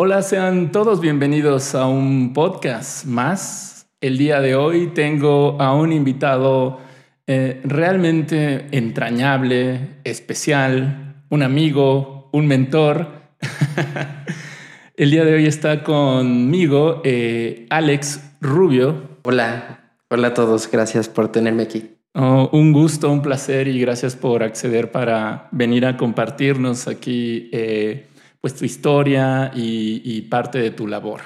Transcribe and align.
Hola, 0.00 0.22
sean 0.22 0.70
todos 0.70 1.00
bienvenidos 1.00 1.74
a 1.74 1.88
un 1.88 2.32
podcast 2.32 3.04
más. 3.04 3.90
El 4.00 4.16
día 4.16 4.40
de 4.40 4.54
hoy 4.54 4.92
tengo 4.94 5.60
a 5.60 5.74
un 5.74 5.92
invitado 5.92 6.78
eh, 7.26 7.60
realmente 7.64 8.68
entrañable, 8.70 9.96
especial, 10.04 11.24
un 11.30 11.42
amigo, 11.42 12.30
un 12.32 12.46
mentor. 12.46 13.08
El 14.96 15.10
día 15.10 15.24
de 15.24 15.34
hoy 15.34 15.46
está 15.46 15.82
conmigo 15.82 17.02
eh, 17.04 17.66
Alex 17.68 18.20
Rubio. 18.40 19.18
Hola, 19.24 19.96
hola 20.10 20.28
a 20.28 20.34
todos, 20.34 20.70
gracias 20.70 21.08
por 21.08 21.32
tenerme 21.32 21.64
aquí. 21.64 21.90
Oh, 22.14 22.48
un 22.52 22.72
gusto, 22.72 23.10
un 23.10 23.20
placer 23.20 23.66
y 23.66 23.80
gracias 23.80 24.14
por 24.14 24.44
acceder 24.44 24.92
para 24.92 25.48
venir 25.50 25.84
a 25.86 25.96
compartirnos 25.96 26.86
aquí 26.86 27.50
eh, 27.52 28.06
pues 28.40 28.54
tu 28.54 28.64
historia 28.64 29.50
y, 29.54 30.22
parte 30.22 30.58
de 30.58 30.70
tu 30.70 30.86
labor. 30.86 31.20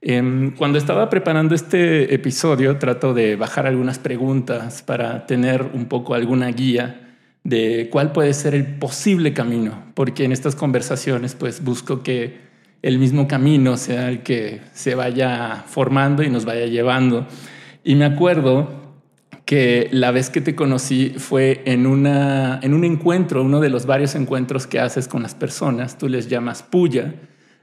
Em, 0.00 0.54
cuando 0.54 0.78
estaba 0.78 1.08
preparando 1.08 1.54
este 1.54 2.14
episodio, 2.14 2.78
trato 2.78 3.14
de 3.14 3.36
bajar 3.36 3.66
algunas 3.66 3.98
preguntas 3.98 4.82
para 4.82 5.26
tener 5.26 5.62
un 5.72 5.86
poco 5.86 6.14
alguna 6.14 6.48
guía 6.48 7.16
de 7.42 7.88
cuál 7.90 8.12
puede 8.12 8.34
ser 8.34 8.54
el 8.54 8.66
posible 8.66 9.32
camino, 9.32 9.84
porque 9.94 10.24
en 10.24 10.32
estas 10.32 10.56
conversaciones 10.56 11.34
pues 11.34 11.62
busco 11.62 12.02
que 12.02 12.38
el 12.82 12.98
mismo 12.98 13.26
camino 13.26 13.78
sea 13.78 14.08
el 14.08 14.22
que 14.22 14.60
se 14.72 14.94
vaya 14.94 15.64
formando 15.66 16.22
y 16.22 16.28
nos 16.28 16.44
vaya 16.44 16.66
llevando. 16.66 17.26
Y 17.82 17.94
me 17.94 18.04
acuerdo 18.04 18.83
que 19.54 19.86
la 19.92 20.10
vez 20.10 20.30
que 20.30 20.40
te 20.40 20.56
conocí 20.56 21.14
fue 21.16 21.62
en, 21.64 21.86
una, 21.86 22.58
en 22.60 22.74
un 22.74 22.82
encuentro, 22.82 23.40
uno 23.40 23.60
de 23.60 23.70
los 23.70 23.86
varios 23.86 24.16
encuentros 24.16 24.66
que 24.66 24.80
haces 24.80 25.06
con 25.06 25.22
las 25.22 25.36
personas, 25.36 25.96
tú 25.96 26.08
les 26.08 26.28
llamas 26.28 26.64
puya. 26.64 27.14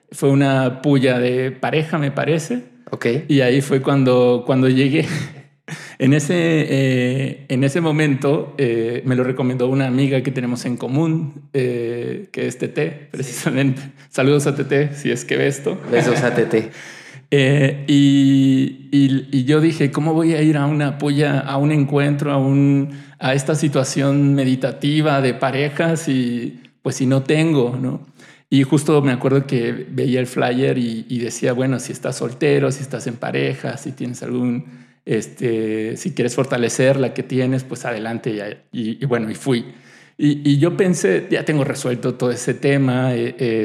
Fue 0.10 0.30
una 0.30 0.82
puya 0.82 1.20
de 1.20 1.52
pareja, 1.52 1.98
me 1.98 2.10
parece. 2.10 2.64
Ok. 2.92 3.08
Y 3.28 3.42
ahí 3.42 3.60
fue 3.60 3.82
cuando, 3.82 4.44
cuando 4.46 4.70
llegué. 4.70 5.06
en, 6.00 6.14
ese, 6.14 6.34
eh, 6.38 7.46
en 7.50 7.66
ese 7.66 7.82
momento 7.82 8.56
eh, 8.58 9.02
me 9.06 9.18
lo 9.18 9.26
recomendó 9.26 9.68
una 9.68 9.88
amiga 9.88 10.24
que 10.24 10.32
tenemos 10.32 10.64
en 10.64 10.78
común, 10.78 11.50
eh, 11.52 12.30
que 12.32 12.48
es 12.48 12.58
TT, 12.58 13.12
precisamente. 13.12 13.82
Saludos 14.08 14.48
a 14.48 14.56
TT, 14.56 14.96
si 14.96 15.12
es 15.12 15.26
que 15.26 15.36
ve 15.36 15.48
esto. 15.48 15.78
Besos 15.92 16.24
a 16.24 16.34
TT. 16.34 16.72
Eh, 17.34 17.86
y, 17.88 19.46
yo 19.46 19.62
dije, 19.62 19.90
¿cómo 19.90 20.14
voy 20.14 20.34
a 20.34 20.42
ir 20.42 20.58
a 20.58 20.66
una 20.66 20.98
puya, 20.98 21.40
a 21.40 21.58
un 21.58 21.72
encuentro, 21.72 22.32
a, 22.32 22.38
un, 22.38 22.92
a 23.20 23.34
esta 23.34 23.56
situación 23.56 24.36
meditativa 24.36 25.22
de 25.22 25.34
parejas 25.34 26.10
y 26.10 26.62
pues 26.82 26.98
si 26.98 27.06
no 27.06 27.24
tengo, 27.24 27.78
¿no? 27.82 28.06
Y 28.50 28.64
justo 28.64 29.02
me 29.02 29.14
acuerdo 29.14 29.48
que 29.48 29.72
veía 29.72 30.20
el 30.20 30.28
flyer 30.28 30.78
y, 30.78 31.20
decía, 31.20 31.54
bueno, 31.54 31.80
si 31.80 31.94
estás 31.94 32.18
soltero, 32.18 32.70
si 32.72 32.82
estás 32.82 33.08
en 33.08 33.16
pareja, 33.16 33.78
si 33.78 33.94
tienes 33.94 34.22
algún, 34.24 34.66
este, 35.06 35.96
si 35.96 36.14
quieres 36.14 36.36
fortalecer 36.36 36.98
la 36.98 37.14
que 37.14 37.24
tienes, 37.24 37.64
pues 37.64 37.86
adelante. 37.86 38.60
Y, 38.74 39.02
y 39.02 39.06
bueno, 39.06 39.32
y 39.32 39.36
fui. 39.36 39.74
Y, 40.18 40.58
yo 40.58 40.76
pensé, 40.76 41.28
ya 41.32 41.46
tengo 41.46 41.64
resuelto 41.64 42.16
todo 42.16 42.30
ese 42.30 42.54
tema, 42.54 43.14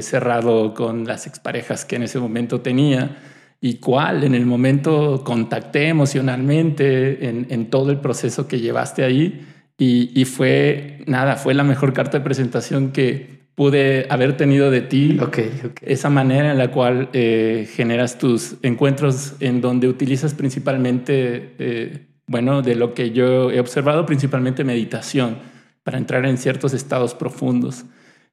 cerrado 0.03 0.72
con 0.72 1.05
las 1.05 1.27
exparejas 1.27 1.84
que 1.84 1.97
en 1.97 2.05
ese 2.05 2.20
momento 2.20 2.61
tenía 2.61 3.17
y 3.61 3.75
cuál 3.75 4.25
en 4.25 4.35
el 4.35 4.47
momento 4.47 5.23
contacté 5.25 5.89
emocionalmente 5.89 7.29
en, 7.29 7.71
todo 7.71 7.91
el 7.91 8.01
proceso 8.01 8.47
que 8.47 8.61
llevaste 8.61 9.05
ahí 9.05 9.47
y, 9.79 10.25
fue 10.25 10.99
nada, 11.07 11.37
fue 11.37 11.55
la 11.55 11.65
mejor 11.65 11.93
carta 11.93 12.19
de 12.19 12.25
presentación 12.25 12.93
que 12.93 13.37
pude 13.55 14.07
haber 14.11 14.37
tenido 14.37 14.71
de 14.71 14.83
ti. 14.83 15.19
Okay, 15.21 15.51
Esa 15.83 16.11
manera 16.11 16.53
en 16.53 16.59
la 16.59 16.71
cual 16.71 17.09
eh, 17.12 17.69
generas 17.75 18.19
tus 18.19 18.57
encuentros 18.62 19.34
en 19.41 19.61
donde 19.61 19.89
utilizas 19.89 20.34
principalmente, 20.34 21.55
eh, 21.59 22.07
bueno, 22.27 22.62
de 22.62 22.75
lo 22.75 22.95
que 22.95 23.12
yo 23.12 23.51
he 23.51 23.61
observado, 23.61 24.05
principalmente 24.07 24.65
meditación 24.65 25.39
para 25.83 25.99
entrar 25.99 26.27
en 26.27 26.37
ciertos 26.37 26.75
estados 26.75 27.15
profundos. 27.15 27.84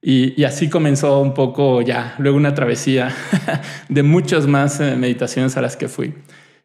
Y, 0.06 0.44
así 0.44 0.68
comenzó 0.68 1.18
un 1.22 1.32
poco 1.32 1.80
ya, 1.80 2.14
luego 2.18 2.36
una 2.36 2.54
travesía 2.54 3.10
de 3.88 4.02
muchas 4.02 4.46
más 4.46 4.78
eh, 4.80 4.96
meditaciones 4.96 5.56
a 5.56 5.62
las 5.62 5.78
que 5.78 5.88
fui. 5.88 6.12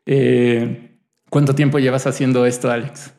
Eh, 0.06 0.98
¿Cuánto 1.30 1.56
tiempo 1.56 1.80
llevas 1.80 2.06
haciendo 2.06 2.46
esto, 2.46 2.70
Alex? 2.70 3.14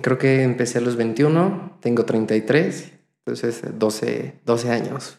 creo 0.00 0.16
que 0.16 0.44
empecé 0.44 0.78
a 0.78 0.80
los 0.80 0.94
21, 0.94 1.78
tengo 1.80 2.04
33, 2.04 2.92
entonces 3.24 3.62
12, 3.76 4.34
12 4.44 4.70
años. 4.70 5.18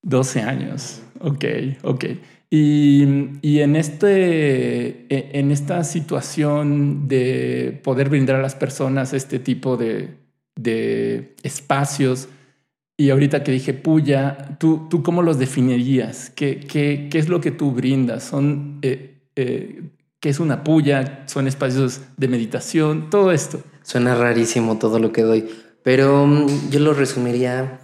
12 0.00 0.40
años, 0.40 1.02
ok, 1.20 1.44
ok. 1.82 2.04
Y, 2.48 3.38
y, 3.42 3.60
en, 3.60 3.76
este, 3.76 5.06
e, 5.14 5.38
en 5.38 5.50
esta 5.50 5.84
situación 5.84 7.06
de 7.06 7.78
poder 7.84 8.08
brindar 8.08 8.36
a 8.36 8.42
las 8.42 8.54
personas 8.54 9.12
este 9.12 9.38
tipo 9.38 9.76
de, 9.76 10.21
de 10.56 11.34
espacios. 11.42 12.28
Y 12.96 13.10
ahorita 13.10 13.42
que 13.42 13.52
dije 13.52 13.74
puya, 13.74 14.56
¿tú, 14.58 14.86
tú 14.88 15.02
cómo 15.02 15.22
los 15.22 15.38
definirías? 15.38 16.30
¿Qué, 16.30 16.60
qué, 16.60 17.08
qué 17.10 17.18
es 17.18 17.28
lo 17.28 17.40
que 17.40 17.50
tú 17.50 17.72
brindas? 17.72 18.24
¿Son, 18.24 18.78
eh, 18.82 19.22
eh, 19.36 19.82
¿Qué 20.20 20.28
es 20.28 20.38
una 20.38 20.62
puya? 20.62 21.24
¿Son 21.26 21.48
espacios 21.48 22.00
de 22.16 22.28
meditación? 22.28 23.10
Todo 23.10 23.32
esto. 23.32 23.62
Suena 23.82 24.14
rarísimo 24.14 24.78
todo 24.78 24.98
lo 24.98 25.12
que 25.12 25.22
doy, 25.22 25.48
pero 25.82 26.26
mm, 26.26 26.70
yo 26.70 26.80
lo 26.80 26.94
resumiría 26.94 27.80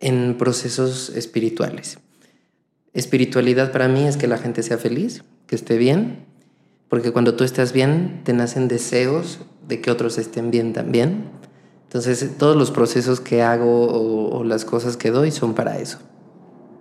en 0.00 0.36
procesos 0.36 1.10
espirituales. 1.10 1.98
Espiritualidad 2.92 3.72
para 3.72 3.88
mí 3.88 4.06
es 4.06 4.16
que 4.16 4.26
la 4.26 4.38
gente 4.38 4.62
sea 4.62 4.78
feliz, 4.78 5.24
que 5.46 5.54
esté 5.56 5.78
bien, 5.78 6.26
porque 6.88 7.12
cuando 7.12 7.34
tú 7.34 7.44
estás 7.44 7.72
bien, 7.72 8.22
te 8.24 8.32
nacen 8.32 8.68
deseos 8.68 9.40
de 9.66 9.80
que 9.80 9.90
otros 9.90 10.18
estén 10.18 10.50
bien 10.50 10.72
también. 10.72 11.30
Entonces, 11.88 12.36
todos 12.36 12.54
los 12.54 12.70
procesos 12.70 13.18
que 13.18 13.40
hago 13.40 13.86
o, 14.30 14.44
las 14.44 14.66
cosas 14.66 14.98
que 14.98 15.10
doy 15.10 15.30
son 15.30 15.54
para 15.54 15.78
eso, 15.78 15.98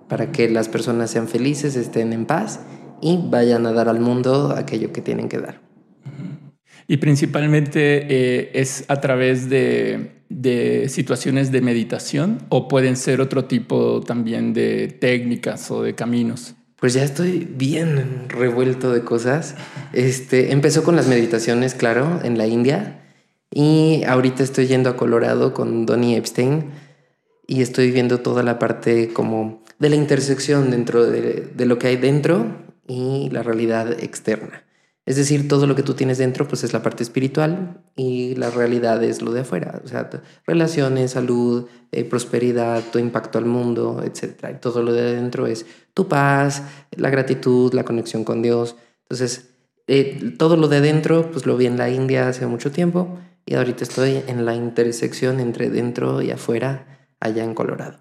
para 0.09 0.34
que 0.34 0.50
las 0.50 0.68
personas 0.68 1.12
sean 1.12 1.29
felices, 1.29 1.78
estén 1.78 2.12
en 2.12 2.25
paz 2.25 2.59
y 3.01 3.17
vayan 3.17 3.66
a 3.67 3.72
dar 3.72 3.88
al 3.88 4.01
mundo 4.01 4.53
aquello 4.57 4.91
que 4.91 5.01
tienen 5.01 5.29
que 5.29 5.40
dar. 5.40 5.62
Y 6.90 6.97
principalmente 6.97 8.06
eh, 8.09 8.51
es 8.53 8.84
a 8.90 9.00
través 9.00 9.50
de, 9.50 10.16
situaciones 10.90 11.53
de 11.53 11.62
meditación 11.62 12.40
o 12.50 12.67
pueden 12.67 12.97
ser 12.97 13.22
otro 13.22 13.46
tipo 13.46 14.01
también 14.01 14.51
de 14.51 14.90
técnicas 14.90 15.72
o 15.72 15.84
de 15.84 15.96
caminos. 15.96 16.56
Pues 16.81 16.94
ya 16.94 17.03
estoy 17.06 17.47
bien 17.50 18.28
revuelto 18.28 18.91
de 18.91 19.06
cosas. 19.06 19.56
Este, 19.94 20.51
empezó 20.51 20.84
con 20.84 20.97
las 20.97 21.07
meditaciones, 21.07 21.75
claro, 21.75 22.19
en 22.25 22.38
la 22.38 22.46
India 22.46 23.06
y 23.52 24.03
ahorita 24.03 24.44
estoy 24.44 24.68
yendo 24.68 24.90
a 24.90 24.97
Colorado 24.97 25.53
con 25.53 25.85
Donnie 25.85 26.18
Epstein 26.18 26.72
y 27.47 27.62
estoy 27.62 27.91
viendo 27.91 28.19
toda 28.19 28.44
la 28.44 28.59
parte 28.59 29.13
como 29.13 29.63
de 29.80 29.90
la 29.90 29.96
intersección 29.96 30.69
dentro 30.69 31.06
de, 31.06 31.53
lo 31.58 31.80
que 31.80 31.88
hay 31.88 31.97
dentro 31.97 32.46
y 32.88 33.30
la 33.31 33.44
realidad 33.44 33.91
externa. 34.03 34.63
Es 35.06 35.16
decir, 35.16 35.47
todo 35.47 35.68
lo 35.68 35.75
que 35.75 35.84
tú 35.84 35.94
tienes 35.94 36.18
dentro 36.18 36.50
pues 36.50 36.66
es 36.66 36.74
la 36.74 36.84
parte 36.84 37.02
espiritual 37.02 37.81
y 37.96 38.35
la 38.35 38.50
realidad 38.50 39.02
es 39.02 39.22
lo 39.22 39.31
de 39.31 39.41
afuera, 39.41 39.81
o 39.85 39.88
sea, 39.88 40.09
relaciones, 40.46 41.12
salud, 41.12 41.68
eh, 41.94 42.03
prosperidad, 42.03 42.84
tu 42.91 43.00
impacto 43.00 43.38
al 43.38 43.46
mundo, 43.46 44.03
etc. 44.03 44.50
Y 44.56 44.59
todo 44.59 44.84
lo 44.84 44.91
de 44.91 45.02
adentro 45.02 45.47
es 45.47 45.66
tu 45.94 46.09
paz, 46.09 46.64
la 46.91 47.09
gratitud, 47.09 47.74
la 47.74 47.85
conexión 47.85 48.25
con 48.25 48.41
Dios. 48.41 48.75
Entonces, 49.03 49.52
eh, 49.88 50.34
todo 50.38 50.58
lo 50.58 50.68
de 50.68 50.78
adentro 50.78 51.31
pues 51.31 51.46
lo 51.46 51.56
vi 51.56 51.68
en 51.68 51.78
la 51.78 51.90
India 51.90 52.28
hace 52.28 52.46
mucho 52.46 52.72
tiempo 52.72 53.18
y 53.47 53.56
ahorita 53.56 53.84
estoy 53.85 54.22
en 54.28 54.46
la 54.46 54.53
intersección 54.53 55.40
entre 55.40 55.69
dentro 55.69 56.22
y 56.22 56.31
afuera, 56.31 57.08
allá 57.19 57.44
en 57.44 57.56
Colorado. 57.56 57.97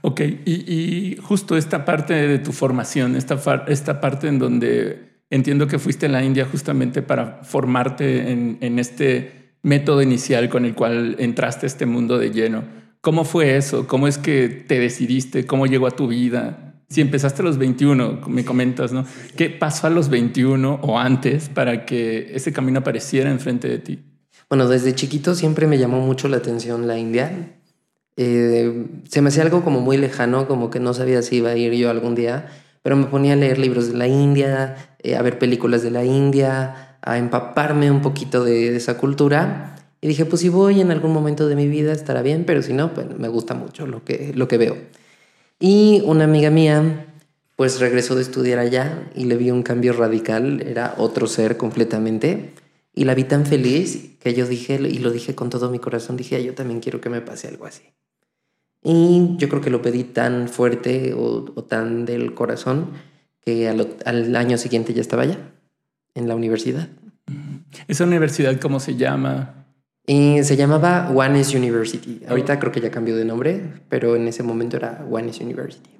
Ok, 0.00 0.20
y, 0.44 1.16
justo 1.22 1.56
esta 1.56 1.84
parte 1.84 2.12
de 2.14 2.40
tu 2.40 2.50
formación, 2.50 3.14
esta, 3.14 3.40
esta 3.68 4.00
parte 4.00 4.26
en 4.26 4.40
donde 4.40 5.22
entiendo 5.30 5.68
que 5.68 5.78
fuiste 5.78 6.06
a 6.06 6.08
la 6.08 6.24
India 6.24 6.44
justamente 6.44 7.02
para 7.02 7.44
formarte 7.44 8.32
en, 8.32 8.58
en 8.60 8.80
este 8.80 9.54
método 9.62 10.02
inicial 10.02 10.48
con 10.48 10.64
el 10.64 10.74
cual 10.74 11.14
entraste 11.20 11.66
a 11.66 11.68
este 11.68 11.86
mundo 11.86 12.18
de 12.18 12.32
lleno. 12.32 12.64
¿Cómo 13.00 13.24
fue 13.24 13.56
eso? 13.56 13.86
¿Cómo 13.86 14.08
es 14.08 14.18
que 14.18 14.48
te 14.48 14.80
decidiste? 14.80 15.46
¿Cómo 15.46 15.66
llegó 15.66 15.86
a 15.86 15.92
tu 15.92 16.08
vida? 16.08 16.82
Si 16.88 17.00
empezaste 17.00 17.42
a 17.42 17.44
los 17.44 17.58
21, 17.58 18.22
me 18.26 18.44
comentas, 18.44 18.92
¿no? 18.92 19.06
¿Qué 19.36 19.50
pasó 19.50 19.86
a 19.86 19.90
los 19.90 20.08
21 20.08 20.80
o 20.82 20.98
antes 20.98 21.48
para 21.48 21.86
que 21.86 22.32
ese 22.34 22.52
camino 22.52 22.80
apareciera 22.80 23.30
enfrente 23.30 23.68
de 23.68 23.78
ti? 23.78 24.11
Bueno, 24.52 24.68
desde 24.68 24.94
chiquito 24.94 25.34
siempre 25.34 25.66
me 25.66 25.78
llamó 25.78 26.00
mucho 26.00 26.28
la 26.28 26.36
atención 26.36 26.86
la 26.86 26.98
India. 26.98 27.54
Eh, 28.18 28.84
se 29.08 29.22
me 29.22 29.30
hacía 29.30 29.44
algo 29.44 29.64
como 29.64 29.80
muy 29.80 29.96
lejano, 29.96 30.46
como 30.46 30.68
que 30.68 30.78
no 30.78 30.92
sabía 30.92 31.22
si 31.22 31.36
iba 31.36 31.48
a 31.48 31.56
ir 31.56 31.72
yo 31.72 31.88
algún 31.88 32.14
día, 32.14 32.50
pero 32.82 32.94
me 32.94 33.06
ponía 33.06 33.32
a 33.32 33.36
leer 33.36 33.56
libros 33.56 33.88
de 33.90 33.96
la 33.96 34.08
India, 34.08 34.94
eh, 34.98 35.16
a 35.16 35.22
ver 35.22 35.38
películas 35.38 35.82
de 35.82 35.90
la 35.90 36.04
India, 36.04 36.98
a 37.00 37.16
empaparme 37.16 37.90
un 37.90 38.02
poquito 38.02 38.44
de, 38.44 38.76
esa 38.76 38.98
cultura. 38.98 39.74
Y 40.02 40.08
dije, 40.08 40.26
pues 40.26 40.42
si 40.42 40.50
voy 40.50 40.82
en 40.82 40.90
algún 40.90 41.14
momento 41.14 41.48
de 41.48 41.56
mi 41.56 41.66
vida 41.66 41.94
estará 41.94 42.20
bien, 42.20 42.44
pero 42.44 42.60
si 42.60 42.74
no, 42.74 42.92
pues 42.92 43.06
me 43.18 43.28
gusta 43.28 43.54
mucho 43.54 43.86
lo 43.86 44.04
que, 44.04 44.34
lo 44.34 44.48
que 44.48 44.58
veo. 44.58 44.76
Y 45.60 46.02
una 46.04 46.24
amiga 46.24 46.50
mía, 46.50 47.06
pues 47.56 47.80
regresó 47.80 48.16
de 48.16 48.20
estudiar 48.20 48.58
allá 48.58 49.08
y 49.14 49.24
le 49.24 49.38
vi 49.38 49.50
un 49.50 49.62
cambio 49.62 49.94
radical, 49.94 50.60
era 50.60 50.94
otro 50.98 51.26
ser 51.26 51.56
completamente. 51.56 52.52
Y 52.94 53.04
la 53.04 53.14
vi 53.14 53.24
tan 53.24 53.46
feliz 53.46 54.16
que 54.20 54.34
yo 54.34 54.46
dije, 54.46 54.74
y 54.74 54.98
lo 54.98 55.10
dije 55.10 55.34
con 55.34 55.50
todo 55.50 55.70
mi 55.70 55.78
corazón, 55.78 56.16
dije, 56.16 56.42
yo 56.44 56.54
también 56.54 56.80
quiero 56.80 57.00
que 57.00 57.08
me 57.08 57.20
pase 57.20 57.48
algo 57.48 57.66
así. 57.66 57.82
Y 58.84 59.36
yo 59.36 59.48
creo 59.48 59.60
que 59.60 59.70
lo 59.70 59.80
pedí 59.80 60.04
tan 60.04 60.48
fuerte 60.48 61.14
o, 61.14 61.42
tan 61.64 62.04
del 62.04 62.34
corazón 62.34 62.90
que 63.40 63.68
al, 63.68 64.36
año 64.36 64.58
siguiente 64.58 64.92
ya 64.92 65.00
estaba 65.00 65.22
allá, 65.22 65.38
en 66.14 66.28
la 66.28 66.34
universidad. 66.34 66.88
¿Esa 67.88 68.04
universidad 68.04 68.60
cómo 68.60 68.80
se 68.80 68.96
llama? 68.96 69.66
Y 70.06 70.42
se 70.42 70.56
llamaba 70.56 71.10
One's 71.14 71.54
University. 71.54 72.22
Ahorita 72.28 72.58
creo 72.58 72.72
que 72.72 72.80
ya 72.80 72.90
cambió 72.90 73.16
de 73.16 73.24
nombre, 73.24 73.62
pero 73.88 74.16
en 74.16 74.28
ese 74.28 74.42
momento 74.42 74.76
era 74.76 75.06
One's 75.08 75.40
University. 75.40 75.90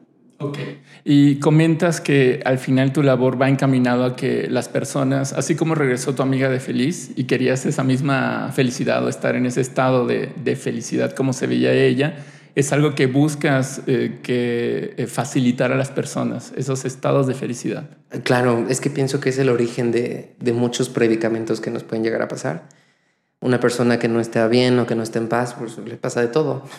Y 1.04 1.36
comentas 1.36 2.00
que 2.00 2.40
al 2.44 2.58
final 2.58 2.92
tu 2.92 3.02
labor 3.02 3.40
va 3.40 3.48
encaminado 3.48 4.04
a 4.04 4.16
que 4.16 4.48
las 4.48 4.68
personas, 4.68 5.32
así 5.32 5.56
como 5.56 5.74
regresó 5.74 6.14
tu 6.14 6.22
amiga 6.22 6.48
de 6.48 6.60
feliz 6.60 7.10
y 7.16 7.24
querías 7.24 7.66
esa 7.66 7.82
misma 7.82 8.50
felicidad 8.52 9.04
o 9.04 9.08
estar 9.08 9.34
en 9.34 9.46
ese 9.46 9.60
estado 9.60 10.06
de, 10.06 10.56
felicidad 10.56 11.12
como 11.12 11.32
se 11.32 11.46
veía 11.46 11.72
ella, 11.72 12.16
es 12.54 12.72
algo 12.72 12.94
que 12.94 13.06
buscas 13.06 13.82
eh, 13.86 14.18
que 14.22 14.94
eh, 14.96 15.06
facilitar 15.06 15.72
a 15.72 15.76
las 15.76 15.90
personas, 15.90 16.52
esos 16.56 16.84
estados 16.84 17.26
de 17.26 17.34
felicidad. 17.34 17.88
Claro, 18.24 18.66
es 18.68 18.80
que 18.80 18.90
pienso 18.90 19.20
que 19.20 19.30
es 19.30 19.38
el 19.38 19.48
origen 19.48 19.90
de, 19.90 20.34
muchos 20.52 20.90
predicamentos 20.90 21.60
que 21.60 21.70
nos 21.70 21.82
pueden 21.82 22.04
llegar 22.04 22.20
a 22.22 22.28
pasar. 22.28 22.68
Una 23.42 23.60
persona 23.60 23.98
que 23.98 24.08
no 24.08 24.20
esté 24.20 24.46
bien 24.48 24.78
o 24.78 24.86
que 24.86 24.94
no 24.94 25.02
esté 25.02 25.18
en 25.18 25.28
paz, 25.28 25.54
pues 25.58 25.76
le 25.76 25.96
pasa 25.96 26.20
de 26.20 26.28
todo. 26.28 26.62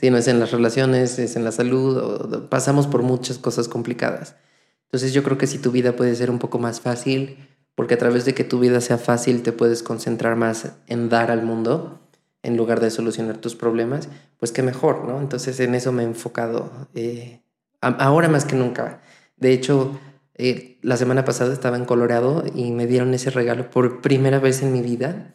Si 0.00 0.10
no 0.10 0.18
es 0.18 0.28
en 0.28 0.40
las 0.40 0.50
relaciones, 0.50 1.18
es 1.18 1.36
en 1.36 1.44
la 1.44 1.52
salud, 1.52 2.48
pasamos 2.50 2.86
por 2.86 3.02
muchas 3.02 3.38
cosas 3.38 3.66
complicadas. 3.66 4.36
Entonces 4.84 5.14
yo 5.14 5.22
creo 5.22 5.38
que 5.38 5.46
si 5.46 5.58
tu 5.58 5.70
vida 5.70 5.96
puede 5.96 6.14
ser 6.14 6.30
un 6.30 6.38
poco 6.38 6.58
más 6.58 6.82
fácil, 6.82 7.38
porque 7.74 7.94
a 7.94 7.98
través 7.98 8.24
de 8.26 8.34
que 8.34 8.44
tu 8.44 8.58
vida 8.58 8.82
sea 8.82 8.98
fácil 8.98 9.42
te 9.42 9.52
puedes 9.52 9.82
concentrar 9.82 10.36
más 10.36 10.72
en 10.86 11.08
dar 11.08 11.30
al 11.30 11.42
mundo, 11.42 12.00
en 12.42 12.56
lugar 12.56 12.80
de 12.80 12.90
solucionar 12.90 13.38
tus 13.38 13.56
problemas, 13.56 14.08
pues 14.38 14.52
qué 14.52 14.62
mejor, 14.62 15.04
¿no? 15.04 15.20
Entonces 15.20 15.58
en 15.60 15.74
eso 15.74 15.92
me 15.92 16.02
he 16.02 16.06
enfocado 16.06 16.70
eh, 16.94 17.40
ahora 17.80 18.28
más 18.28 18.44
que 18.44 18.54
nunca. 18.54 19.00
De 19.36 19.52
hecho, 19.52 19.98
eh, 20.34 20.78
la 20.82 20.96
semana 20.96 21.24
pasada 21.24 21.52
estaba 21.52 21.76
en 21.76 21.86
Colorado 21.86 22.44
y 22.54 22.70
me 22.70 22.86
dieron 22.86 23.14
ese 23.14 23.30
regalo 23.30 23.70
por 23.70 24.00
primera 24.00 24.38
vez 24.38 24.62
en 24.62 24.72
mi 24.72 24.82
vida, 24.82 25.34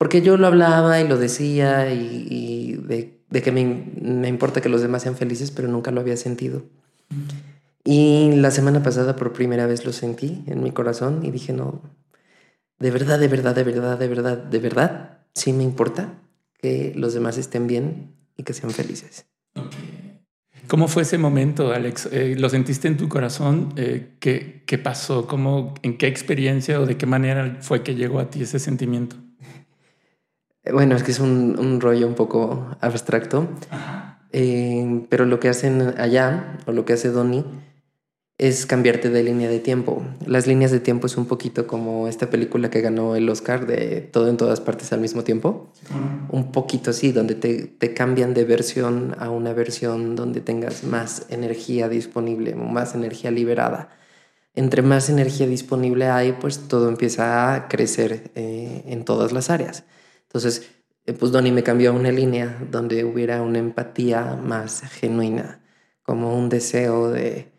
porque 0.00 0.22
yo 0.22 0.38
lo 0.38 0.46
hablaba 0.46 0.98
y 0.98 1.06
lo 1.06 1.18
decía 1.18 1.92
y, 1.92 2.72
de, 2.72 3.42
que 3.42 3.52
me, 3.52 3.84
me, 4.00 4.28
importa 4.28 4.62
que 4.62 4.70
los 4.70 4.80
demás 4.80 5.02
sean 5.02 5.14
felices, 5.14 5.50
pero 5.50 5.68
nunca 5.68 5.90
lo 5.90 6.00
había 6.00 6.16
sentido. 6.16 6.62
Y 7.84 8.32
la 8.36 8.50
semana 8.50 8.82
pasada 8.82 9.14
por 9.14 9.34
primera 9.34 9.66
vez 9.66 9.84
lo 9.84 9.92
sentí 9.92 10.42
en 10.46 10.62
mi 10.62 10.70
corazón 10.70 11.20
y 11.22 11.30
dije, 11.30 11.52
no, 11.52 11.82
de 12.78 12.90
verdad, 12.90 13.18
de 13.18 13.28
verdad, 13.28 13.54
de 13.54 13.62
verdad, 13.62 13.98
de 13.98 14.08
verdad, 14.08 14.38
de 14.38 14.58
verdad, 14.58 15.18
sí 15.34 15.52
me 15.52 15.64
importa 15.64 16.14
que 16.62 16.94
los 16.96 17.12
demás 17.12 17.36
estén 17.36 17.66
bien 17.66 18.14
y 18.38 18.44
que 18.44 18.54
sean 18.54 18.70
felices. 18.70 19.26
¿Cómo 20.66 20.88
fue 20.88 21.02
ese 21.02 21.18
momento, 21.18 21.74
Alex? 21.74 22.08
Eh, 22.10 22.36
¿Lo 22.38 22.48
sentiste 22.48 22.88
en 22.88 22.96
tu 22.96 23.10
corazón? 23.10 23.74
Eh, 23.76 24.16
¿qué, 24.18 24.62
¿qué, 24.66 24.78
pasó? 24.78 25.26
¿Cómo, 25.26 25.74
¿En 25.82 25.98
qué 25.98 26.06
experiencia 26.06 26.80
o 26.80 26.86
de 26.86 26.96
qué 26.96 27.04
manera 27.04 27.58
fue 27.60 27.82
que 27.82 27.94
llegó 27.94 28.18
a 28.18 28.30
ti 28.30 28.40
ese 28.40 28.58
sentimiento? 28.58 29.16
Eh, 30.64 30.72
bueno, 30.72 30.96
es 30.96 31.02
que 31.02 31.10
es 31.10 31.20
un, 31.20 31.58
un 31.58 31.80
rollo 31.80 32.06
un 32.06 32.14
poco 32.14 32.76
abstracto, 32.80 33.48
pero 34.30 35.24
lo 35.24 35.40
que 35.40 35.48
hacen 35.48 35.94
allá, 35.98 36.58
o 36.66 36.72
lo 36.72 36.84
que 36.84 36.92
hace 36.92 37.10
Donnie, 37.10 37.44
es 38.40 38.64
cambiarte 38.64 39.10
de 39.10 39.22
línea 39.22 39.50
de 39.50 39.58
tiempo. 39.58 40.02
Las 40.24 40.46
líneas 40.46 40.70
de 40.70 40.80
tiempo 40.80 41.06
es 41.06 41.18
un 41.18 41.26
poquito 41.26 41.66
como 41.66 42.08
esta 42.08 42.30
película 42.30 42.70
que 42.70 42.80
ganó 42.80 43.14
el 43.14 43.28
Oscar 43.28 43.66
de 43.66 44.00
todo 44.00 44.28
en 44.28 44.38
todas 44.38 44.62
partes 44.62 44.94
al 44.94 45.00
mismo 45.00 45.24
tiempo. 45.24 45.70
Un 46.30 46.50
poquito 46.50 46.88
así, 46.88 47.12
donde 47.12 47.34
te, 47.34 47.66
te, 47.66 47.92
cambian 47.92 48.32
de 48.32 48.44
versión 48.44 49.14
a 49.18 49.28
una 49.28 49.52
versión 49.52 50.16
donde 50.16 50.40
tengas 50.40 50.84
más 50.84 51.26
energía 51.28 51.90
disponible, 51.90 52.54
más 52.54 52.94
energía 52.94 53.30
liberada. 53.30 53.90
Entre 54.54 54.80
más 54.80 55.10
energía 55.10 55.46
disponible 55.46 56.06
hay, 56.06 56.32
pues 56.32 56.60
todo 56.60 56.88
empieza 56.88 57.52
a 57.52 57.68
crecer 57.68 58.30
eh, 58.36 58.84
en 58.86 59.04
todas 59.04 59.32
las 59.32 59.50
áreas. 59.50 59.84
Entonces, 60.30 60.70
eh, 61.06 61.12
pues 61.12 61.32
Donnie 61.32 61.52
me 61.52 61.62
cambió 61.62 61.90
a 61.90 61.94
una 61.94 62.10
línea 62.10 62.58
donde 62.70 63.04
hubiera 63.04 63.42
una 63.42 63.58
empatía 63.58 64.36
más 64.36 64.82
genuina, 64.82 65.60
como 66.02 66.36
un 66.36 66.48
deseo 66.48 67.10
de 67.10 67.50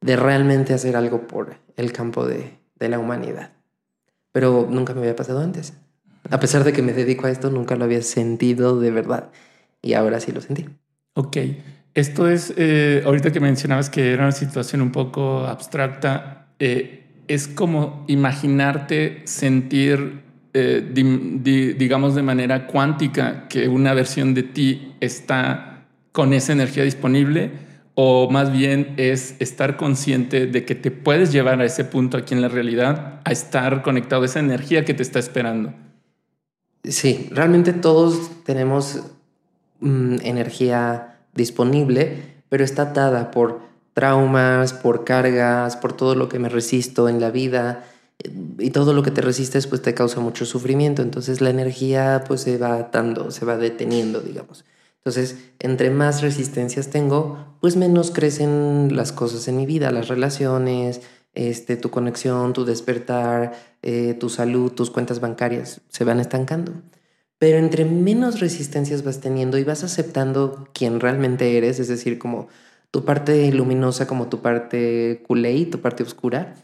de 0.00 0.16
realmente 0.16 0.74
hacer 0.74 0.96
algo 0.96 1.26
por 1.26 1.56
el 1.76 1.92
campo 1.92 2.26
de, 2.26 2.58
la 2.78 2.98
humanidad. 2.98 3.52
Pero 4.32 4.68
nunca 4.70 4.94
me 4.94 5.00
había 5.00 5.16
pasado 5.16 5.40
antes. 5.40 5.74
A 6.30 6.38
pesar 6.38 6.62
de 6.62 6.72
que 6.72 6.82
me 6.82 6.92
dedico 6.92 7.26
a 7.26 7.30
esto, 7.30 7.50
nunca 7.50 7.74
lo 7.74 7.84
había 7.84 8.02
sentido 8.02 8.78
de 8.78 8.90
verdad. 8.90 9.30
Y 9.82 9.94
ahora 9.94 10.20
sí 10.20 10.30
lo 10.30 10.40
sentí. 10.40 10.66
Ok. 11.14 11.36
Esto 11.94 12.28
es, 12.28 12.54
eh, 12.56 13.02
ahorita 13.04 13.32
que 13.32 13.40
mencionabas 13.40 13.90
que 13.90 14.12
era 14.12 14.24
una 14.24 14.32
situación 14.32 14.82
un 14.82 14.92
poco 14.92 15.40
abstracta, 15.46 16.52
eh, 16.60 17.24
es 17.26 17.48
como 17.48 18.04
imaginarte 18.06 19.22
sentir, 19.24 20.22
eh, 20.58 21.74
digamos 21.78 22.14
de 22.14 22.22
manera 22.22 22.66
cuántica, 22.66 23.48
que 23.48 23.68
una 23.68 23.94
versión 23.94 24.34
de 24.34 24.42
ti 24.42 24.94
está 25.00 25.86
con 26.12 26.32
esa 26.32 26.52
energía 26.52 26.84
disponible 26.84 27.52
o 27.94 28.30
más 28.30 28.52
bien 28.52 28.94
es 28.96 29.34
estar 29.40 29.76
consciente 29.76 30.46
de 30.46 30.64
que 30.64 30.74
te 30.74 30.90
puedes 30.90 31.32
llevar 31.32 31.60
a 31.60 31.64
ese 31.64 31.84
punto 31.84 32.16
aquí 32.16 32.32
en 32.32 32.42
la 32.42 32.48
realidad, 32.48 33.20
a 33.24 33.32
estar 33.32 33.82
conectado 33.82 34.22
a 34.22 34.26
esa 34.26 34.38
energía 34.38 34.84
que 34.84 34.94
te 34.94 35.02
está 35.02 35.18
esperando. 35.18 35.74
Sí, 36.84 37.28
realmente 37.32 37.72
todos 37.72 38.44
tenemos 38.44 39.02
mm, 39.80 40.18
energía 40.22 41.18
disponible, 41.34 42.22
pero 42.48 42.62
está 42.62 42.82
atada 42.82 43.30
por 43.30 43.60
traumas, 43.94 44.72
por 44.72 45.04
cargas, 45.04 45.76
por 45.76 45.92
todo 45.92 46.14
lo 46.14 46.28
que 46.28 46.38
me 46.38 46.48
resisto 46.48 47.08
en 47.08 47.20
la 47.20 47.30
vida 47.30 47.84
y 48.58 48.70
todo 48.70 48.92
lo 48.92 49.02
que 49.02 49.10
te 49.10 49.20
resistes 49.20 49.66
pues 49.66 49.82
te 49.82 49.94
causa 49.94 50.20
mucho 50.20 50.44
sufrimiento, 50.44 51.02
entonces 51.02 51.40
la 51.40 51.50
energía 51.50 52.24
pues 52.26 52.40
se 52.42 52.58
va 52.58 52.74
atando, 52.74 53.30
se 53.30 53.44
va 53.44 53.56
deteniendo, 53.56 54.20
digamos. 54.20 54.64
Entonces, 54.96 55.38
entre 55.60 55.90
más 55.90 56.22
resistencias 56.22 56.88
tengo, 56.88 57.56
pues 57.60 57.76
menos 57.76 58.10
crecen 58.10 58.96
las 58.96 59.12
cosas 59.12 59.46
en 59.48 59.56
mi 59.56 59.64
vida, 59.64 59.92
las 59.92 60.08
relaciones, 60.08 61.00
este, 61.34 61.76
tu 61.76 61.90
conexión, 61.90 62.52
tu 62.52 62.64
despertar, 62.64 63.52
eh, 63.82 64.14
tu 64.14 64.28
salud, 64.28 64.72
tus 64.72 64.90
cuentas 64.90 65.20
bancarias 65.20 65.80
se 65.88 66.04
van 66.04 66.20
estancando. 66.20 66.72
Pero 67.38 67.58
entre 67.58 67.84
menos 67.84 68.40
resistencias 68.40 69.04
vas 69.04 69.20
teniendo 69.20 69.58
y 69.58 69.64
vas 69.64 69.84
aceptando 69.84 70.68
quién 70.74 70.98
realmente 70.98 71.56
eres, 71.56 71.78
es 71.78 71.86
decir, 71.86 72.18
como 72.18 72.48
tu 72.90 73.04
parte 73.04 73.52
luminosa, 73.52 74.08
como 74.08 74.28
tu 74.28 74.40
parte 74.40 75.22
culé, 75.26 75.64
tu 75.66 75.80
parte 75.80 76.02
oscura, 76.02 76.56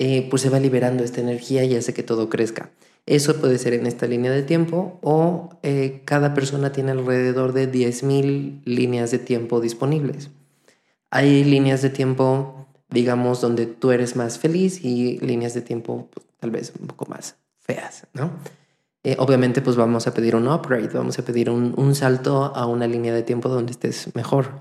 eh, 0.00 0.28
pues 0.30 0.42
se 0.42 0.48
va 0.48 0.60
liberando 0.60 1.02
esta 1.02 1.20
energía 1.20 1.64
y 1.64 1.74
hace 1.74 1.92
que 1.92 2.04
todo 2.04 2.28
crezca. 2.28 2.70
Eso 3.04 3.40
puede 3.40 3.58
ser 3.58 3.74
en 3.74 3.84
esta 3.84 4.06
línea 4.06 4.30
de 4.30 4.44
tiempo 4.44 5.00
o 5.02 5.58
eh, 5.64 6.02
cada 6.04 6.34
persona 6.34 6.70
tiene 6.70 6.92
alrededor 6.92 7.52
de 7.52 7.68
10.000 7.68 8.62
líneas 8.64 9.10
de 9.10 9.18
tiempo 9.18 9.60
disponibles. 9.60 10.30
Hay 11.10 11.42
líneas 11.42 11.82
de 11.82 11.90
tiempo, 11.90 12.68
digamos, 12.88 13.40
donde 13.40 13.66
tú 13.66 13.90
eres 13.90 14.14
más 14.14 14.38
feliz 14.38 14.84
y 14.84 15.18
líneas 15.18 15.54
de 15.54 15.62
tiempo 15.62 16.08
pues, 16.14 16.24
tal 16.38 16.52
vez 16.52 16.72
un 16.78 16.86
poco 16.86 17.06
más 17.06 17.34
feas, 17.58 18.06
¿no? 18.12 18.30
Eh, 19.02 19.16
obviamente 19.18 19.62
pues 19.62 19.74
vamos 19.74 20.06
a 20.06 20.14
pedir 20.14 20.36
un 20.36 20.46
upgrade, 20.46 20.90
vamos 20.94 21.18
a 21.18 21.24
pedir 21.24 21.50
un, 21.50 21.94
salto 21.96 22.54
a 22.54 22.66
una 22.66 22.86
línea 22.86 23.12
de 23.12 23.24
tiempo 23.24 23.48
donde 23.48 23.72
estés 23.72 24.14
mejor. 24.14 24.60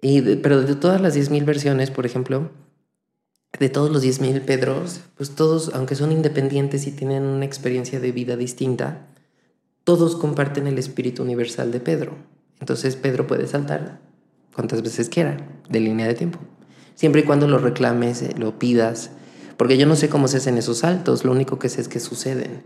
Y 0.00 0.36
pero 0.36 0.62
de 0.62 0.76
todas 0.76 1.00
las 1.00 1.16
10.000 1.16 1.44
versiones, 1.44 1.90
por 1.90 2.06
ejemplo, 2.06 2.50
de 3.58 3.68
todos 3.68 3.90
los 3.90 4.02
10.000 4.04 4.44
Pedros, 4.44 5.00
pues 5.16 5.30
todos, 5.30 5.72
aunque 5.74 5.94
son 5.94 6.12
independientes 6.12 6.86
y 6.86 6.92
tienen 6.92 7.24
una 7.24 7.44
experiencia 7.44 8.00
de 8.00 8.12
vida 8.12 8.36
distinta, 8.36 9.06
todos 9.84 10.16
comparten 10.16 10.66
el 10.66 10.78
espíritu 10.78 11.22
universal 11.22 11.72
de 11.72 11.80
Pedro. 11.80 12.14
Entonces 12.60 12.96
Pedro 12.96 13.26
puede 13.26 13.46
saltar 13.46 14.00
cuantas 14.54 14.82
veces 14.82 15.08
quiera, 15.08 15.36
de 15.68 15.80
línea 15.80 16.06
de 16.06 16.14
tiempo. 16.14 16.38
Siempre 16.94 17.22
y 17.22 17.24
cuando 17.24 17.48
lo 17.48 17.58
reclames, 17.58 18.22
eh, 18.22 18.34
lo 18.36 18.58
pidas, 18.58 19.10
porque 19.56 19.78
yo 19.78 19.86
no 19.86 19.96
sé 19.96 20.08
cómo 20.08 20.28
se 20.28 20.36
hacen 20.36 20.58
esos 20.58 20.78
saltos, 20.78 21.24
lo 21.24 21.32
único 21.32 21.58
que 21.58 21.68
sé 21.68 21.80
es 21.80 21.88
que 21.88 22.00
suceden. 22.00 22.62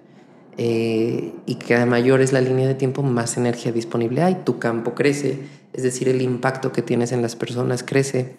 Eh, 0.56 1.32
y 1.46 1.56
que 1.56 1.74
a 1.74 1.86
mayor 1.86 2.20
es 2.20 2.32
la 2.32 2.40
línea 2.40 2.68
de 2.68 2.74
tiempo, 2.74 3.02
más 3.02 3.36
energía 3.36 3.72
disponible 3.72 4.22
hay, 4.22 4.36
tu 4.44 4.60
campo 4.60 4.94
crece, 4.94 5.40
es 5.72 5.82
decir, 5.82 6.08
el 6.08 6.22
impacto 6.22 6.70
que 6.70 6.82
tienes 6.82 7.10
en 7.10 7.22
las 7.22 7.34
personas 7.34 7.82
crece. 7.82 8.36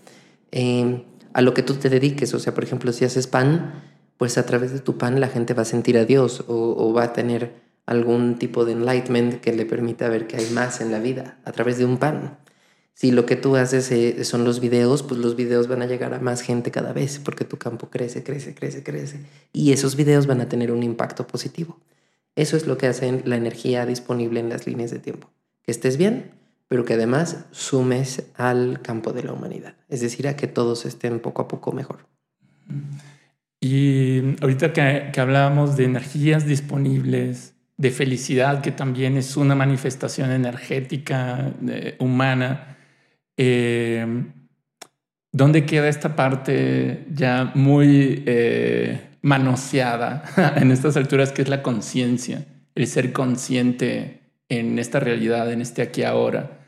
Eh, 0.52 1.04
a 1.36 1.42
lo 1.42 1.54
que 1.54 1.64
tú 1.64 1.74
te 1.74 1.90
dediques. 1.90 2.34
O 2.34 2.40
sea, 2.40 2.54
por 2.54 2.64
ejemplo, 2.64 2.94
si 2.94 3.04
haces 3.04 3.28
pan, 3.28 3.84
pues 4.18 4.38
a 4.38 4.46
través 4.46 4.72
de 4.72 4.80
tu 4.80 4.98
pan 4.98 5.20
la 5.20 5.28
gente 5.28 5.54
va 5.54 5.64
a 5.64 5.66
sentir 5.66 5.98
a 5.98 6.06
Dios 6.06 6.46
o, 6.48 6.94
va 6.94 7.04
a 7.04 7.14
tener 7.14 7.52
algún 7.86 8.40
tipo 8.40 8.64
de 8.64 8.72
enlightenment 8.72 9.42
que 9.42 9.52
le 9.52 9.66
permita 9.66 10.08
ver 10.08 10.28
que 10.28 10.38
hay 10.38 10.50
más 10.52 10.80
en 10.80 10.92
la 10.92 11.00
vida 11.00 11.38
a 11.44 11.52
través 11.52 11.78
de 11.78 11.84
un 11.84 11.98
pan. 11.98 12.38
Si 12.94 13.12
lo 13.12 13.26
que 13.26 13.36
tú 13.36 13.58
haces 13.58 13.92
eh, 13.92 14.24
son 14.24 14.46
los 14.46 14.62
videos, 14.62 15.04
pues 15.04 15.20
los 15.20 15.36
videos 15.36 15.68
van 15.68 15.82
a 15.82 15.88
llegar 15.88 16.14
a 16.14 16.20
más 16.20 16.40
gente 16.40 16.72
cada 16.72 16.94
vez, 16.94 17.20
porque 17.20 17.44
tu 17.44 17.58
campo 17.58 17.90
crece, 17.90 18.24
crece, 18.24 18.56
crece, 18.56 18.82
crece. 18.82 19.20
Y 19.52 19.74
esos 19.74 19.98
videos 19.98 20.28
van 20.28 20.40
a 20.40 20.48
tener 20.48 20.72
un 20.72 20.84
impacto 20.84 21.28
positivo. 21.28 21.82
Eso 22.38 22.56
es 22.56 22.66
lo 22.66 22.78
que 22.78 22.88
hace 22.88 23.24
la 23.26 23.36
energía 23.36 23.86
disponible 23.86 24.40
en 24.40 24.48
las 24.48 24.66
líneas 24.66 24.92
de 24.92 25.00
tiempo. 25.00 25.30
Que 25.64 25.74
estés 25.74 25.98
bien, 25.98 26.32
pero 26.68 26.86
que 26.86 26.94
además 26.94 27.46
sumes 27.52 28.32
al 28.36 28.82
campo 28.82 29.14
de 29.14 29.24
la 29.24 29.34
humanidad. 29.34 29.76
Es 29.90 30.02
decir, 30.02 30.28
a 30.28 30.36
que 30.36 30.48
todos 30.48 30.86
estén 30.86 31.20
poco 31.20 31.42
a 31.42 31.48
poco 31.48 31.72
mejor. 31.72 32.08
Y 33.60 34.42
ahorita 34.42 34.74
que, 34.74 35.20
hablábamos 35.20 35.78
de 35.78 35.86
energías 35.86 36.46
disponibles, 36.46 37.54
de 37.78 37.92
felicidad, 37.92 38.62
que 38.62 38.72
también 38.72 39.18
es 39.18 39.38
una 39.38 39.56
manifestación 39.56 40.32
energética 40.32 41.54
humana, 42.00 42.78
eh, 43.38 44.24
¿Dónde 45.36 45.66
queda 45.66 45.90
esta 45.90 46.16
parte 46.16 47.08
ya 47.14 47.52
muy 47.56 48.24
eh, 48.26 49.02
manoseada 49.22 50.24
en 50.56 50.72
estas 50.72 50.96
alturas 50.96 51.34
que 51.34 51.42
es 51.42 51.50
la 51.50 51.62
conciencia? 51.62 52.46
El 52.74 52.88
ser 52.88 53.12
consciente 53.12 54.25
en 54.50 54.80
esta 54.80 55.00
realidad, 55.00 55.52
en 55.52 55.62
este 55.62 55.82
aquí 55.82 56.04
ahora. 56.04 56.60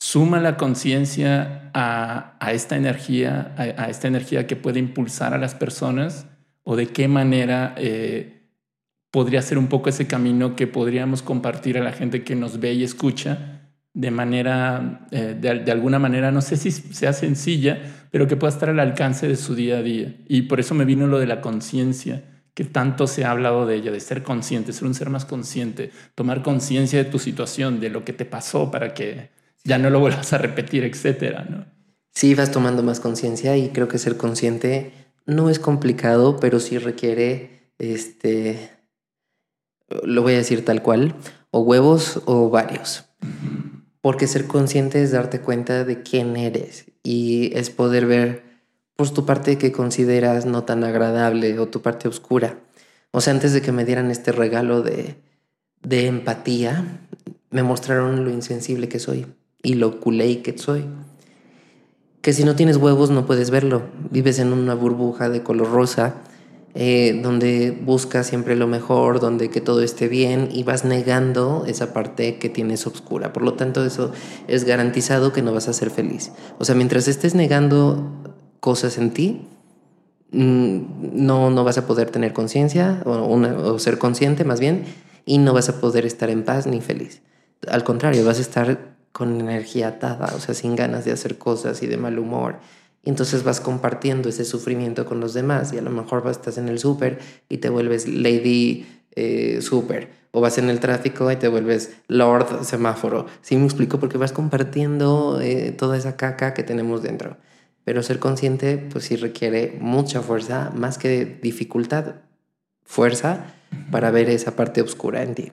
Suma 0.00 0.40
la 0.40 0.56
conciencia 0.56 1.70
a, 1.74 2.38
esta 2.52 2.76
energía, 2.76 3.54
a, 3.56 3.88
esta 3.90 4.08
energía 4.08 4.46
que 4.46 4.56
puede 4.56 4.78
impulsar 4.78 5.34
a 5.34 5.38
las 5.38 5.54
personas 5.54 6.26
o 6.62 6.76
de 6.76 6.86
qué 6.86 7.08
manera 7.08 7.74
eh, 7.76 8.42
podría 9.10 9.42
ser 9.42 9.58
un 9.58 9.66
poco 9.66 9.88
ese 9.88 10.06
camino 10.06 10.54
que 10.54 10.66
podríamos 10.66 11.22
compartir 11.22 11.78
a 11.78 11.82
la 11.82 11.92
gente 11.92 12.22
que 12.22 12.36
nos 12.36 12.60
ve 12.60 12.74
y 12.74 12.84
escucha 12.84 13.58
de 13.94 14.10
manera, 14.12 15.08
eh, 15.10 15.36
de, 15.40 15.72
alguna 15.72 15.98
manera, 15.98 16.30
no 16.30 16.40
sé 16.40 16.56
si 16.56 16.70
sea 16.70 17.12
sencilla, 17.12 18.06
pero 18.12 18.28
que 18.28 18.36
pueda 18.36 18.52
estar 18.52 18.70
al 18.70 18.78
alcance 18.78 19.26
de 19.26 19.34
su 19.34 19.56
día 19.56 19.78
a 19.78 19.82
día. 19.82 20.14
Y 20.28 20.42
por 20.42 20.60
eso 20.60 20.74
me 20.74 20.84
vino 20.84 21.08
lo 21.08 21.18
de 21.18 21.26
la 21.26 21.40
conciencia, 21.40 22.22
que 22.58 22.64
tanto 22.64 23.06
se 23.06 23.24
ha 23.24 23.30
hablado 23.30 23.66
de 23.66 23.76
ella, 23.76 23.92
de 23.92 24.00
ser 24.00 24.24
consciente, 24.24 24.72
ser 24.72 24.88
un 24.88 24.94
ser 24.96 25.10
más 25.10 25.24
consciente, 25.24 25.92
tomar 26.16 26.42
conciencia 26.42 26.98
de 26.98 27.08
tu 27.08 27.20
situación, 27.20 27.78
de 27.78 27.88
lo 27.88 28.04
que 28.04 28.12
te 28.12 28.24
pasó 28.24 28.72
para 28.72 28.94
que 28.94 29.30
ya 29.62 29.78
no 29.78 29.90
lo 29.90 30.00
vuelvas 30.00 30.32
a 30.32 30.38
repetir, 30.38 30.82
etcétera, 30.82 31.46
¿no? 31.48 31.66
Sí, 32.12 32.34
vas 32.34 32.50
tomando 32.50 32.82
más 32.82 32.98
conciencia 32.98 33.56
y 33.56 33.68
creo 33.68 33.86
que 33.86 33.98
ser 33.98 34.16
consciente 34.16 34.90
no 35.24 35.50
es 35.50 35.60
complicado, 35.60 36.40
pero 36.40 36.58
sí 36.58 36.78
requiere, 36.78 37.70
este, 37.78 38.72
lo 40.02 40.22
voy 40.22 40.32
a 40.32 40.38
decir 40.38 40.64
tal 40.64 40.82
cual, 40.82 41.14
o 41.52 41.60
huevos 41.60 42.22
o 42.24 42.50
varios. 42.50 43.04
Porque 44.00 44.26
ser 44.26 44.48
consciente 44.48 45.00
es 45.00 45.12
darte 45.12 45.40
cuenta 45.40 45.84
de 45.84 46.02
quién 46.02 46.36
eres 46.36 46.86
y 47.04 47.56
es 47.56 47.70
poder 47.70 48.06
ver 48.06 48.47
pues 48.98 49.14
tu 49.14 49.24
parte 49.24 49.58
que 49.58 49.70
consideras 49.70 50.44
no 50.44 50.64
tan 50.64 50.82
agradable 50.82 51.56
o 51.60 51.68
tu 51.68 51.82
parte 51.82 52.08
oscura. 52.08 52.58
O 53.12 53.20
sea, 53.20 53.32
antes 53.32 53.52
de 53.52 53.62
que 53.62 53.70
me 53.70 53.84
dieran 53.84 54.10
este 54.10 54.32
regalo 54.32 54.82
de, 54.82 55.14
de 55.84 56.08
empatía, 56.08 56.98
me 57.50 57.62
mostraron 57.62 58.24
lo 58.24 58.30
insensible 58.32 58.88
que 58.88 58.98
soy 58.98 59.26
y 59.62 59.74
lo 59.74 60.00
culé 60.00 60.42
que 60.42 60.58
soy. 60.58 60.84
Que 62.22 62.32
si 62.32 62.42
no 62.42 62.56
tienes 62.56 62.76
huevos 62.76 63.10
no 63.10 63.24
puedes 63.24 63.50
verlo. 63.50 63.82
Vives 64.10 64.40
en 64.40 64.52
una 64.52 64.74
burbuja 64.74 65.28
de 65.28 65.44
color 65.44 65.70
rosa 65.70 66.16
eh, 66.74 67.20
donde 67.22 67.70
buscas 67.70 68.26
siempre 68.26 68.56
lo 68.56 68.66
mejor, 68.66 69.20
donde 69.20 69.48
que 69.48 69.60
todo 69.60 69.80
esté 69.80 70.08
bien 70.08 70.48
y 70.52 70.64
vas 70.64 70.84
negando 70.84 71.64
esa 71.68 71.92
parte 71.92 72.38
que 72.38 72.48
tienes 72.48 72.84
oscura. 72.84 73.32
Por 73.32 73.44
lo 73.44 73.54
tanto, 73.54 73.84
eso 73.84 74.10
es 74.48 74.64
garantizado 74.64 75.32
que 75.32 75.40
no 75.40 75.52
vas 75.52 75.68
a 75.68 75.72
ser 75.72 75.90
feliz. 75.90 76.32
O 76.58 76.64
sea, 76.64 76.74
mientras 76.74 77.06
estés 77.06 77.36
negando 77.36 78.27
cosas 78.60 78.98
en 78.98 79.12
ti, 79.12 79.46
mm, 80.32 80.80
no, 81.12 81.50
no 81.50 81.64
vas 81.64 81.78
a 81.78 81.86
poder 81.86 82.10
tener 82.10 82.32
conciencia 82.32 83.02
o, 83.04 83.12
o 83.12 83.78
ser 83.78 83.98
consciente 83.98 84.44
más 84.44 84.60
bien 84.60 84.84
y 85.24 85.38
no 85.38 85.52
vas 85.52 85.68
a 85.68 85.80
poder 85.80 86.06
estar 86.06 86.30
en 86.30 86.44
paz 86.44 86.66
ni 86.66 86.80
feliz. 86.80 87.22
Al 87.68 87.84
contrario, 87.84 88.24
vas 88.24 88.38
a 88.38 88.42
estar 88.42 88.96
con 89.12 89.40
energía 89.40 89.88
atada, 89.88 90.32
o 90.36 90.40
sea, 90.40 90.54
sin 90.54 90.76
ganas 90.76 91.04
de 91.04 91.12
hacer 91.12 91.38
cosas 91.38 91.82
y 91.82 91.86
de 91.86 91.96
mal 91.96 92.18
humor 92.18 92.56
y 93.04 93.10
entonces 93.10 93.44
vas 93.44 93.60
compartiendo 93.60 94.28
ese 94.28 94.44
sufrimiento 94.44 95.06
con 95.06 95.20
los 95.20 95.34
demás 95.34 95.72
y 95.72 95.78
a 95.78 95.82
lo 95.82 95.90
mejor 95.90 96.22
vas, 96.22 96.38
estás 96.38 96.58
en 96.58 96.68
el 96.68 96.78
súper 96.78 97.18
y 97.48 97.58
te 97.58 97.68
vuelves 97.68 98.08
Lady 98.08 98.86
eh, 99.12 99.60
Super 99.62 100.10
o 100.30 100.40
vas 100.40 100.58
en 100.58 100.68
el 100.68 100.80
tráfico 100.80 101.30
y 101.30 101.36
te 101.36 101.48
vuelves 101.48 101.96
Lord 102.08 102.64
Semáforo. 102.64 103.26
Sí 103.40 103.56
me 103.56 103.64
explico 103.64 103.98
porque 103.98 104.18
vas 104.18 104.32
compartiendo 104.32 105.40
eh, 105.40 105.72
toda 105.72 105.96
esa 105.96 106.16
caca 106.16 106.54
que 106.54 106.62
tenemos 106.62 107.02
dentro. 107.02 107.36
Pero 107.88 108.02
ser 108.02 108.18
consciente 108.18 108.76
pues 108.76 109.06
sí 109.06 109.16
requiere 109.16 109.78
mucha 109.80 110.20
fuerza, 110.20 110.70
más 110.76 110.98
que 110.98 111.24
dificultad, 111.40 112.16
fuerza 112.84 113.46
para 113.90 114.10
ver 114.10 114.28
esa 114.28 114.54
parte 114.56 114.82
oscura 114.82 115.22
en 115.22 115.34
ti. 115.34 115.52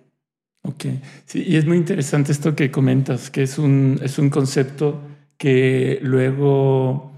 Ok, 0.64 0.84
sí, 1.24 1.46
y 1.48 1.56
es 1.56 1.66
muy 1.66 1.78
interesante 1.78 2.34
esto 2.34 2.54
que 2.54 2.72
comentas, 2.72 3.32
que 3.32 3.44
es 3.44 3.58
un, 3.58 4.02
es 4.04 4.20
un 4.20 4.30
concepto 4.30 5.00
que 5.38 6.00
luego 6.02 7.14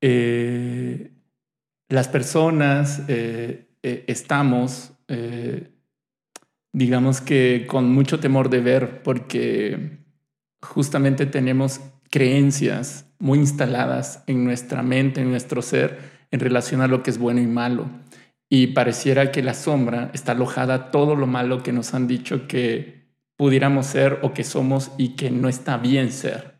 eh, 0.00 1.10
las 1.90 2.08
personas 2.08 3.02
eh, 3.08 3.66
eh, 3.82 4.04
estamos, 4.06 4.92
digamos 6.72 7.20
que 7.20 7.66
con 7.68 7.92
mucho 7.92 8.18
temor 8.18 8.48
de 8.48 8.60
ver, 8.60 9.02
porque 9.02 9.98
justamente 10.62 11.26
tenemos 11.26 11.82
creencias 12.08 13.03
muy 13.18 13.38
instaladas 13.38 14.22
en 14.26 14.44
nuestra 14.44 14.82
mente, 14.82 15.20
en 15.20 15.30
nuestro 15.30 15.62
ser, 15.62 15.98
en 16.30 16.40
relación 16.40 16.80
a 16.80 16.88
lo 16.88 17.02
que 17.02 17.10
es 17.10 17.18
bueno 17.18 17.40
y 17.40 17.46
malo. 17.46 17.86
Y 18.48 18.68
pareciera 18.68 19.32
que 19.32 19.42
la 19.42 19.54
sombra 19.54 20.10
está 20.14 20.32
alojada 20.32 20.90
todo 20.90 21.16
lo 21.16 21.26
malo 21.26 21.62
que 21.62 21.72
nos 21.72 21.94
han 21.94 22.06
dicho 22.06 22.46
que 22.46 23.04
pudiéramos 23.36 23.86
ser 23.86 24.20
o 24.22 24.32
que 24.32 24.44
somos 24.44 24.92
y 24.98 25.10
que 25.16 25.30
no 25.30 25.48
está 25.48 25.76
bien 25.76 26.12
ser. 26.12 26.54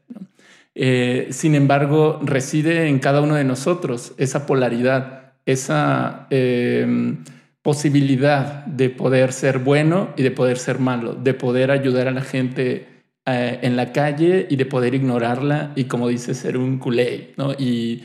Eh, 0.75 1.29
sin 1.31 1.55
embargo, 1.55 2.21
reside 2.23 2.89
en 2.89 2.99
cada 2.99 3.21
uno 3.21 3.37
de 3.37 3.45
nosotros 3.45 4.13
esa 4.19 4.45
polaridad, 4.47 5.35
esa 5.47 6.27
em, 6.31 7.23
posibilidad 7.63 8.67
de 8.67 8.91
poder 8.91 9.33
ser 9.33 9.59
bueno 9.61 10.13
y 10.17 10.23
de 10.23 10.31
poder 10.31 10.59
ser 10.59 10.79
malo, 10.81 11.15
de 11.15 11.35
poder 11.35 11.71
ayudar 11.71 12.09
a 12.09 12.13
la 12.13 12.23
gente 12.23 12.94
eh, 13.27 13.61
en 13.63 13.77
la 13.77 13.93
calle 13.93 14.47
y 14.51 14.57
de 14.57 14.67
poder 14.67 14.95
ignorarla 14.95 15.73
y, 15.77 15.85
como 15.85 16.09
dice, 16.09 16.35
ser 16.35 16.59
un 16.59 16.79
culé 16.79 17.33
¿no? 17.37 17.53
y, 17.53 18.05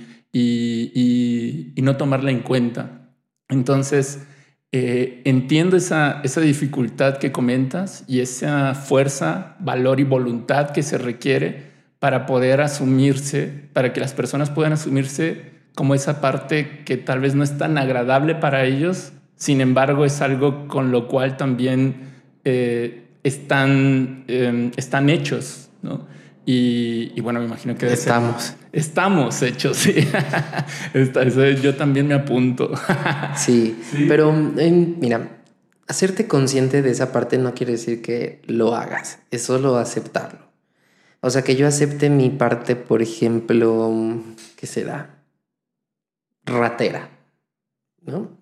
no 1.78 1.98
tomarla 1.98 2.32
en 2.32 2.40
cuenta. 2.42 3.12
Entonces, 3.50 4.26
eh, 4.72 5.22
entiendo 5.26 5.76
esa, 5.76 6.22
esa 6.24 6.42
dificultad 6.42 7.18
que 7.18 7.32
comentas 7.32 8.04
y 8.08 8.20
esa 8.20 8.76
fuerza, 8.76 9.56
valor 9.60 10.00
y 10.00 10.04
voluntad 10.04 10.70
que 10.70 10.84
se 10.84 10.98
requiere 10.98 11.70
para 12.00 12.26
poder 12.26 12.62
asumirse, 12.62 13.48
para 13.74 13.92
que 13.92 14.00
las 14.00 14.14
personas 14.14 14.50
puedan 14.50 14.74
asumirse 14.74 15.60
como 15.76 15.96
esa 15.96 16.22
parte 16.22 16.84
que 16.86 16.98
tal 16.98 17.20
vez 17.20 17.36
no 17.36 17.44
es 17.44 17.58
tan 17.58 17.78
agradable 17.78 18.36
para 18.36 18.66
ellos, 18.66 19.12
sin 19.36 19.62
embargo 19.62 20.06
es 20.06 20.22
algo 20.22 20.68
con 20.68 20.92
lo 20.92 21.08
cual 21.08 21.38
también 21.38 22.10
eh, 22.44 23.09
están, 23.24 24.24
em, 24.28 24.72
están 24.78 25.10
hechos, 25.10 25.70
¿no? 25.82 26.08
Y, 26.52 27.22
bueno, 27.22 27.40
me 27.40 27.46
imagino 27.46 27.76
que 27.76 27.94
estamos. 27.94 28.56
estamos 28.72 29.40
hechos, 29.44 29.78
sí. 29.78 29.94
yo 31.62 31.76
también 31.76 32.08
me 32.08 32.16
apunto. 32.16 32.72
sí, 33.36 33.80
pero 34.08 34.32
mira, 34.32 35.44
hacerte 35.88 36.28
consciente 36.28 36.82
de 36.82 36.90
esa 36.90 37.12
parte 37.12 37.38
no 37.38 37.54
quiere 37.54 37.74
decir 37.74 38.02
que 38.02 38.42
lo 38.48 38.76
hagas, 38.76 39.20
es 39.30 39.44
solo 39.44 39.78
aceptarlo. 39.78 40.50
O 41.22 41.30
sea, 41.30 41.44
que 41.44 41.56
yo 41.56 41.68
acepte 41.68 42.10
mi 42.10 42.30
parte, 42.30 42.76
por 42.76 43.02
ejemplo, 43.02 44.24
¿qué 44.56 44.66
será? 44.66 45.24
Ratera, 46.46 47.10
¿no? 48.06 48.40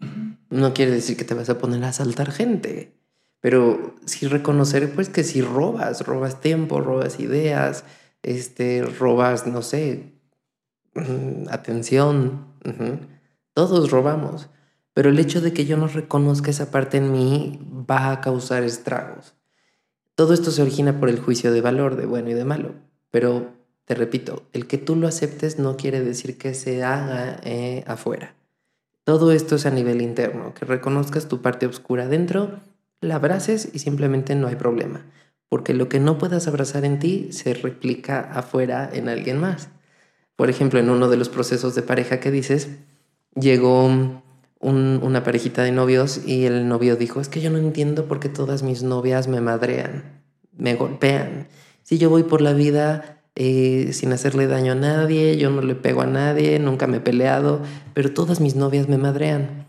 No 0.49 0.73
quiere 0.73 0.91
decir 0.91 1.17
que 1.17 1.25
te 1.25 1.33
vas 1.33 1.49
a 1.49 1.57
poner 1.57 1.83
a 1.83 1.89
asaltar 1.89 2.31
gente, 2.31 2.93
pero 3.41 3.95
sí 4.05 4.27
reconocer, 4.27 4.93
pues, 4.93 5.09
que 5.09 5.23
si 5.23 5.41
robas, 5.41 6.05
robas 6.05 6.41
tiempo, 6.41 6.81
robas 6.81 7.19
ideas, 7.19 7.83
este, 8.23 8.83
robas, 8.83 9.47
no 9.47 9.61
sé, 9.61 10.13
mm, 10.95 11.49
atención, 11.49 12.47
todos 13.53 13.91
robamos. 13.91 14.49
Pero 14.93 15.09
el 15.09 15.19
hecho 15.19 15.41
de 15.41 15.53
que 15.53 15.65
yo 15.65 15.77
no 15.77 15.87
reconozca 15.87 16.49
esa 16.49 16.71
parte 16.71 16.97
en 16.97 17.11
mí 17.11 17.59
va 17.89 18.11
a 18.11 18.21
causar 18.21 18.63
estragos. 18.63 19.35
Todo 20.15 20.33
esto 20.33 20.49
se 20.49 20.63
origina 20.63 20.99
por 20.99 21.09
el 21.09 21.19
juicio 21.19 21.51
de 21.51 21.61
valor 21.61 21.95
de 21.95 22.07
bueno 22.07 22.31
y 22.31 22.33
de 22.33 22.43
malo, 22.43 22.73
pero 23.11 23.51
te 23.85 23.93
repito, 23.93 24.43
el 24.51 24.67
que 24.67 24.77
tú 24.77 24.95
lo 24.95 25.07
aceptes 25.07 25.59
no 25.59 25.77
quiere 25.77 26.01
decir 26.01 26.37
que 26.37 26.53
se 26.53 26.83
haga 26.83 27.39
eh, 27.43 27.83
afuera. 27.87 28.33
Todo 29.03 29.31
esto 29.31 29.55
es 29.55 29.65
a 29.65 29.69
nivel 29.69 30.01
interno, 30.01 30.53
que 30.53 30.65
reconozcas 30.65 31.27
tu 31.27 31.41
parte 31.41 31.67
oscura 31.67 32.07
dentro, 32.07 32.59
la 33.01 33.15
abraces 33.15 33.69
y 33.73 33.79
simplemente 33.79 34.35
no 34.35 34.47
hay 34.47 34.55
problema. 34.55 35.05
porque 35.49 35.73
lo 35.73 35.87
que 35.87 36.01
no 36.01 36.17
puedas 36.17 36.47
abrazar 36.47 36.83
en 36.83 36.99
ti 36.99 37.29
se 37.31 37.53
replica 37.53 38.19
afuera 38.19 38.89
en 38.91 39.07
alguien 39.07 39.39
más. 39.39 39.69
Por 40.35 40.49
ejemplo, 40.49 40.79
en 40.79 40.89
uno 40.89 41.07
de 41.07 41.17
los 41.17 41.29
procesos 41.29 41.73
de 41.73 41.83
pareja 41.83 42.19
que 42.19 42.31
dices, 42.31 42.67
llegó 43.33 43.89
una 44.59 45.23
parejita 45.23 45.63
de 45.63 45.71
novios 45.71 46.21
y 46.25 46.45
el 46.45 46.67
novio 46.67 46.95
dijo, 46.95 47.21
es 47.21 47.29
que 47.29 47.41
yo 47.41 47.49
no 47.49 47.57
entiendo 47.59 48.07
por 48.07 48.19
qué 48.19 48.29
todas 48.29 48.61
mis 48.61 48.83
novias 48.83 49.27
me 49.27 49.39
madrean, 49.39 50.21
me 50.51 50.75
golpean. 50.75 51.47
Si 51.83 51.97
yo 51.97 52.09
voy 52.09 52.23
por 52.23 52.41
la 52.41 52.53
vida 52.53 53.23
eh, 53.35 53.91
sin 53.93 54.11
hacerle 54.11 54.47
daño 54.47 54.73
a 54.73 54.75
nadie, 54.75 55.37
yo 55.37 55.49
no 55.49 55.61
le 55.61 55.75
pego 55.75 56.01
a 56.01 56.07
nadie, 56.07 56.59
nunca 56.59 56.87
me 56.87 56.97
he 56.97 56.99
peleado, 57.01 57.61
pero 57.93 58.11
todas 58.11 58.41
mis 58.41 58.55
novias 58.55 58.89
me 58.89 58.97
madrean. 58.97 59.65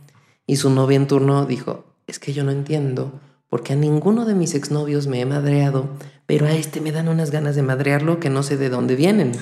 Y 0.47 0.57
su 0.57 0.71
novia 0.71 0.97
en 0.97 1.07
turno 1.07 1.47
dijo, 1.47 1.88
es 2.09 2.19
que 2.19 2.33
yo 2.33 2.43
no 2.43 2.51
entiendo 2.51 3.21
porque 3.49 3.73
a 3.73 3.77
ninguno 3.77 4.27
de 4.27 4.35
mis 4.35 4.55
exnovios 4.55 5.07
me 5.07 5.21
he 5.21 5.27
madreado, 5.27 5.89
pero 6.27 6.47
a 6.47 6.53
este 6.53 6.81
me 6.81 6.93
dan 6.93 7.09
unas 7.09 7.31
ganas 7.31 7.57
de 7.57 7.63
madrearlo 7.63 8.21
que 8.21 8.29
no 8.29 8.43
sé 8.43 8.57
de 8.57 8.69
dónde 8.69 8.95
vienen. 8.95 9.33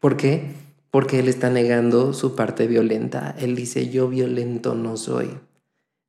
¿Por 0.00 0.16
qué? 0.16 0.54
Porque 0.90 1.18
él 1.18 1.28
está 1.28 1.48
negando 1.50 2.12
su 2.12 2.36
parte 2.36 2.66
violenta. 2.66 3.34
Él 3.38 3.56
dice, 3.56 3.88
yo 3.88 4.08
violento 4.08 4.74
no 4.74 4.96
soy. 4.96 5.38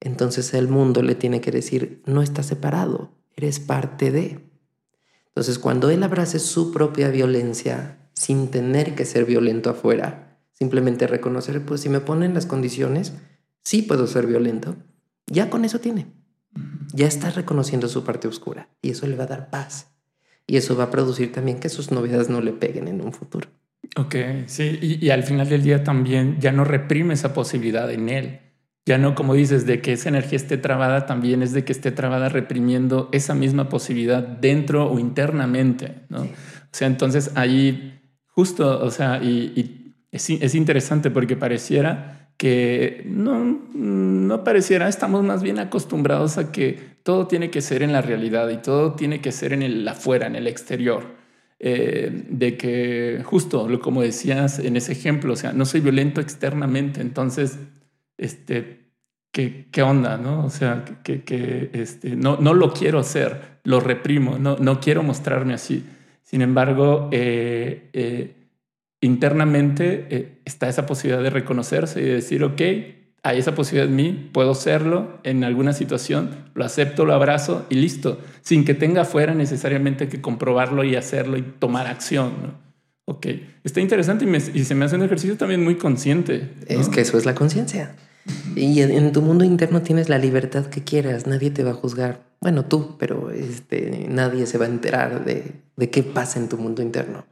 Entonces 0.02 0.54
el 0.54 0.68
mundo 0.68 1.02
le 1.02 1.16
tiene 1.16 1.42
que 1.42 1.52
decir, 1.52 2.02
no 2.06 2.22
estás 2.22 2.48
separado, 2.48 3.12
eres 3.36 3.60
parte 3.60 4.12
de. 4.12 4.40
Entonces 5.28 5.60
cuando 5.60 5.90
él 5.90 6.04
abrace 6.04 6.40
su 6.40 6.72
propia 6.72 7.10
violencia 7.10 7.98
sin 8.14 8.50
tener 8.50 8.96
que 8.96 9.06
ser 9.06 9.24
violento 9.24 9.70
afuera, 9.70 10.38
simplemente 10.52 11.08
reconocer, 11.08 11.64
pues 11.64 11.82
si 11.82 11.90
me 11.90 12.02
ponen 12.02 12.34
las 12.34 12.46
condiciones, 12.46 13.14
sí 13.62 13.82
puedo 13.82 14.08
ser 14.08 14.28
violento, 14.28 14.76
ya 15.30 15.50
con 15.50 15.66
eso 15.66 15.80
tiene. 15.80 16.08
Ya 16.94 17.08
está 17.08 17.30
reconociendo 17.30 17.88
su 17.88 18.04
parte 18.04 18.28
oscura 18.28 18.70
y 18.82 18.92
eso 18.92 19.08
le 19.08 19.16
va 19.16 19.26
a 19.26 19.28
dar 19.28 19.50
paz. 19.50 19.88
Y 20.48 20.58
eso 20.58 20.76
va 20.76 20.86
a 20.86 20.92
producir 20.92 21.32
también 21.32 21.60
que 21.60 21.70
sus 21.70 21.92
novedades 21.92 22.30
no 22.30 22.42
le 22.42 22.52
peguen 22.52 22.88
en 22.88 23.02
un 23.02 23.14
futuro. 23.14 23.48
Ok, 23.96 24.16
sí, 24.48 24.80
y, 24.82 25.10
al 25.10 25.24
final 25.24 25.50
del 25.50 25.64
día 25.64 25.84
también 25.84 26.38
ya 26.40 26.52
no 26.52 26.64
reprime 26.64 27.14
esa 27.14 27.34
posibilidad 27.34 27.90
en 27.92 28.10
él. 28.10 28.40
Ya 28.86 28.98
no, 28.98 29.14
como 29.14 29.36
dices, 29.36 29.66
de 29.66 29.82
que 29.82 29.94
esa 29.94 30.10
energía 30.10 30.38
esté 30.38 30.58
trabada, 30.58 31.06
también 31.06 31.44
es 31.44 31.54
de 31.54 31.64
que 31.64 31.72
esté 31.72 31.92
trabada 31.92 32.30
reprimiendo 32.30 33.10
esa 33.12 33.36
misma 33.36 33.70
posibilidad 33.70 34.24
dentro 34.24 34.90
o 34.90 35.00
internamente, 35.00 36.02
¿no? 36.10 36.22
O 36.22 36.28
sea, 36.72 36.88
entonces 36.88 37.32
ahí 37.36 38.00
justo, 38.28 38.84
o 38.84 38.90
sea, 38.90 39.22
y, 39.24 39.96
es, 40.12 40.30
es 40.30 40.56
interesante 40.56 41.12
porque 41.12 41.36
pareciera 41.36 42.19
que 42.40 43.04
no, 43.06 43.44
no 43.74 44.44
pareciera, 44.46 44.88
estamos 44.88 45.26
más 45.26 45.44
bien 45.44 45.60
acostumbrados 45.60 46.38
a 46.38 46.54
que 46.54 46.80
todo 47.04 47.28
tiene 47.28 47.52
que 47.52 47.60
ser 47.60 47.84
en 47.84 47.92
la 47.92 48.02
realidad 48.02 48.48
y 48.48 48.56
todo 48.56 48.94
tiene 48.94 49.20
que 49.20 49.34
ser 49.34 49.52
en 49.52 49.62
el 49.62 49.86
afuera, 49.86 50.26
en 50.26 50.38
el 50.38 50.48
exterior. 50.48 51.04
Eh, 51.60 52.10
de 52.30 52.56
que 52.56 53.22
justo, 53.26 53.68
como 53.82 54.02
decías 54.02 54.60
en 54.60 54.78
ese 54.78 54.94
ejemplo, 54.94 55.34
o 55.34 55.36
sea, 55.36 55.52
no 55.52 55.66
soy 55.66 55.82
violento 55.82 56.22
externamente, 56.22 57.02
entonces, 57.02 57.60
este, 58.18 58.94
¿qué, 59.34 59.68
qué 59.70 59.82
onda? 59.82 60.16
¿no? 60.18 60.46
O 60.46 60.50
sea, 60.50 60.86
que, 61.04 61.26
que 61.26 61.72
este, 61.74 62.16
no, 62.16 62.38
no 62.38 62.54
lo 62.54 62.72
quiero 62.72 63.00
hacer, 63.00 63.60
lo 63.66 63.82
reprimo, 63.82 64.40
no, 64.40 64.56
no 64.56 64.80
quiero 64.80 65.04
mostrarme 65.04 65.54
así. 65.54 65.84
Sin 66.24 66.42
embargo, 66.42 67.10
eh, 67.12 67.90
eh, 67.92 68.39
internamente 69.02 70.08
eh, 70.10 70.42
está 70.46 70.68
esa 70.68 70.86
posibilidad 70.86 71.24
de 71.24 71.30
reconocerse 71.30 72.02
y 72.02 72.06
de 72.06 72.14
decir, 72.16 72.44
ok, 72.44 72.62
hay 73.22 73.38
esa 73.38 73.54
posibilidad 73.54 73.90
en 73.90 73.96
mí, 73.96 74.30
puedo 74.32 74.56
serlo 74.56 75.20
en 75.24 75.44
alguna 75.44 75.74
situación, 75.74 76.30
lo 76.54 76.64
acepto, 76.64 77.06
lo 77.06 77.14
abrazo 77.14 77.66
y 77.70 77.76
listo, 77.76 78.20
sin 78.42 78.66
que 78.66 78.74
tenga 78.74 79.02
afuera 79.02 79.34
necesariamente 79.34 80.08
que 80.08 80.22
comprobarlo 80.22 80.84
y 80.84 80.96
hacerlo 80.96 81.38
y 81.38 81.42
tomar 81.42 81.88
acción. 81.88 82.34
¿no? 82.42 82.54
Ok, 83.06 83.28
está 83.64 83.82
interesante 83.82 84.26
y, 84.54 84.64
se 84.64 84.76
me 84.76 84.86
hace 84.86 84.96
un 84.96 85.04
ejercicio 85.04 85.36
también 85.36 85.64
muy 85.64 85.76
consciente. 85.76 86.50
Es 86.68 86.90
que 86.90 87.02
eso 87.02 87.18
es 87.18 87.26
la 87.26 87.36
conciencia. 87.36 87.96
Y 88.56 88.82
en, 88.82 89.12
tu 89.12 89.22
mundo 89.22 89.44
interno 89.44 89.82
tienes 89.82 90.08
la 90.08 90.18
libertad 90.18 90.68
que 90.68 90.84
quieras, 90.84 91.26
nadie 91.26 91.50
te 91.52 91.64
va 91.64 91.72
a 91.72 91.74
juzgar. 91.74 92.22
Bueno, 92.42 92.66
tú, 92.66 92.96
pero 93.00 93.32
este, 93.32 94.06
nadie 94.10 94.46
se 94.46 94.58
va 94.58 94.66
a 94.66 94.70
enterar 94.70 95.26
de, 95.26 95.56
de 95.76 95.90
qué 95.90 96.04
pasa 96.04 96.40
en 96.40 96.48
tu 96.48 96.58
mundo 96.58 96.82
interno 96.82 97.26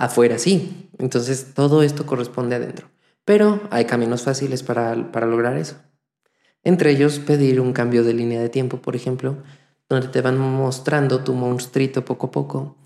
afuera 0.00 0.38
sí. 0.38 0.90
Entonces 0.98 1.52
todo 1.54 1.82
esto 1.82 2.06
corresponde 2.06 2.56
adentro. 2.56 2.88
Pero 3.24 3.60
hay 3.70 3.84
caminos 3.84 4.22
fáciles 4.22 4.62
para, 4.62 5.12
para 5.12 5.26
lograr 5.26 5.56
eso. 5.56 5.76
Entre 6.64 6.90
ellos 6.90 7.18
pedir 7.18 7.60
un 7.60 7.72
cambio 7.72 8.02
de 8.02 8.14
línea 8.14 8.40
de 8.40 8.48
tiempo, 8.48 8.78
por 8.78 8.96
ejemplo, 8.96 9.36
donde 9.88 10.08
te 10.08 10.22
van 10.22 10.38
mostrando 10.38 11.22
tu 11.22 11.34
monstruito 11.34 12.04
poco 12.04 12.28
a 12.28 12.30
poco. 12.30 12.76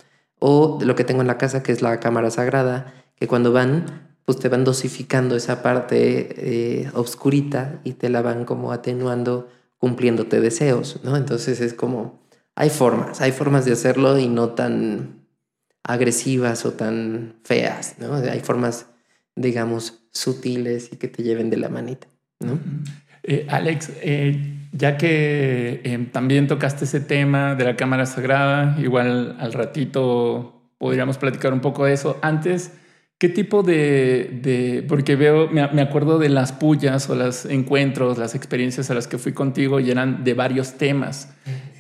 O 0.41 0.79
lo 0.83 0.95
que 0.97 1.05
tengo 1.05 1.23
en 1.23 1.29
la 1.29 1.39
casa, 1.39 1.63
que 1.63 1.73
es 1.73 1.83
la 1.83 2.01
cámara 2.01 2.31
sagrada, 2.31 2.93
que 3.15 3.29
cuando 3.29 3.53
van, 3.53 4.17
pues 4.25 4.39
te 4.39 4.49
van 4.49 4.65
dosificando 4.65 5.37
esa 5.37 5.63
parte 5.63 6.83
eh, 6.83 6.91
obscurita 6.95 7.81
y 7.85 7.93
te 7.93 8.11
la 8.11 8.23
van 8.23 8.45
como 8.45 8.73
atenuando, 8.73 9.49
cumpliéndote 9.79 10.41
deseos, 10.41 11.01
¿no? 11.05 11.17
Entonces 11.17 11.61
es 11.61 11.75
como, 11.75 12.21
hay 12.57 12.71
formas, 12.71 13.21
hay 13.21 13.33
formas 13.33 13.65
de 13.65 13.73
hacerlo 13.73 14.19
y 14.19 14.29
no 14.29 14.51
tan 14.51 15.24
agresivas 15.85 16.65
o 16.65 16.73
tan 16.73 17.37
feas, 17.45 17.97
¿no? 17.99 18.15
Hay 18.15 18.41
formas, 18.41 18.87
digamos, 19.37 20.03
sutiles 20.11 20.91
y 20.93 20.97
que 20.97 21.09
te 21.09 21.23
lleven 21.23 21.51
de 21.51 21.59
la 21.59 21.69
manita, 21.69 22.09
¿no? 22.41 22.59
Eh, 23.23 23.47
Alex, 23.49 23.91
eh, 24.03 24.59
ya 24.73 24.97
que 24.97 25.81
eh, 25.85 26.09
también 26.13 26.47
tocaste 26.47 26.85
ese 26.85 27.01
tema 27.01 27.55
de 27.55 27.65
la 27.65 27.77
cámara 27.77 28.07
sagrada, 28.07 28.77
igual 28.81 29.37
al 29.39 29.53
ratito 29.53 30.71
podríamos 30.79 31.19
platicar 31.19 31.53
un 31.53 31.61
poco 31.61 31.85
de 31.85 31.95
eso. 31.95 32.19
Antes, 32.23 32.73
¿qué 33.19 33.29
tipo 33.29 33.63
de, 33.63 34.41
de 34.43 34.85
porque 34.87 35.17
veo, 35.17 35.49
me, 35.49 35.67
me, 35.69 35.83
acuerdo 35.83 36.19
de 36.19 36.29
las 36.29 36.53
pullas 36.53 37.09
o 37.09 37.15
los 37.15 37.47
encuentros, 37.47 38.19
las 38.19 38.35
experiencias 38.35 38.91
a 38.91 38.95
las 38.95 39.07
que 39.07 39.17
fui 39.17 39.33
contigo 39.33 39.81
y 39.81 39.91
eran 39.91 40.25
de 40.25 40.35
varios 40.35 40.75
temas. 40.75 41.35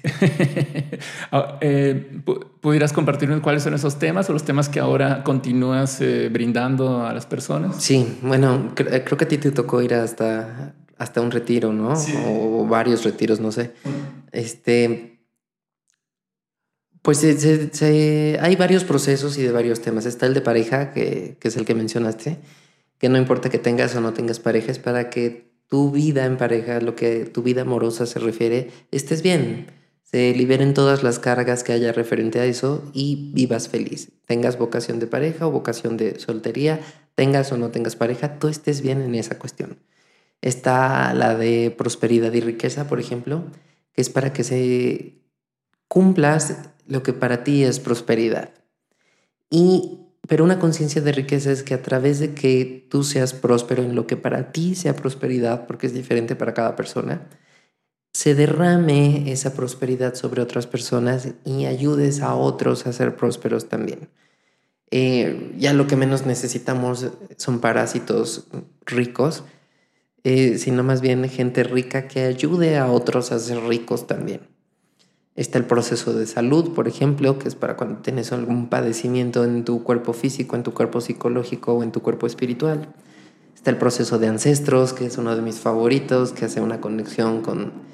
Ah, 1.32 1.58
eh, 1.60 2.20
¿Pudieras 2.60 2.92
compartirnos 2.92 3.40
cuáles 3.40 3.62
son 3.62 3.74
esos 3.74 3.98
temas 3.98 4.28
o 4.30 4.32
los 4.32 4.44
temas 4.44 4.68
que 4.68 4.80
ahora 4.80 5.24
continúas 5.24 6.00
eh, 6.00 6.28
brindando 6.30 7.04
a 7.04 7.12
las 7.12 7.26
personas? 7.26 7.82
Sí, 7.82 8.18
bueno, 8.22 8.72
creo 8.74 9.16
que 9.16 9.24
a 9.24 9.28
ti 9.28 9.38
te 9.38 9.50
tocó 9.50 9.82
ir 9.82 9.94
hasta, 9.94 10.74
hasta 10.96 11.20
un 11.20 11.30
retiro, 11.30 11.72
¿no? 11.72 11.94
O 12.26 12.66
varios 12.66 13.04
retiros, 13.04 13.40
no 13.40 13.50
sé. 13.50 13.72
Este, 14.32 15.18
pues 17.02 17.24
hay 17.24 18.56
varios 18.56 18.84
procesos 18.84 19.36
y 19.38 19.42
de 19.42 19.52
varios 19.52 19.80
temas. 19.80 20.06
Está 20.06 20.26
el 20.26 20.34
de 20.34 20.40
pareja, 20.40 20.92
que, 20.92 21.36
que 21.40 21.48
es 21.48 21.56
el 21.56 21.64
que 21.64 21.74
mencionaste, 21.74 22.38
que 22.98 23.08
no 23.08 23.18
importa 23.18 23.50
que 23.50 23.58
tengas 23.58 23.94
o 23.96 24.00
no 24.00 24.12
tengas 24.12 24.38
pareja, 24.38 24.70
es 24.70 24.78
para 24.78 25.10
que 25.10 25.52
tu 25.68 25.90
vida 25.90 26.24
en 26.24 26.36
pareja, 26.36 26.80
lo 26.80 26.94
que 26.94 27.24
tu 27.24 27.42
vida 27.42 27.62
amorosa 27.62 28.06
se 28.06 28.20
refiere, 28.20 28.70
estés 28.92 29.22
bien 29.22 29.83
se 30.04 30.32
liberen 30.34 30.74
todas 30.74 31.02
las 31.02 31.18
cargas 31.18 31.64
que 31.64 31.72
haya 31.72 31.92
referente 31.92 32.38
a 32.38 32.44
eso 32.44 32.88
y 32.92 33.32
vivas 33.34 33.68
feliz. 33.68 34.12
Tengas 34.26 34.58
vocación 34.58 35.00
de 35.00 35.08
pareja 35.08 35.46
o 35.46 35.50
vocación 35.50 35.96
de 35.96 36.20
soltería, 36.20 36.80
tengas 37.16 37.50
o 37.50 37.56
no 37.56 37.70
tengas 37.70 37.96
pareja, 37.96 38.38
tú 38.38 38.48
estés 38.48 38.80
bien 38.80 39.00
en 39.00 39.16
esa 39.16 39.38
cuestión. 39.38 39.78
Está 40.40 41.12
la 41.14 41.34
de 41.34 41.74
prosperidad 41.76 42.32
y 42.32 42.40
riqueza, 42.40 42.86
por 42.86 43.00
ejemplo, 43.00 43.44
que 43.92 44.02
es 44.02 44.10
para 44.10 44.32
que 44.32 44.44
se 44.44 45.22
cumplas 45.88 46.58
lo 46.86 47.02
que 47.02 47.12
para 47.12 47.42
ti 47.42 47.64
es 47.64 47.80
prosperidad. 47.80 48.50
Y 49.50 50.00
pero 50.26 50.44
una 50.44 50.58
conciencia 50.58 51.02
de 51.02 51.12
riqueza 51.12 51.50
es 51.52 51.62
que 51.62 51.74
a 51.74 51.82
través 51.82 52.18
de 52.18 52.34
que 52.34 52.86
tú 52.90 53.04
seas 53.04 53.34
próspero 53.34 53.82
en 53.82 53.94
lo 53.94 54.06
que 54.06 54.16
para 54.16 54.52
ti 54.52 54.74
sea 54.74 54.96
prosperidad, 54.96 55.66
porque 55.66 55.86
es 55.86 55.92
diferente 55.92 56.34
para 56.34 56.54
cada 56.54 56.76
persona, 56.76 57.28
se 58.14 58.36
derrame 58.36 59.32
esa 59.32 59.54
prosperidad 59.54 60.14
sobre 60.14 60.40
otras 60.40 60.68
personas 60.68 61.30
y 61.44 61.66
ayudes 61.66 62.20
a 62.20 62.36
otros 62.36 62.86
a 62.86 62.92
ser 62.92 63.16
prósperos 63.16 63.68
también. 63.68 64.08
Eh, 64.92 65.52
ya 65.58 65.72
lo 65.72 65.88
que 65.88 65.96
menos 65.96 66.24
necesitamos 66.24 67.08
son 67.36 67.58
parásitos 67.58 68.46
ricos, 68.86 69.42
eh, 70.22 70.58
sino 70.58 70.84
más 70.84 71.00
bien 71.00 71.28
gente 71.28 71.64
rica 71.64 72.06
que 72.06 72.22
ayude 72.22 72.78
a 72.78 72.88
otros 72.88 73.32
a 73.32 73.38
ser 73.40 73.60
ricos 73.64 74.06
también. 74.06 74.42
Está 75.34 75.58
el 75.58 75.64
proceso 75.64 76.14
de 76.14 76.28
salud, 76.28 76.72
por 76.72 76.86
ejemplo, 76.86 77.40
que 77.40 77.48
es 77.48 77.56
para 77.56 77.76
cuando 77.76 78.00
tienes 78.00 78.30
algún 78.30 78.68
padecimiento 78.68 79.42
en 79.42 79.64
tu 79.64 79.82
cuerpo 79.82 80.12
físico, 80.12 80.54
en 80.54 80.62
tu 80.62 80.72
cuerpo 80.72 81.00
psicológico 81.00 81.74
o 81.74 81.82
en 81.82 81.90
tu 81.90 82.00
cuerpo 82.00 82.28
espiritual. 82.28 82.94
Está 83.56 83.70
el 83.70 83.76
proceso 83.76 84.20
de 84.20 84.28
ancestros, 84.28 84.92
que 84.92 85.06
es 85.06 85.18
uno 85.18 85.34
de 85.34 85.42
mis 85.42 85.58
favoritos, 85.58 86.30
que 86.30 86.44
hace 86.44 86.60
una 86.60 86.80
conexión 86.80 87.42
con 87.42 87.92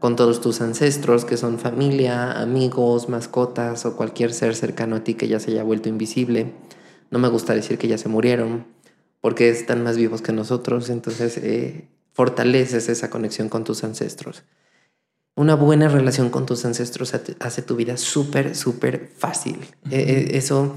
con 0.00 0.16
todos 0.16 0.40
tus 0.40 0.62
ancestros, 0.62 1.24
que 1.24 1.36
son 1.36 1.58
familia, 1.58 2.32
amigos, 2.32 3.08
mascotas 3.08 3.84
o 3.84 3.96
cualquier 3.96 4.32
ser 4.32 4.56
cercano 4.56 4.96
a 4.96 5.04
ti 5.04 5.14
que 5.14 5.28
ya 5.28 5.38
se 5.38 5.52
haya 5.52 5.62
vuelto 5.62 5.88
invisible. 5.88 6.52
No 7.10 7.18
me 7.18 7.28
gusta 7.28 7.54
decir 7.54 7.78
que 7.78 7.86
ya 7.86 7.98
se 7.98 8.08
murieron, 8.08 8.64
porque 9.20 9.50
están 9.50 9.84
más 9.84 9.98
vivos 9.98 10.22
que 10.22 10.32
nosotros, 10.32 10.88
entonces 10.88 11.36
eh, 11.36 11.88
fortaleces 12.12 12.88
esa 12.88 13.10
conexión 13.10 13.48
con 13.48 13.62
tus 13.64 13.84
ancestros. 13.84 14.42
una 15.36 15.54
buena 15.54 15.88
relación 15.88 16.28
con 16.28 16.44
tus 16.44 16.64
ancestros 16.64 17.14
hace 17.14 17.62
tu 17.62 17.76
vida 17.76 17.96
súper, 17.96 18.56
súper 18.56 19.10
fácil. 19.16 19.58
E, 19.90 19.98
e, 19.98 20.36
eso 20.36 20.74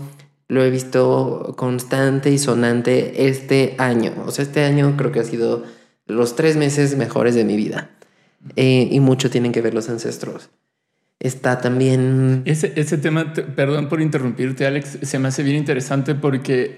lo 0.47 0.63
he 0.63 0.69
visto 0.69 1.53
constante 1.57 2.29
y 2.31 2.37
sonante 2.37 3.27
este 3.27 3.75
año. 3.77 4.13
O 4.25 4.31
sea, 4.31 4.43
este 4.43 4.63
año 4.63 4.95
creo 4.95 5.11
que 5.11 5.19
ha 5.19 5.25
sido 5.25 5.63
los 6.05 6.35
tres 6.35 6.55
meses 6.55 6.95
mejores 6.97 7.35
de 7.35 7.45
mi 7.45 7.55
vida. 7.55 7.89
Eh, 8.55 8.89
y 8.91 8.99
mucho 8.99 9.29
tienen 9.29 9.51
que 9.51 9.61
ver 9.61 9.73
los 9.73 9.89
ancestros. 9.89 10.49
Está 11.19 11.61
también... 11.61 12.41
Ese, 12.45 12.73
ese 12.75 12.97
tema, 12.97 13.33
perdón 13.33 13.87
por 13.87 14.01
interrumpirte, 14.01 14.65
Alex, 14.65 14.99
se 15.01 15.19
me 15.19 15.29
hace 15.29 15.43
bien 15.43 15.57
interesante 15.57 16.15
porque... 16.15 16.77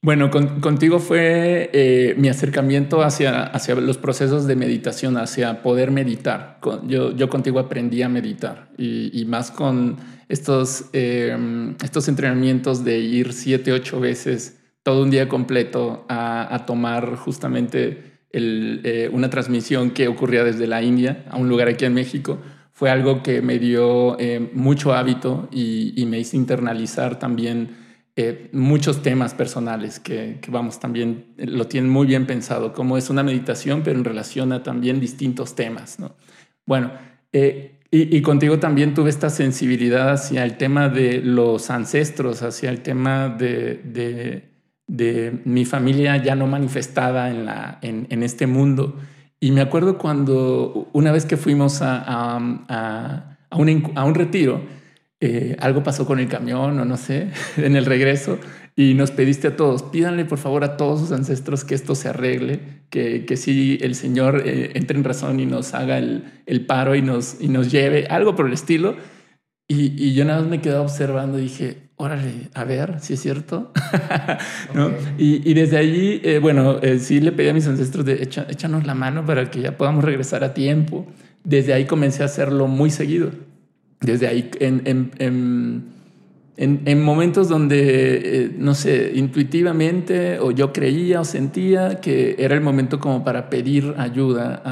Bueno, 0.00 0.30
contigo 0.30 1.00
fue 1.00 1.70
eh, 1.72 2.14
mi 2.16 2.28
acercamiento 2.28 3.02
hacia, 3.02 3.42
hacia 3.42 3.74
los 3.74 3.98
procesos 3.98 4.46
de 4.46 4.54
meditación, 4.54 5.16
hacia 5.16 5.60
poder 5.60 5.90
meditar. 5.90 6.60
yo, 6.86 7.10
yo 7.16 7.28
contigo 7.28 7.58
aprendí 7.58 8.02
a 8.02 8.08
meditar 8.08 8.70
y, 8.78 9.24
más 9.26 9.50
con 9.50 9.96
estos, 10.28 10.84
em, 10.92 11.74
estos 11.82 12.06
entrenamientos 12.06 12.84
de 12.84 13.00
ir 13.00 13.32
siete, 13.32 13.72
ocho 13.72 13.98
veces 13.98 14.58
todo 14.84 15.02
un 15.02 15.10
día 15.10 15.28
completo 15.28 16.06
a, 16.08 16.64
tomar 16.66 17.16
justamente 17.16 18.07
eh, 18.30 19.08
una 19.10 19.30
transmisión 19.30 19.90
que 19.90 20.06
ocurría 20.06 20.44
desde 20.44 20.66
la 20.66 20.82
India 20.82 21.24
a 21.30 21.36
un 21.36 21.48
lugar 21.48 21.68
aquí 21.68 21.84
en 21.84 21.94
México. 21.94 22.38
Fue 22.72 22.90
algo 22.90 23.22
que 23.22 23.40
me 23.40 23.58
dio 23.58 24.18
eh, 24.20 24.50
mucho 24.52 24.92
hábito 24.92 25.48
y, 25.50 26.04
me 26.06 26.18
hizo 26.18 26.36
internalizar 26.36 27.18
también 27.18 27.70
eh, 28.16 28.50
muchos 28.52 29.02
temas 29.02 29.34
personales 29.34 29.98
que, 29.98 30.40
vamos 30.48 30.78
también 30.78 31.26
lo 31.38 31.66
tienen 31.66 31.90
muy 31.90 32.06
bien 32.06 32.26
pensado, 32.26 32.72
como 32.72 32.98
es 32.98 33.10
una 33.10 33.22
meditación, 33.22 33.82
pero 33.82 33.98
en 33.98 34.04
relación 34.04 34.52
a 34.52 34.62
también 34.62 35.00
distintos 35.00 35.54
temas. 35.54 35.98
¿no? 35.98 36.14
Bueno, 36.66 36.92
y, 37.90 38.20
contigo 38.20 38.58
también 38.58 38.92
tuve 38.92 39.08
esta 39.08 39.30
sensibilidad 39.30 40.10
hacia 40.10 40.44
el 40.44 40.58
tema 40.58 40.90
de 40.90 41.22
los 41.22 41.70
ancestros, 41.70 42.42
hacia 42.42 42.68
el 42.68 42.82
tema 42.82 43.30
de, 43.30 44.47
mi 44.88 45.64
familia 45.64 46.16
ya 46.16 46.34
no 46.34 46.46
manifestada 46.46 47.30
en, 47.30 47.44
la, 47.44 47.78
en, 47.82 48.22
este 48.22 48.46
mundo. 48.46 48.96
Y 49.38 49.52
me 49.52 49.60
acuerdo 49.60 49.98
cuando 49.98 50.88
una 50.92 51.12
vez 51.12 51.26
que 51.26 51.36
fuimos 51.36 51.82
a, 51.82 52.02
a, 52.06 53.36
a, 53.50 53.56
un, 53.56 53.92
a 53.94 54.04
un 54.04 54.14
retiro, 54.14 54.62
eh, 55.20 55.56
algo 55.60 55.82
pasó 55.82 56.06
con 56.06 56.18
el 56.18 56.28
camión 56.28 56.78
o 56.78 56.84
no 56.84 56.96
sé, 56.96 57.30
en 57.56 57.76
el 57.76 57.84
regreso 57.84 58.38
y 58.76 58.94
nos 58.94 59.10
pediste 59.10 59.48
a 59.48 59.56
todos, 59.56 59.82
pídanle 59.82 60.24
por 60.24 60.38
favor 60.38 60.62
a 60.62 60.76
todos 60.76 61.00
sus 61.00 61.10
ancestros 61.10 61.64
que 61.64 61.74
esto 61.74 61.96
se 61.96 62.10
arregle, 62.10 62.60
que, 62.90 63.24
que 63.24 63.36
si 63.36 63.76
el 63.82 63.96
Señor 63.96 64.44
eh, 64.46 64.70
entre 64.74 64.96
en 64.96 65.02
razón 65.02 65.40
y 65.40 65.46
nos 65.46 65.74
haga 65.74 65.98
el, 65.98 66.42
el, 66.46 66.64
paro 66.64 66.94
y 66.94 67.02
nos, 67.02 67.40
y 67.40 67.48
nos 67.48 67.72
lleve, 67.72 68.06
algo 68.06 68.36
por 68.36 68.46
el 68.46 68.52
estilo. 68.52 68.94
Y, 69.66 70.00
y 70.00 70.14
yo 70.14 70.24
nada 70.24 70.42
más 70.42 70.48
me 70.48 70.60
quedé 70.60 70.76
observando 70.76 71.40
y 71.40 71.42
dije, 71.42 71.87
órale, 71.98 72.48
a 72.54 72.64
ver 72.64 72.96
si 73.00 73.12
es 73.12 73.20
cierto. 73.20 73.70
¿No? 74.74 74.90
Y, 75.18 75.48
y, 75.48 75.54
desde 75.54 75.76
allí, 75.76 76.20
eh, 76.24 76.38
bueno, 76.38 76.80
sí 76.98 77.20
le 77.20 77.32
pedí 77.32 77.48
a 77.48 77.54
mis 77.54 77.68
ancestros 77.68 78.06
de 78.06 78.22
échanos 78.22 78.86
la 78.86 78.94
mano 78.94 79.26
para 79.26 79.50
que 79.50 79.60
ya 79.60 79.76
podamos 79.76 80.02
regresar 80.02 80.42
a 80.42 80.54
tiempo. 80.54 81.06
Desde 81.44 81.74
ahí 81.74 81.84
comencé 81.84 82.22
a 82.22 82.26
hacerlo 82.26 82.66
muy 82.66 82.90
seguido 82.90 83.30
desde 84.00 84.26
ahí 84.26 84.50
en, 84.60 85.12
en, 86.56 87.02
momentos 87.02 87.48
donde, 87.48 88.44
eh, 88.44 88.50
no 88.56 88.74
sé, 88.74 89.12
intuitivamente 89.14 90.38
o 90.38 90.50
yo 90.50 90.72
creía 90.72 91.20
o 91.20 91.24
sentía 91.24 92.00
que 92.00 92.36
era 92.38 92.54
el 92.54 92.60
momento 92.60 92.98
como 92.98 93.24
para 93.24 93.50
pedir 93.50 93.94
ayuda 93.98 94.62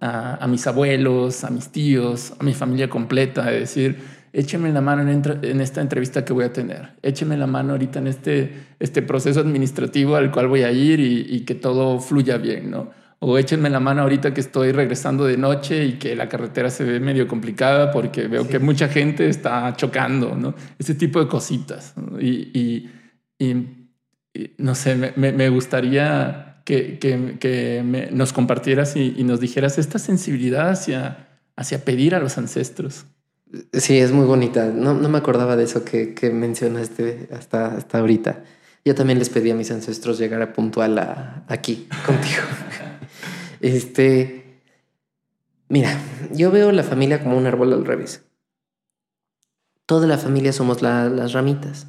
a, 0.00 0.46
mis 0.48 0.66
abuelos, 0.66 1.44
a 1.44 1.50
mis 1.50 1.68
tíos, 1.68 2.32
a 2.38 2.44
mi 2.44 2.54
familia 2.54 2.88
completa, 2.88 3.52
es 3.52 3.60
decir, 3.60 3.98
écheme 4.32 4.72
la 4.72 4.80
mano 4.80 5.10
en, 5.10 5.60
esta 5.60 5.80
entrevista 5.80 6.24
que 6.24 6.32
voy 6.32 6.44
a 6.44 6.52
tener, 6.52 6.94
écheme 7.02 7.36
la 7.36 7.46
mano 7.46 7.72
ahorita 7.72 7.98
en 7.98 8.06
este, 8.06 8.52
este 8.78 9.02
proceso 9.02 9.40
administrativo 9.40 10.16
al 10.16 10.30
cual 10.30 10.48
voy 10.48 10.62
a 10.62 10.72
ir 10.72 11.00
y, 11.00 11.26
y 11.28 11.40
que 11.40 11.54
todo 11.54 12.00
fluya 12.00 12.38
bien, 12.38 12.70
¿no? 12.70 12.90
o 13.20 13.36
échenme 13.36 13.68
la 13.68 13.80
mano 13.80 14.02
ahorita 14.02 14.32
que 14.32 14.40
estoy 14.40 14.72
regresando 14.72 15.24
de 15.24 15.36
noche 15.36 15.84
y 15.84 15.92
que 15.94 16.14
la 16.14 16.28
carretera 16.28 16.70
se 16.70 16.84
ve 16.84 17.00
medio 17.00 17.26
complicada 17.26 17.90
porque 17.90 18.28
veo 18.28 18.46
que 18.46 18.58
mucha 18.58 18.88
gente 18.88 19.28
está 19.28 19.74
chocando, 19.76 20.36
¿no? 20.36 20.54
Ese 20.78 20.94
tipo 20.94 21.18
de 21.18 21.26
cositas. 21.26 21.94
Y, 22.20 22.88
no 24.58 24.74
sé, 24.74 25.14
me, 25.16 25.48
gustaría 25.48 26.62
que, 26.64 26.98
que, 27.00 28.08
nos 28.12 28.32
compartieras 28.32 28.94
y, 28.94 29.24
nos 29.24 29.40
dijeras 29.40 29.78
esta 29.78 29.98
sensibilidad 29.98 30.70
hacia, 30.70 31.28
hacia 31.56 31.84
pedir 31.84 32.14
a 32.14 32.20
los 32.20 32.38
ancestros. 32.38 33.06
Sí, 33.72 33.98
es 33.98 34.12
muy 34.12 34.26
bonita. 34.26 34.66
No, 34.66 34.94
no 34.94 35.08
me 35.08 35.18
acordaba 35.18 35.56
de 35.56 35.64
eso 35.64 35.84
que, 35.84 36.14
que 36.14 36.30
mencionaste 36.30 37.28
hasta, 37.32 37.74
hasta 37.74 37.98
ahorita. 37.98 38.44
Yo 38.84 38.94
también 38.94 39.18
les 39.18 39.30
pedí 39.30 39.50
a 39.50 39.54
mis 39.54 39.70
ancestros 39.70 40.18
llegar 40.18 40.42
a 40.42 40.52
puntual 40.52 40.98
a, 40.98 41.44
aquí 41.48 41.88
contigo. 42.06 42.42
Este, 43.60 44.62
mira, 45.68 45.98
yo 46.32 46.50
veo 46.50 46.72
la 46.72 46.82
familia 46.82 47.22
como 47.22 47.36
un 47.36 47.46
árbol 47.46 47.72
al 47.72 47.84
revés. 47.84 48.22
Toda 49.86 50.06
la 50.06 50.18
familia 50.18 50.52
somos 50.52 50.82
las 50.82 51.32
ramitas 51.32 51.86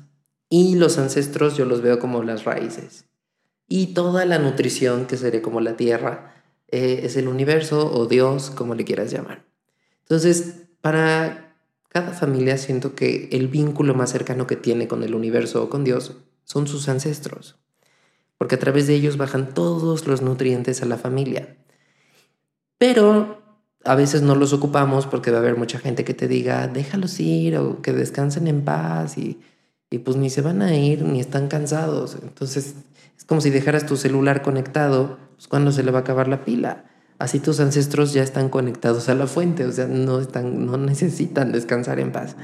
y 0.49 0.75
los 0.75 0.97
ancestros 0.97 1.57
yo 1.57 1.65
los 1.65 1.81
veo 1.81 1.99
como 1.99 2.23
las 2.23 2.45
raíces. 2.45 3.05
Y 3.67 3.87
toda 3.93 4.25
la 4.25 4.39
nutrición, 4.39 5.05
que 5.05 5.17
sería 5.17 5.41
como 5.41 5.61
la 5.61 5.75
tierra, 5.75 6.33
eh, 6.69 7.01
es 7.03 7.17
el 7.17 7.27
universo 7.27 7.91
o 7.93 8.07
Dios, 8.07 8.49
como 8.49 8.73
le 8.73 8.83
quieras 8.83 9.11
llamar. 9.11 9.45
Entonces, 10.01 10.63
para 10.81 11.48
cada 11.89 12.13
familia 12.13 12.57
siento 12.57 12.95
que 12.95 13.29
el 13.31 13.47
vínculo 13.47 13.93
más 13.93 14.11
cercano 14.11 14.47
que 14.47 14.55
tiene 14.55 14.87
con 14.87 15.03
el 15.03 15.13
universo 15.13 15.63
o 15.63 15.69
con 15.69 15.83
Dios 15.83 16.15
son 16.45 16.67
sus 16.67 16.87
ancestros 16.89 17.59
porque 18.39 18.55
a 18.55 18.59
través 18.59 18.87
de 18.87 18.95
ellos 18.95 19.17
bajan 19.17 19.53
todos 19.53 20.07
los 20.07 20.21
nutrientes 20.21 20.81
a 20.81 20.85
la 20.85 20.97
familia. 20.97 21.57
Pero 22.77 23.41
a 23.83 23.95
veces 23.95 24.21
no 24.21 24.33
los 24.33 24.53
ocupamos 24.53 25.05
porque 25.07 25.29
va 25.29 25.37
a 25.37 25.41
haber 25.41 25.57
mucha 25.57 25.77
gente 25.77 26.05
que 26.05 26.13
te 26.13 26.29
diga, 26.29 26.67
déjalos 26.69 27.19
ir 27.19 27.57
o 27.57 27.81
que 27.81 27.91
descansen 27.91 28.47
en 28.47 28.63
paz 28.63 29.17
y, 29.17 29.41
y 29.89 29.99
pues 29.99 30.15
ni 30.15 30.29
se 30.29 30.41
van 30.41 30.61
a 30.61 30.73
ir 30.73 31.03
ni 31.03 31.19
están 31.19 31.49
cansados. 31.49 32.17
Entonces 32.23 32.75
es 33.17 33.25
como 33.25 33.41
si 33.41 33.49
dejaras 33.49 33.85
tu 33.85 33.97
celular 33.97 34.41
conectado, 34.41 35.17
pues 35.35 35.49
cuando 35.49 35.73
se 35.73 35.83
le 35.83 35.91
va 35.91 35.99
a 35.99 36.01
acabar 36.01 36.29
la 36.29 36.45
pila. 36.45 36.85
Así 37.19 37.39
tus 37.39 37.59
ancestros 37.59 38.13
ya 38.13 38.23
están 38.23 38.47
conectados 38.47 39.09
a 39.09 39.15
la 39.15 39.27
fuente, 39.27 39.65
o 39.65 39.71
sea, 39.71 39.87
no, 39.87 40.19
están, 40.19 40.65
no 40.65 40.77
necesitan 40.77 41.51
descansar 41.51 41.99
en 41.99 42.13
paz. 42.13 42.37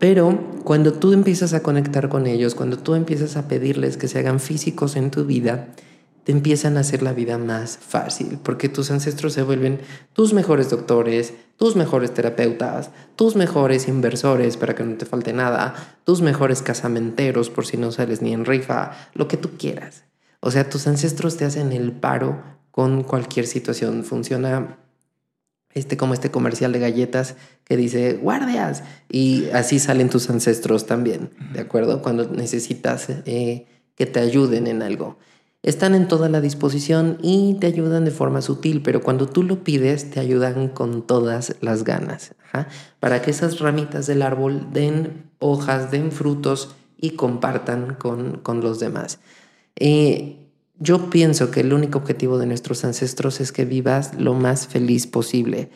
Pero 0.00 0.38
cuando 0.64 0.92
tú 0.92 1.12
empiezas 1.12 1.54
a 1.54 1.62
conectar 1.62 2.08
con 2.08 2.26
ellos, 2.26 2.56
cuando 2.56 2.78
tú 2.78 2.96
empiezas 2.96 3.36
a 3.36 3.46
pedirles 3.46 3.96
que 3.96 4.08
se 4.08 4.18
hagan 4.18 4.40
físicos 4.40 4.96
en 4.96 5.12
tu 5.12 5.24
vida, 5.24 5.68
te 6.24 6.32
empiezan 6.32 6.76
a 6.76 6.80
hacer 6.80 7.04
la 7.04 7.12
vida 7.12 7.38
más 7.38 7.78
fácil, 7.78 8.40
porque 8.42 8.68
tus 8.68 8.90
ancestros 8.90 9.32
se 9.32 9.44
vuelven 9.44 9.78
tus 10.12 10.34
mejores 10.34 10.68
doctores, 10.68 11.34
tus 11.56 11.76
mejores 11.76 12.12
terapeutas, 12.12 12.90
tus 13.14 13.36
mejores 13.36 13.86
inversores 13.86 14.56
para 14.56 14.74
que 14.74 14.82
no 14.82 14.96
te 14.96 15.06
falte 15.06 15.32
nada, 15.32 15.74
tus 16.02 16.22
mejores 16.22 16.62
casamenteros 16.62 17.48
por 17.48 17.64
si 17.64 17.76
no 17.76 17.92
sales 17.92 18.20
ni 18.20 18.32
en 18.32 18.44
rifa, 18.44 18.96
lo 19.14 19.28
que 19.28 19.36
tú 19.36 19.50
quieras. 19.56 20.02
O 20.40 20.50
sea, 20.50 20.68
tus 20.68 20.88
ancestros 20.88 21.36
te 21.36 21.44
hacen 21.44 21.70
el 21.70 21.92
paro 21.92 22.55
con 22.76 23.04
cualquier 23.04 23.46
situación. 23.46 24.04
Funciona 24.04 24.76
este 25.72 25.96
como 25.96 26.12
este 26.12 26.30
comercial 26.30 26.72
de 26.72 26.78
galletas 26.78 27.34
que 27.64 27.74
dice 27.74 28.18
guardias 28.18 28.82
y 29.10 29.48
así 29.54 29.78
salen 29.78 30.10
tus 30.10 30.28
ancestros 30.28 30.84
también, 30.84 31.30
¿de 31.54 31.60
acuerdo? 31.60 32.02
Cuando 32.02 32.28
necesitas 32.28 33.08
eh, 33.24 33.66
que 33.94 34.04
te 34.04 34.20
ayuden 34.20 34.66
en 34.66 34.82
algo. 34.82 35.16
Están 35.62 35.94
en 35.94 36.06
toda 36.06 36.28
la 36.28 36.42
disposición 36.42 37.16
y 37.22 37.54
te 37.60 37.66
ayudan 37.66 38.04
de 38.04 38.10
forma 38.10 38.42
sutil, 38.42 38.82
pero 38.82 39.00
cuando 39.00 39.26
tú 39.26 39.42
lo 39.42 39.64
pides 39.64 40.10
te 40.10 40.20
ayudan 40.20 40.68
con 40.68 41.06
todas 41.06 41.56
las 41.62 41.82
ganas, 41.82 42.34
para 43.00 43.22
que 43.22 43.30
esas 43.30 43.58
ramitas 43.58 44.06
del 44.06 44.20
árbol 44.20 44.66
den 44.74 45.30
hojas, 45.38 45.90
den 45.90 46.12
frutos 46.12 46.76
y 46.98 47.12
compartan 47.12 47.94
con, 47.94 48.36
con 48.40 48.60
los 48.60 48.80
demás. 48.80 49.18
Eh, 49.76 50.45
yo 50.78 51.10
pienso 51.10 51.50
que 51.50 51.60
el 51.60 51.72
único 51.72 51.98
objetivo 51.98 52.38
de 52.38 52.46
nuestros 52.46 52.84
ancestros 52.84 53.40
es 53.40 53.52
que 53.52 53.64
vivas 53.64 54.12
lo 54.18 54.34
más 54.34 54.66
feliz 54.66 55.06
posible. 55.06 55.70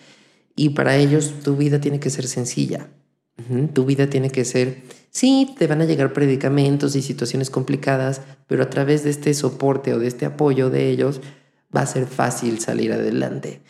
Y 0.57 0.71
para 0.71 0.97
ellos 0.97 1.35
tu 1.43 1.57
vida 1.57 1.81
tiene 1.81 2.01
que 2.01 2.11
ser 2.11 2.27
sencilla. 2.27 2.91
Tu 3.73 3.87
vida 3.87 4.09
tiene 4.09 4.29
que 4.29 4.45
ser, 4.45 4.83
sí, 5.11 5.55
te 5.59 5.67
van 5.67 5.81
a 5.81 5.87
llegar 5.87 6.13
predicamentos 6.13 6.95
y 6.95 7.01
situaciones 7.01 7.49
complicadas, 7.49 8.21
pero 8.47 8.63
a 8.63 8.69
través 8.69 9.03
de 9.03 9.09
este 9.09 9.33
soporte 9.33 9.95
o 9.95 9.99
de 9.99 10.09
este 10.09 10.27
apoyo 10.27 10.69
de 10.69 10.91
ellos 10.91 11.23
va 11.75 11.81
a 11.81 11.87
ser 11.87 12.07
fácil 12.07 12.61
salir 12.61 12.93
adelante. 12.93 13.63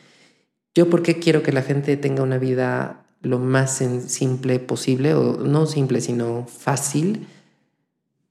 Yo 0.75 0.91
porque 0.91 1.21
quiero 1.21 1.45
que 1.45 1.53
la 1.53 1.63
gente 1.63 1.97
tenga 1.97 2.25
una 2.25 2.39
vida 2.39 3.07
lo 3.23 3.39
más 3.39 3.81
simple 4.09 4.59
posible, 4.59 5.15
o 5.15 5.37
no 5.37 5.67
simple, 5.67 6.01
sino 6.01 6.47
fácil, 6.47 7.27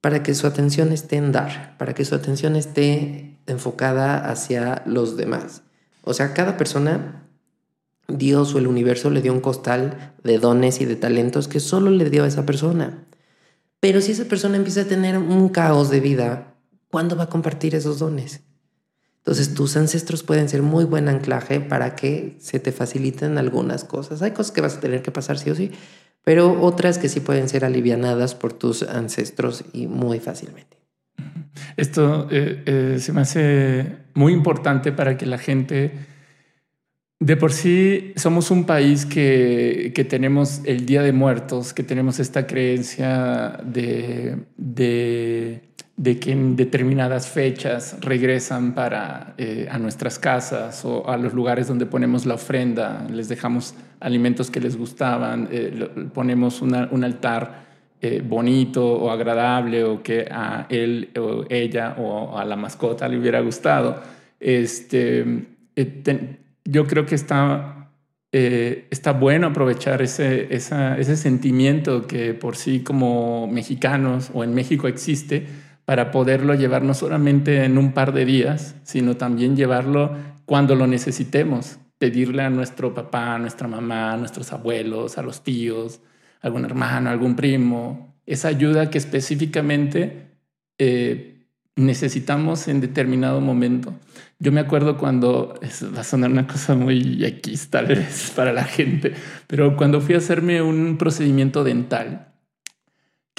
para 0.01 0.23
que 0.23 0.33
su 0.33 0.47
atención 0.47 0.91
esté 0.91 1.17
en 1.17 1.31
dar, 1.31 1.75
para 1.77 1.93
que 1.93 2.05
su 2.05 2.15
atención 2.15 2.55
esté 2.55 3.37
enfocada 3.47 4.29
hacia 4.29 4.83
los 4.85 5.17
demás. 5.17 5.63
O 6.03 6.13
sea, 6.13 6.33
cada 6.33 6.57
persona 6.57 7.25
Dios 8.07 8.55
o 8.55 8.57
el 8.59 8.67
universo 8.67 9.09
le 9.09 9.21
dio 9.21 9.33
un 9.33 9.41
costal 9.41 10.13
de 10.23 10.39
dones 10.39 10.81
y 10.81 10.85
de 10.85 10.95
talentos 10.95 11.47
que 11.47 11.59
solo 11.59 11.91
le 11.91 12.09
dio 12.09 12.23
a 12.23 12.27
esa 12.27 12.45
persona. 12.45 13.05
Pero 13.79 14.01
si 14.01 14.11
esa 14.11 14.25
persona 14.25 14.57
empieza 14.57 14.81
a 14.81 14.85
tener 14.85 15.17
un 15.17 15.49
caos 15.49 15.89
de 15.89 15.99
vida, 15.99 16.55
¿cuándo 16.89 17.15
va 17.15 17.25
a 17.25 17.29
compartir 17.29 17.75
esos 17.75 17.99
dones? 17.99 18.41
Entonces 19.17 19.53
tus 19.53 19.77
ancestros 19.77 20.23
pueden 20.23 20.49
ser 20.49 20.63
muy 20.63 20.85
buen 20.85 21.07
anclaje 21.07 21.59
para 21.59 21.95
que 21.95 22.37
se 22.39 22.59
te 22.59 22.71
faciliten 22.71 23.37
algunas 23.37 23.83
cosas. 23.83 24.21
Hay 24.21 24.31
cosas 24.31 24.51
que 24.51 24.61
vas 24.61 24.77
a 24.77 24.79
tener 24.79 25.01
que 25.01 25.11
pasar 25.11 25.37
sí 25.37 25.49
o 25.51 25.55
sí, 25.55 25.71
pero 26.29 26.61
otras 26.61 26.99
que 26.99 27.09
sí 27.09 27.21
pueden 27.21 27.49
ser 27.49 27.65
alivianadas 27.65 28.35
por 28.35 28.53
tus 28.53 28.83
ancestros 28.83 29.65
y 29.73 29.87
muy 29.87 30.19
fácilmente. 30.19 30.77
Esto 31.75 32.27
eh, 32.29 32.61
eh, 32.67 32.97
se 32.99 33.13
me 33.13 33.21
hace 33.21 33.97
muy 34.13 34.33
importante 34.33 34.91
para 34.91 35.17
que 35.17 35.25
la 35.25 35.39
gente 35.39 35.91
de 37.19 37.35
por 37.35 37.51
sí 37.51 38.13
somos 38.15 38.51
un 38.51 38.65
país 38.65 39.07
que, 39.07 39.91
tenemos 40.07 40.61
el 40.65 40.85
Día 40.85 41.01
de 41.01 41.13
Muertos, 41.13 41.73
que 41.73 41.81
tenemos 41.81 42.19
esta 42.19 42.45
creencia 42.45 43.57
de, 43.65 44.37
que 46.19 46.31
en 46.31 46.55
determinadas 46.55 47.27
fechas 47.27 47.97
regresan 47.99 48.73
para, 48.73 49.33
eh, 49.37 49.67
a 49.69 49.77
nuestras 49.77 50.17
casas 50.17 50.85
o 50.85 51.09
a 51.09 51.17
los 51.17 51.33
lugares 51.33 51.67
donde 51.67 51.85
ponemos 51.85 52.25
la 52.25 52.35
ofrenda, 52.35 53.05
les 53.11 53.27
dejamos 53.27 53.75
alimentos 53.99 54.49
que 54.49 54.61
les 54.61 54.77
gustaban, 54.77 55.49
eh, 55.51 55.89
ponemos 56.13 56.61
un 56.61 57.03
altar 57.03 57.69
eh, 58.01 58.23
bonito 58.25 58.93
o 58.93 59.11
agradable 59.11 59.83
o 59.83 60.01
que 60.01 60.25
a 60.31 60.67
él 60.69 61.09
o 61.19 61.43
ella 61.49 61.97
o 61.99 62.37
a 62.37 62.45
la 62.45 62.55
mascota 62.55 63.09
le 63.09 63.19
hubiera 63.19 63.41
gustado. 63.41 64.01
Este, 64.39 65.25
yo 66.63 66.87
creo 66.87 67.05
que 67.05 67.15
está, 67.15 67.91
eh, 68.31 68.87
está 68.89 69.11
bueno 69.11 69.47
aprovechar 69.47 70.01
ese, 70.01 70.47
ese 70.49 71.17
sentimiento 71.17 72.07
que 72.07 72.33
por 72.33 72.55
sí 72.55 72.83
como 72.83 73.47
mexicanos 73.47 74.31
o 74.33 74.45
en 74.45 74.53
México 74.53 74.87
existe 74.87 75.47
para 75.89 76.11
poderlo 76.11 76.53
llevar 76.53 76.83
no 76.83 76.93
solamente 76.93 77.63
en 77.65 77.79
un 77.79 77.93
par 77.93 78.13
de 78.13 78.23
días, 78.23 78.75
sino 78.83 79.17
también 79.17 79.55
llevarlo 79.55 80.15
cuando 80.45 80.75
lo 80.75 80.85
necesitemos, 80.85 81.79
pedirle 81.97 82.43
a 82.43 82.51
nuestro 82.51 82.93
papá, 82.93 83.33
a 83.33 83.39
nuestra 83.39 83.67
mamá, 83.67 84.13
a 84.13 84.17
nuestros 84.17 84.53
abuelos, 84.53 85.17
a 85.17 85.23
los 85.23 85.43
tíos, 85.43 86.01
algún 86.41 86.63
hermano, 86.63 87.09
algún 87.09 87.35
primo, 87.35 88.15
esa 88.27 88.49
ayuda 88.49 88.91
que 88.91 88.99
específicamente 88.99 90.27
eh, 90.77 91.47
necesitamos 91.75 92.67
en 92.67 92.81
determinado 92.81 93.41
momento. 93.41 93.95
Yo 94.37 94.51
me 94.51 94.59
acuerdo 94.59 94.95
cuando, 94.95 95.59
va 95.95 96.01
a 96.01 96.03
sonar 96.03 96.29
una 96.29 96.45
cosa 96.45 96.75
muy 96.75 97.25
X 97.25 97.71
tal 97.71 97.87
vez 97.87 98.31
para 98.35 98.53
la 98.53 98.65
gente, 98.65 99.13
pero 99.47 99.75
cuando 99.75 100.01
fui 100.01 100.13
a 100.13 100.19
hacerme 100.19 100.61
un 100.61 100.99
procedimiento 100.99 101.63
dental, 101.63 102.28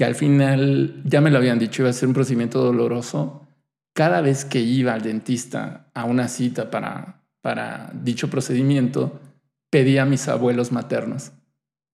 que 0.00 0.06
al 0.06 0.14
final 0.14 1.02
ya 1.04 1.20
me 1.20 1.30
lo 1.30 1.36
habían 1.36 1.58
dicho, 1.58 1.82
iba 1.82 1.90
a 1.90 1.92
ser 1.92 2.08
un 2.08 2.14
procedimiento 2.14 2.64
doloroso, 2.64 3.46
cada 3.92 4.22
vez 4.22 4.46
que 4.46 4.58
iba 4.58 4.94
al 4.94 5.02
dentista 5.02 5.90
a 5.92 6.06
una 6.06 6.26
cita 6.28 6.70
para, 6.70 7.20
para 7.42 7.90
dicho 7.92 8.30
procedimiento, 8.30 9.20
pedía 9.68 10.04
a 10.04 10.06
mis 10.06 10.26
abuelos 10.26 10.72
maternos. 10.72 11.32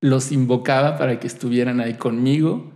Los 0.00 0.30
invocaba 0.30 0.96
para 0.98 1.18
que 1.18 1.26
estuvieran 1.26 1.80
ahí 1.80 1.94
conmigo, 1.94 2.72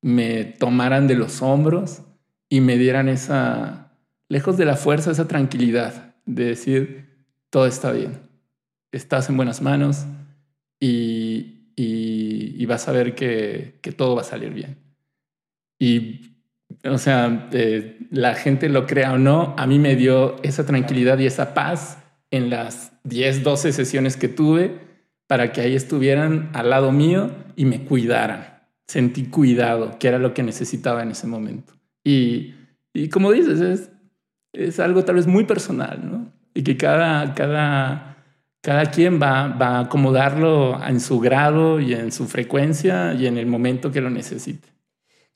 me 0.00 0.44
tomaran 0.44 1.06
de 1.06 1.16
los 1.16 1.42
hombros 1.42 2.00
y 2.48 2.62
me 2.62 2.78
dieran 2.78 3.10
esa, 3.10 3.92
lejos 4.30 4.56
de 4.56 4.64
la 4.64 4.76
fuerza, 4.76 5.10
esa 5.10 5.28
tranquilidad 5.28 6.14
de 6.24 6.46
decir, 6.46 7.26
todo 7.50 7.66
está 7.66 7.92
bien, 7.92 8.18
estás 8.92 9.28
en 9.28 9.36
buenas 9.36 9.60
manos 9.60 10.06
y, 10.80 11.58
vas 12.66 12.88
a 12.88 12.92
ver 12.92 13.14
que, 13.14 13.78
todo 13.96 14.14
va 14.14 14.22
a 14.22 14.24
salir 14.24 14.52
bien. 14.52 14.78
Y, 15.78 16.36
o 16.84 16.98
sea, 16.98 17.48
eh, 17.52 17.98
la 18.10 18.34
gente 18.34 18.68
lo 18.68 18.86
crea 18.86 19.12
o 19.14 19.18
no, 19.18 19.54
a 19.56 19.66
mí 19.66 19.78
me 19.78 19.96
dio 19.96 20.36
esa 20.42 20.66
tranquilidad 20.66 21.18
y 21.18 21.26
esa 21.26 21.54
paz 21.54 21.98
en 22.30 22.50
las 22.50 22.92
10, 23.04 23.42
12 23.42 23.72
sesiones 23.72 24.16
que 24.16 24.28
tuve 24.28 24.78
para 25.26 25.52
que 25.52 25.60
ahí 25.60 25.74
estuvieran 25.74 26.50
al 26.54 26.70
lado 26.70 26.92
mío 26.92 27.30
y 27.56 27.64
me 27.64 27.84
cuidaran. 27.84 28.60
Sentí 28.86 29.24
cuidado, 29.26 29.98
que 29.98 30.08
era 30.08 30.18
lo 30.18 30.34
que 30.34 30.42
necesitaba 30.42 31.02
en 31.02 31.12
ese 31.12 31.26
momento. 31.26 31.72
Y, 32.04 32.54
y 32.92 33.08
como 33.08 33.30
dices, 33.30 33.60
es, 33.60 33.90
es 34.52 34.80
algo 34.80 35.04
tal 35.04 35.16
vez 35.16 35.26
muy 35.26 35.44
personal, 35.44 36.00
¿no? 36.02 36.32
Y 36.54 36.62
que 36.62 36.76
cada, 36.76 37.34
cada, 37.34 38.09
cada 38.60 38.86
quien 38.90 39.20
va, 39.20 39.48
va 39.48 39.78
a 39.78 39.80
acomodarlo 39.80 40.78
en 40.86 41.00
su 41.00 41.18
grado 41.20 41.80
y 41.80 41.94
en 41.94 42.12
su 42.12 42.26
frecuencia 42.26 43.14
y 43.14 43.26
en 43.26 43.38
el 43.38 43.46
momento 43.46 43.90
que 43.90 44.00
lo 44.00 44.10
necesite. 44.10 44.68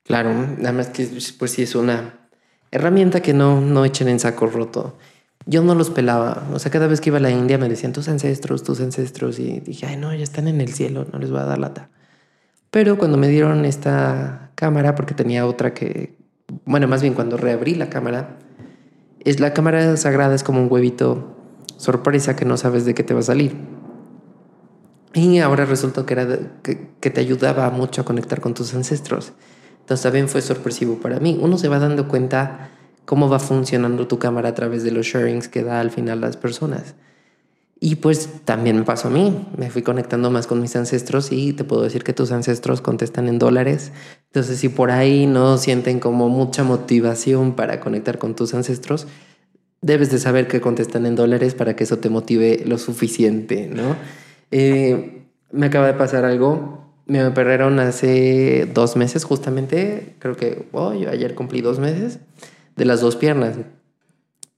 Claro, 0.02 0.32
nada 0.58 0.72
más 0.72 0.88
que 0.88 1.08
pues 1.38 1.52
sí 1.52 1.62
es 1.62 1.74
una 1.74 2.28
herramienta 2.70 3.20
que 3.20 3.32
no, 3.32 3.60
no 3.60 3.84
echen 3.84 4.08
en 4.08 4.20
saco 4.20 4.46
roto. 4.46 4.98
Yo 5.46 5.62
no 5.62 5.74
los 5.74 5.90
pelaba, 5.90 6.46
o 6.52 6.58
sea, 6.58 6.70
cada 6.70 6.86
vez 6.86 7.00
que 7.00 7.10
iba 7.10 7.18
a 7.18 7.20
la 7.20 7.30
India 7.30 7.58
me 7.58 7.68
decían 7.68 7.92
tus 7.92 8.08
ancestros, 8.08 8.62
tus 8.62 8.80
ancestros, 8.80 9.38
y 9.38 9.60
dije, 9.60 9.86
ay, 9.86 9.96
no, 9.96 10.14
ya 10.14 10.22
están 10.22 10.48
en 10.48 10.60
el 10.60 10.72
cielo, 10.72 11.06
no 11.12 11.18
les 11.18 11.30
voy 11.30 11.40
a 11.40 11.44
dar 11.44 11.58
lata. 11.58 11.90
Pero 12.70 12.98
cuando 12.98 13.18
me 13.18 13.28
dieron 13.28 13.64
esta 13.64 14.50
cámara, 14.54 14.94
porque 14.94 15.14
tenía 15.14 15.46
otra 15.46 15.74
que, 15.74 16.16
bueno, 16.64 16.88
más 16.88 17.02
bien 17.02 17.14
cuando 17.14 17.36
reabrí 17.36 17.74
la 17.74 17.90
cámara, 17.90 18.38
es 19.20 19.38
la 19.38 19.52
cámara 19.52 19.96
sagrada 19.96 20.34
es 20.34 20.42
como 20.42 20.62
un 20.62 20.72
huevito 20.72 21.36
sorpresa 21.76 22.36
que 22.36 22.44
no 22.44 22.56
sabes 22.56 22.84
de 22.84 22.94
qué 22.94 23.02
te 23.02 23.14
va 23.14 23.20
a 23.20 23.24
salir. 23.24 23.56
Y 25.14 25.38
ahora 25.38 25.64
resultó 25.64 26.04
que, 26.06 26.14
era 26.14 26.26
que, 26.62 27.10
te 27.10 27.20
ayudaba 27.20 27.70
mucho 27.70 28.00
a 28.00 28.04
conectar 28.04 28.40
con 28.40 28.52
tus 28.52 28.74
ancestros. 28.74 29.32
Entonces 29.80 30.02
también 30.02 30.28
fue 30.28 30.42
sorpresivo 30.42 30.98
para 30.98 31.20
mí. 31.20 31.38
Uno 31.40 31.56
se 31.56 31.68
va 31.68 31.78
dando 31.78 32.08
cuenta 32.08 32.70
cómo 33.04 33.28
va 33.28 33.38
funcionando 33.38 34.08
tu 34.08 34.18
cámara 34.18 34.48
a 34.48 34.54
través 34.54 34.82
de 34.82 34.90
los 34.90 35.06
sharings 35.06 35.48
que 35.48 35.62
da 35.62 35.80
al 35.80 35.90
final 35.90 36.20
las 36.20 36.36
personas. 36.36 36.94
Y 37.78 37.96
pues 37.96 38.28
también 38.44 38.78
me 38.78 38.84
pasó 38.84 39.08
a 39.08 39.10
mí, 39.10 39.46
me 39.58 39.70
fui 39.70 39.82
conectando 39.82 40.30
más 40.30 40.46
con 40.46 40.60
mis 40.60 40.74
ancestros 40.74 41.30
y 41.30 41.52
te 41.52 41.64
puedo 41.64 41.82
decir 41.82 42.02
que 42.02 42.14
tus 42.14 42.32
ancestros 42.32 42.80
contestan 42.80 43.28
en 43.28 43.38
dólares. 43.38 43.92
Entonces 44.26 44.58
si 44.58 44.68
por 44.70 44.90
ahí 44.90 45.26
no 45.26 45.58
sienten 45.58 46.00
como 46.00 46.28
mucha 46.28 46.64
motivación 46.64 47.54
para 47.54 47.80
conectar 47.80 48.18
con 48.18 48.34
tus 48.34 48.54
ancestros, 48.54 49.06
debes 49.84 50.10
de 50.10 50.18
saber 50.18 50.48
que 50.48 50.62
contestan 50.62 51.04
en 51.04 51.14
dólares 51.14 51.54
para 51.54 51.76
que 51.76 51.84
eso 51.84 51.98
te 51.98 52.08
motive 52.08 52.62
lo 52.64 52.78
suficiente, 52.78 53.68
¿no? 53.68 53.96
Eh, 54.50 55.26
me 55.52 55.66
acaba 55.66 55.86
de 55.86 55.92
pasar 55.92 56.24
algo, 56.24 56.90
me 57.06 57.22
operaron 57.24 57.78
hace 57.78 58.66
dos 58.72 58.96
meses 58.96 59.24
justamente, 59.24 60.14
creo 60.20 60.36
que 60.36 60.66
hoy 60.72 61.04
ayer 61.04 61.34
cumplí 61.34 61.60
dos 61.60 61.78
meses, 61.80 62.18
de 62.76 62.84
las 62.86 63.02
dos 63.02 63.16
piernas. 63.16 63.56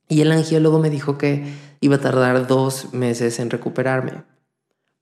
Y 0.09 0.21
el 0.21 0.31
angiólogo 0.31 0.79
me 0.79 0.91
dijo 0.91 1.19
que 1.19 1.45
iba 1.81 1.97
a 1.97 2.01
tardar 2.01 2.47
dos 2.47 2.95
meses 2.95 3.41
en 3.41 3.51
recuperarme. 3.51 4.23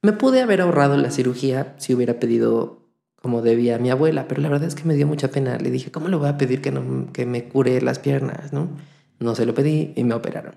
Me 0.00 0.12
pude 0.12 0.40
haber 0.40 0.62
ahorrado 0.62 0.96
la 0.96 1.10
cirugía 1.10 1.74
si 1.76 1.94
hubiera 1.94 2.18
pedido 2.18 2.80
como 3.20 3.42
debía 3.42 3.76
a 3.76 3.78
mi 3.78 3.90
abuela, 3.90 4.26
pero 4.26 4.40
la 4.40 4.48
verdad 4.48 4.68
es 4.68 4.74
que 4.74 4.84
me 4.84 4.94
dio 4.94 5.06
mucha 5.06 5.28
pena. 5.28 5.58
Le 5.58 5.70
dije, 5.70 5.90
¿cómo 5.90 6.08
le 6.08 6.16
voy 6.16 6.28
a 6.28 6.38
pedir 6.38 6.62
que, 6.62 6.70
no, 6.70 7.12
que 7.12 7.26
me 7.26 7.44
cure 7.44 7.80
las 7.82 7.98
piernas? 7.98 8.54
¿no? 8.54 8.68
No 9.18 9.34
se 9.34 9.46
lo 9.46 9.54
pedí 9.54 9.92
y 9.96 10.04
me 10.04 10.14
operaron. 10.14 10.56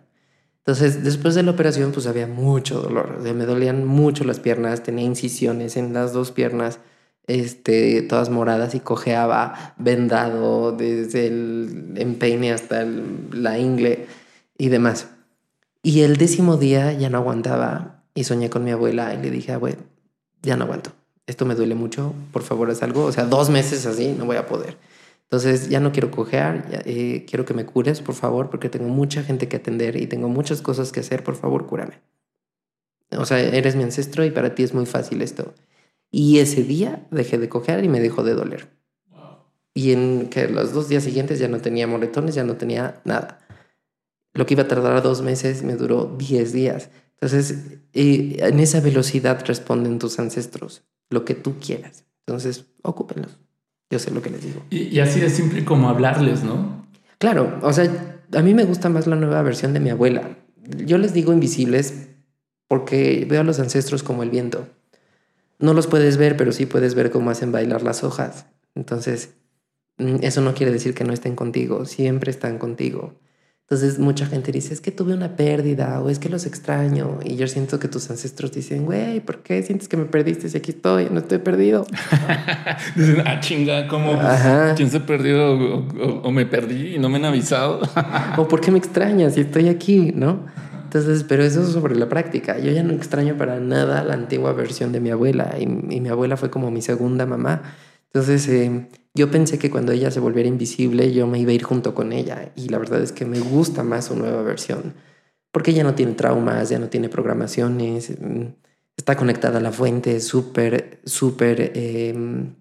Entonces, 0.59 1.03
después 1.03 1.33
de 1.33 1.43
la 1.43 1.51
operación, 1.51 1.93
pues 1.93 2.07
había 2.07 2.27
mucho 2.27 2.81
dolor. 2.81 3.19
me 3.21 3.45
dolían 3.45 3.85
mucho 3.85 4.25
las 4.25 4.41
piernas, 4.41 4.83
tenía 4.83 5.05
incisiones 5.05 5.77
en 5.77 5.93
las 5.93 6.11
dos 6.11 6.31
piernas, 6.31 6.79
este, 7.25 8.01
todas 8.01 8.29
moradas 8.29 8.75
y 8.75 8.81
cojeaba 8.81 9.75
vendado 9.77 10.73
desde 10.73 11.27
el 11.27 11.93
empeine 11.95 12.51
hasta 12.51 12.85
la 12.85 13.59
ingle 13.59 14.07
y 14.57 14.67
demás. 14.67 15.07
Y 15.83 16.01
el 16.01 16.17
décimo 16.17 16.57
día 16.57 16.91
ya 16.91 17.09
no 17.09 17.19
aguantaba 17.19 18.03
y 18.13 18.25
soñé 18.25 18.49
con 18.49 18.65
mi 18.65 18.71
abuela 18.71 19.13
y 19.13 19.21
le 19.21 19.31
dije, 19.31 19.53
abuela, 19.53 19.77
ya 20.41 20.57
no 20.57 20.65
aguanto. 20.65 20.91
Esto 21.27 21.45
me 21.45 21.55
duele 21.55 21.75
mucho, 21.75 22.13
por 22.33 22.43
favor 22.43 22.69
haz 22.69 22.83
algo. 22.83 23.05
O 23.05 23.11
sea, 23.13 23.25
dos 23.25 23.49
meses 23.49 23.85
así 23.85 24.15
no 24.17 24.25
voy 24.25 24.35
a 24.35 24.47
poder. 24.47 24.75
Entonces 25.29 25.67
ya 25.69 25.81
no 25.81 25.91
quiero 25.91 26.09
cojear, 26.09 26.83
eh, 26.85 27.25
quiero 27.27 27.43
que 27.43 27.53
me 27.53 27.65
cures, 27.65 28.01
por 28.01 28.15
favor, 28.15 28.49
porque 28.49 28.69
tengo 28.69 28.87
mucha 28.87 29.23
gente 29.23 29.49
que 29.49 29.57
atender 29.57 29.97
y 29.97 30.07
tengo 30.07 30.29
muchas 30.29 30.61
cosas 30.61 30.93
que 30.93 31.01
hacer, 31.01 31.23
por 31.23 31.35
favor, 31.35 31.67
cúrame. 31.67 32.01
O 33.11 33.25
sea, 33.25 33.39
eres 33.39 33.75
mi 33.75 33.83
ancestro 33.83 34.23
y 34.23 34.31
para 34.31 34.55
ti 34.55 34.63
es 34.63 34.73
muy 34.73 34.85
fácil 34.85 35.21
esto. 35.21 35.53
Y 36.11 36.39
ese 36.39 36.63
día 36.63 37.05
dejé 37.11 37.37
de 37.37 37.49
cojear 37.49 37.83
y 37.83 37.89
me 37.89 37.99
dejó 37.99 38.23
de 38.23 38.35
doler. 38.35 38.69
Y 39.73 39.91
en 39.91 40.29
que 40.29 40.47
los 40.47 40.71
dos 40.71 40.87
días 40.87 41.03
siguientes 41.03 41.39
ya 41.39 41.49
no 41.49 41.59
tenía 41.59 41.87
moretones, 41.87 42.33
ya 42.33 42.45
no 42.45 42.55
tenía 42.55 43.01
nada. 43.03 43.39
Lo 44.33 44.45
que 44.45 44.53
iba 44.53 44.63
a 44.63 44.67
tardar 44.67 45.03
dos 45.03 45.21
meses 45.21 45.61
me 45.63 45.75
duró 45.75 46.15
diez 46.17 46.53
días. 46.53 46.89
Entonces, 47.19 47.79
eh, 47.93 48.37
en 48.39 48.59
esa 48.59 48.79
velocidad 48.79 49.43
responden 49.45 49.99
tus 49.99 50.19
ancestros, 50.19 50.83
lo 51.09 51.25
que 51.25 51.33
tú 51.33 51.55
quieras. 51.59 52.05
Entonces, 52.25 52.65
ocúpenlos. 52.81 53.37
Yo 53.89 53.99
sé 53.99 54.11
lo 54.11 54.21
que 54.21 54.29
les 54.29 54.43
digo. 54.43 54.61
Y, 54.69 54.99
así 54.99 55.19
de 55.19 55.29
simple 55.29 55.63
como 55.63 55.89
hablarles, 55.89 56.43
¿no? 56.43 56.85
Claro, 57.19 57.59
o 57.61 57.71
sea, 57.71 58.19
a 58.33 58.41
mí 58.41 58.53
me 58.53 58.65
gusta 58.65 58.89
más 58.89 59.07
la 59.07 59.15
nueva 59.15 59.41
versión 59.41 59.73
de 59.73 59.79
mi 59.79 59.89
abuela. 59.89 60.37
Yo 60.85 60.97
les 60.97 61.13
digo 61.13 61.31
invisibles 61.31 62.09
porque 62.67 63.25
veo 63.29 63.41
a 63.41 63.43
los 63.45 63.59
ancestros 63.59 64.03
como 64.03 64.23
el 64.23 64.29
viento. 64.29 64.67
No 65.59 65.73
los 65.73 65.87
puedes 65.87 66.17
ver, 66.17 66.35
pero 66.37 66.51
sí 66.51 66.65
puedes 66.65 66.95
ver 66.95 67.11
cómo 67.11 67.29
hacen 67.29 67.51
bailar 67.51 67.81
las 67.81 68.03
hojas. 68.03 68.45
Entonces, 68.75 69.35
mm, 69.97 70.17
eso 70.21 70.41
no 70.41 70.53
quiere 70.53 70.71
decir 70.71 70.93
que 70.93 71.05
no 71.05 71.13
estén 71.13 71.35
contigo, 71.35 71.85
siempre 71.85 72.29
están 72.29 72.59
contigo. 72.59 73.15
Entonces 73.69 73.99
mucha 73.99 74.25
gente 74.25 74.53
dice, 74.53 74.73
es 74.73 74.79
que 74.79 74.91
tuve 74.91 75.13
una 75.13 75.35
pérdida 75.35 75.99
o 75.99 76.09
es 76.09 76.19
que 76.19 76.29
los 76.29 76.45
extraño. 76.45 77.19
Y 77.25 77.35
yo 77.35 77.49
siento 77.49 77.79
que 77.79 77.89
tus 77.89 78.09
ancestros 78.09 78.53
dicen, 78.53 78.85
güey, 78.85 79.19
¿por 79.19 79.39
qué 79.39 79.61
sientes 79.61 79.89
que 79.89 79.97
me 79.97 80.05
perdiste 80.05 80.47
si 80.47 80.57
aquí 80.57 80.71
estoy? 80.71 81.09
No 81.11 81.19
estoy 81.19 81.39
perdido. 81.39 81.85
Dicen, 82.95 83.23
ah, 83.27 83.41
chinga, 83.41 83.89
¿cómo? 83.89 84.17
¿Quién 84.77 84.89
se 84.89 85.01
perdió 85.01 85.51
o, 85.51 86.21
o, 86.23 86.31
me 86.31 86.45
perdí 86.45 86.95
y 86.95 86.99
no 86.99 87.09
me 87.09 87.17
han 87.17 87.25
avisado? 87.25 87.81
o 88.37 88.47
¿por 88.47 88.61
qué 88.61 88.71
me 88.71 88.77
extrañas 88.77 89.33
si 89.33 89.41
estoy 89.41 89.67
aquí? 89.67 90.13
¿No? 90.15 90.45
Entonces, 90.85 91.25
pero 91.27 91.43
eso 91.43 91.61
es 91.61 91.67
sobre 91.67 91.97
la 91.97 92.07
práctica. 92.07 92.57
Yo 92.59 92.71
ya 92.71 92.83
no 92.83 92.93
extraño 92.93 93.35
para 93.35 93.59
nada 93.59 94.01
la 94.01 94.13
antigua 94.13 94.53
versión 94.53 94.93
de 94.93 95.01
mi 95.01 95.09
abuela 95.09 95.55
y, 95.59 95.63
y 95.63 95.99
mi 95.99 96.07
abuela 96.07 96.37
fue 96.37 96.49
como 96.49 96.71
mi 96.71 96.81
segunda 96.81 97.25
mamá. 97.25 97.63
Entonces, 98.13 98.47
eh, 98.47 98.87
yo 99.17 99.31
pensé 99.31 99.57
que 99.57 99.69
cuando 99.71 99.91
ella 99.91 100.11
se 100.11 100.19
volviera 100.19 100.47
invisible, 100.47 101.11
yo 101.11 101.27
me 101.27 101.39
iba 101.39 101.51
a 101.51 101.55
ir 101.55 101.63
junto 101.63 101.93
con 101.93 102.13
ella. 102.13 102.51
Y 102.55 102.69
la 102.69 102.77
verdad 102.77 103.01
es 103.01 103.11
que 103.11 103.25
me 103.25 103.39
gusta 103.39 103.83
más 103.83 104.05
su 104.05 104.15
nueva 104.15 104.43
versión. 104.43 104.93
Porque 105.51 105.71
ella 105.71 105.83
no 105.83 105.95
tiene 105.95 106.13
traumas, 106.13 106.69
ya 106.69 106.79
no 106.79 106.87
tiene 106.87 107.09
programaciones, 107.09 108.11
mm, 108.19 108.43
está 108.95 109.15
conectada 109.15 109.57
a 109.57 109.61
la 109.61 109.71
fuente, 109.71 110.19
súper, 110.19 111.01
súper 111.03 111.71
em, 111.75 112.53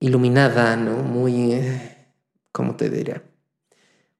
iluminada, 0.00 0.76
¿no? 0.76 1.02
Muy, 1.02 1.60
¿cómo 2.52 2.76
te 2.76 2.88
diría? 2.88 3.22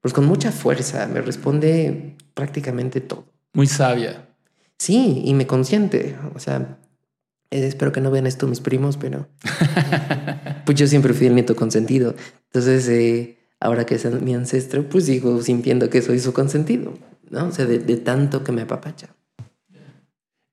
Pues 0.00 0.12
con 0.12 0.26
mucha 0.26 0.50
fuerza, 0.50 1.06
me 1.06 1.22
responde 1.22 2.16
prácticamente 2.34 3.00
todo. 3.00 3.26
Muy 3.52 3.68
sabia. 3.68 4.28
Sí, 4.78 5.22
y 5.24 5.34
me 5.34 5.46
consiente. 5.46 6.16
O 6.34 6.40
sea, 6.40 6.78
espero 7.60 7.92
que 7.92 8.00
no 8.00 8.10
vean 8.10 8.26
esto 8.26 8.46
mis 8.46 8.60
primos, 8.60 8.96
pero 8.96 9.28
pues 10.64 10.78
yo 10.78 10.86
siempre 10.86 11.12
fui 11.14 11.26
el 11.26 11.34
nieto 11.34 11.54
consentido. 11.54 12.14
Entonces, 12.46 12.88
eh, 12.88 13.38
ahora 13.60 13.84
que 13.84 13.96
es 13.96 14.22
mi 14.22 14.34
ancestro, 14.34 14.88
pues 14.88 15.06
sigo 15.06 15.40
sintiendo 15.42 15.90
que 15.90 16.02
soy 16.02 16.18
su 16.18 16.32
consentido, 16.32 16.94
¿no? 17.30 17.46
O 17.46 17.52
sea, 17.52 17.66
de, 17.66 17.78
tanto 17.98 18.42
que 18.44 18.52
me 18.52 18.62
apapacha. 18.62 19.14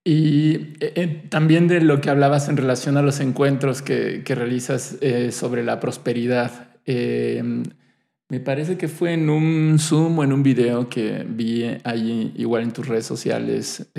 Y 0.03 0.73
eh, 0.79 1.23
también 1.29 1.67
de 1.67 1.81
lo 1.81 2.01
que 2.01 2.09
hablabas 2.09 2.49
en 2.49 2.57
relación 2.57 2.97
a 2.97 3.01
los 3.01 3.19
encuentros 3.19 3.81
que, 3.81 4.23
que 4.23 4.35
realizas 4.35 4.97
sobre 5.31 5.63
la 5.63 5.79
prosperidad. 5.79 6.77
me 6.85 8.39
parece 8.39 8.77
que 8.77 8.87
fue 8.87 9.13
en 9.13 9.29
un 9.29 9.77
Zoom 9.79 10.19
o 10.19 10.23
en 10.23 10.33
un 10.33 10.43
video 10.43 10.89
que 10.89 11.25
vi 11.27 11.65
ahí, 11.83 12.33
igual 12.35 12.63
en 12.63 12.71
tus 12.71 12.87
redes 12.87 13.05
sociales, 13.05 13.91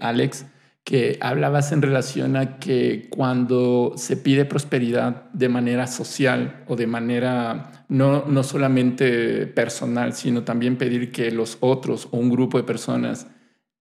Alex, 0.00 0.46
que 0.84 1.16
hablabas 1.20 1.70
en 1.72 1.80
relación 1.80 2.36
a 2.36 2.58
que 2.58 3.06
cuando 3.08 3.92
se 3.96 4.16
pide 4.16 4.44
prosperidad 4.44 5.30
de 5.32 5.48
manera 5.48 5.86
social 5.86 6.64
o 6.66 6.74
de 6.74 6.88
manera 6.88 7.84
no, 7.88 8.24
no 8.26 8.42
solamente 8.42 9.46
personal, 9.46 10.12
sino 10.12 10.42
también 10.42 10.76
pedir 10.76 11.12
que 11.12 11.30
los 11.30 11.58
otros 11.60 12.08
o 12.10 12.16
un 12.16 12.30
grupo 12.30 12.58
de 12.58 12.64
personas 12.64 13.28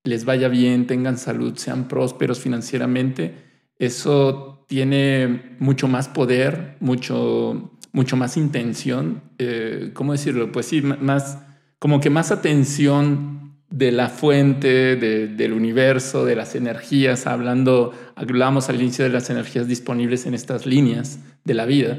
les 0.03 0.25
vaya 0.25 0.47
bien, 0.47 0.87
tengan 0.87 1.17
salud, 1.17 1.55
sean 1.57 1.87
prósperos 1.87 2.39
financieramente, 2.39 3.35
eso 3.77 4.65
tiene 4.67 5.55
mucho 5.59 5.87
más 5.87 6.07
poder, 6.07 6.77
mucho, 6.79 7.77
mucho 7.93 8.15
más 8.15 8.37
intención, 8.37 9.23
eh, 9.37 9.91
¿cómo 9.93 10.11
decirlo? 10.11 10.51
Pues 10.51 10.67
sí, 10.67 10.81
más, 10.81 11.39
como 11.79 11.99
que 11.99 12.09
más 12.09 12.31
atención 12.31 13.40
de 13.71 13.93
la 13.93 14.09
fuente, 14.09 14.97
del 14.97 15.53
universo, 15.53 16.25
de 16.25 16.35
las 16.35 16.55
energías, 16.55 17.25
hablando, 17.25 17.93
hablamos 18.15 18.69
al 18.69 18.81
inicio 18.81 19.05
de 19.05 19.11
las 19.11 19.29
energías 19.29 19.65
disponibles 19.67 20.25
en 20.25 20.33
estas 20.33 20.65
líneas 20.65 21.19
de 21.45 21.53
la 21.53 21.65
vida, 21.65 21.97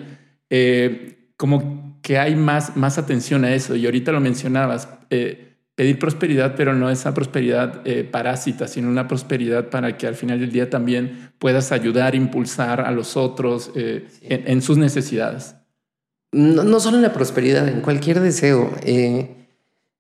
eh, 0.51 1.31
como 1.39 1.99
que 2.03 2.19
hay 2.19 2.37
más, 2.37 2.77
más 2.77 2.99
atención 2.99 3.45
a 3.45 3.55
eso. 3.55 3.75
Y 3.75 3.87
ahorita 3.87 4.13
lo 4.13 4.21
mencionabas, 4.21 4.87
eh, 5.09 5.57
pedir 5.75 5.99
prosperidad, 5.99 6.55
pero 6.57 6.75
no 6.75 6.91
esa 6.91 7.15
prosperidad 7.15 7.81
eh, 7.87 8.05
parásita, 8.05 8.69
sino 8.69 8.89
una 8.89 9.09
prosperidad 9.09 9.71
para 9.71 9.97
que 9.97 10.07
al 10.07 10.15
final 10.15 10.41
del 10.41 10.53
día 10.53 10.69
también 10.69 11.33
puedas 11.39 11.73
ayudar, 11.73 12.15
impulsar 12.15 12.83
a 12.83 12.91
los 12.91 13.17
otros 13.17 13.73
en, 13.75 14.61
sus 14.61 14.77
necesidades. 14.77 15.55
No, 16.33 16.65
no, 16.65 16.81
solo 16.81 16.99
en 16.99 17.03
la 17.03 17.15
prosperidad, 17.15 17.67
en 17.67 17.81
cualquier 17.81 18.21
deseo. 18.21 18.71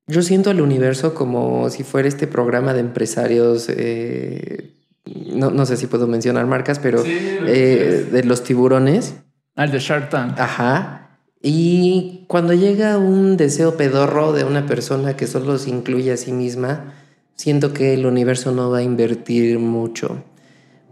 Yo 0.07 0.23
siento 0.23 0.51
al 0.51 0.61
universo 0.61 1.15
como 1.15 1.71
si 1.71 1.85
fuera 1.85 2.09
este 2.09 2.27
programa 2.27 2.75
de 2.75 2.81
empresarios, 2.81 3.69
eh, 3.69 4.75
no, 5.05 5.67
sé 5.67 5.77
si 5.77 5.87
puedo 5.87 6.07
mencionar 6.07 6.47
marcas, 6.47 6.79
pero 6.79 7.03
eh, 7.07 8.09
de 8.11 8.25
los 8.25 8.43
tiburones. 8.43 9.15
Al 9.55 9.69
ah, 9.69 9.73
de 9.73 9.79
Shark 9.79 10.11
Tank. 10.11 10.39
Ajá. 10.39 11.19
Y 11.41 12.25
cuando 12.29 12.53
llega 12.53 12.99
un 12.99 13.37
deseo 13.37 13.77
pedorro 13.77 14.33
de 14.33 14.45
una 14.45 14.67
persona 14.67 15.17
que 15.17 15.27
solo 15.27 15.59
se 15.59 15.71
incluye 15.71 16.13
a 16.13 16.17
sí 16.17 16.33
misma, 16.33 16.95
siento 17.35 17.73
que 17.73 17.95
el 17.95 18.07
universo 18.07 18.53
no 18.53 18.71
va 18.71 18.79
a 18.79 18.83
invertir 18.83 19.59
mucho. 19.59 20.23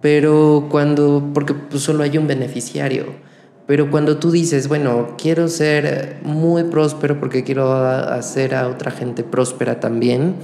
Pero 0.01 0.67
cuando, 0.71 1.31
porque 1.33 1.55
pues, 1.55 1.83
solo 1.83 2.03
hay 2.03 2.19
un 2.19 2.27
beneficiario. 2.27 3.30
Pero 3.71 3.89
cuando 3.89 4.19
tú 4.19 4.33
dices, 4.33 4.67
bueno, 4.67 5.15
quiero 5.17 5.47
ser 5.47 6.17
muy 6.25 6.65
próspero 6.65 7.21
porque 7.21 7.45
quiero 7.45 7.73
hacer 7.73 8.57
a 8.57 8.67
otra 8.67 8.91
gente 8.91 9.23
próspera 9.23 9.79
también, 9.79 10.35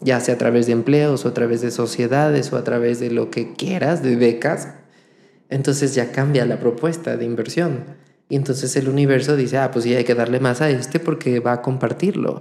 ya 0.00 0.18
sea 0.18 0.36
a 0.36 0.38
través 0.38 0.64
de 0.64 0.72
empleos 0.72 1.26
o 1.26 1.28
a 1.28 1.34
través 1.34 1.60
de 1.60 1.70
sociedades 1.70 2.50
o 2.54 2.56
a 2.56 2.64
través 2.64 3.00
de 3.00 3.10
lo 3.10 3.28
que 3.28 3.52
quieras, 3.52 4.02
de 4.02 4.16
becas, 4.16 4.68
entonces 5.50 5.94
ya 5.94 6.10
cambia 6.10 6.46
la 6.46 6.58
propuesta 6.58 7.18
de 7.18 7.26
inversión. 7.26 7.84
Y 8.30 8.36
entonces 8.36 8.74
el 8.76 8.88
universo 8.88 9.36
dice, 9.36 9.58
ah, 9.58 9.70
pues 9.70 9.84
sí 9.84 9.94
hay 9.94 10.04
que 10.04 10.14
darle 10.14 10.40
más 10.40 10.62
a 10.62 10.70
este 10.70 11.00
porque 11.00 11.40
va 11.40 11.52
a 11.52 11.60
compartirlo. 11.60 12.40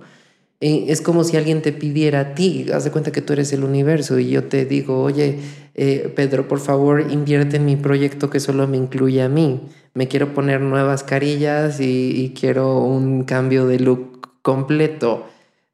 Es 0.64 1.02
como 1.02 1.24
si 1.24 1.38
alguien 1.38 1.62
te 1.62 1.74
pidiera 1.74 2.20
a 2.20 2.36
ti, 2.36 2.68
haz 2.74 2.84
de 2.84 2.92
cuenta 2.92 3.12
que 3.12 3.22
tú 3.22 3.34
eres 3.34 3.52
el 3.54 3.64
universo 3.64 4.20
y 4.20 4.30
yo 4.30 4.46
te 4.46 4.66
digo, 4.66 5.02
oye, 5.04 5.40
eh, 5.76 6.12
Pedro, 6.16 6.48
por 6.48 6.60
favor, 6.60 7.06
invierte 7.12 7.58
en 7.58 7.66
mi 7.66 7.76
proyecto 7.76 8.30
que 8.30 8.40
solo 8.40 8.68
me 8.68 8.78
incluye 8.78 9.22
a 9.22 9.30
mí 9.30 9.62
me 9.94 10.08
quiero 10.08 10.34
poner 10.34 10.62
nuevas 10.62 11.04
carillas 11.04 11.80
y, 11.80 12.34
quiero 12.40 12.80
un 12.80 13.24
cambio 13.24 13.68
de 13.68 13.80
look 13.80 14.30
completo. 14.42 15.28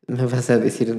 Me 0.07 0.25
vas 0.25 0.49
a 0.49 0.57
decir, 0.57 0.97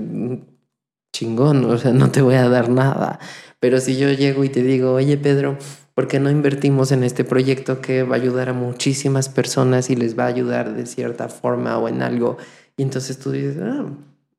chingón, 1.12 1.64
o 1.66 1.78
sea, 1.78 1.92
no 1.92 2.10
te 2.10 2.22
voy 2.22 2.36
a 2.36 2.48
dar 2.48 2.70
nada. 2.70 3.18
Pero 3.58 3.80
si 3.80 3.98
yo 3.98 4.10
llego 4.10 4.44
y 4.44 4.48
te 4.48 4.62
digo, 4.62 4.92
oye 4.94 5.18
Pedro, 5.18 5.58
¿por 5.94 6.08
qué 6.08 6.18
no 6.18 6.30
invertimos 6.30 6.92
en 6.92 7.04
este 7.04 7.24
proyecto 7.24 7.82
que 7.82 8.04
va 8.04 8.16
a 8.16 8.18
ayudar 8.18 8.48
a 8.48 8.52
muchísimas 8.54 9.28
personas 9.28 9.90
y 9.90 9.96
les 9.96 10.18
va 10.18 10.24
a 10.24 10.28
ayudar 10.28 10.74
de 10.74 10.86
cierta 10.86 11.28
forma 11.28 11.76
o 11.78 11.88
en 11.88 12.00
algo? 12.00 12.38
Y 12.80 12.82
entonces 12.82 13.18
tú 13.18 13.30
dices, 13.30 13.58
ah, 13.60 13.90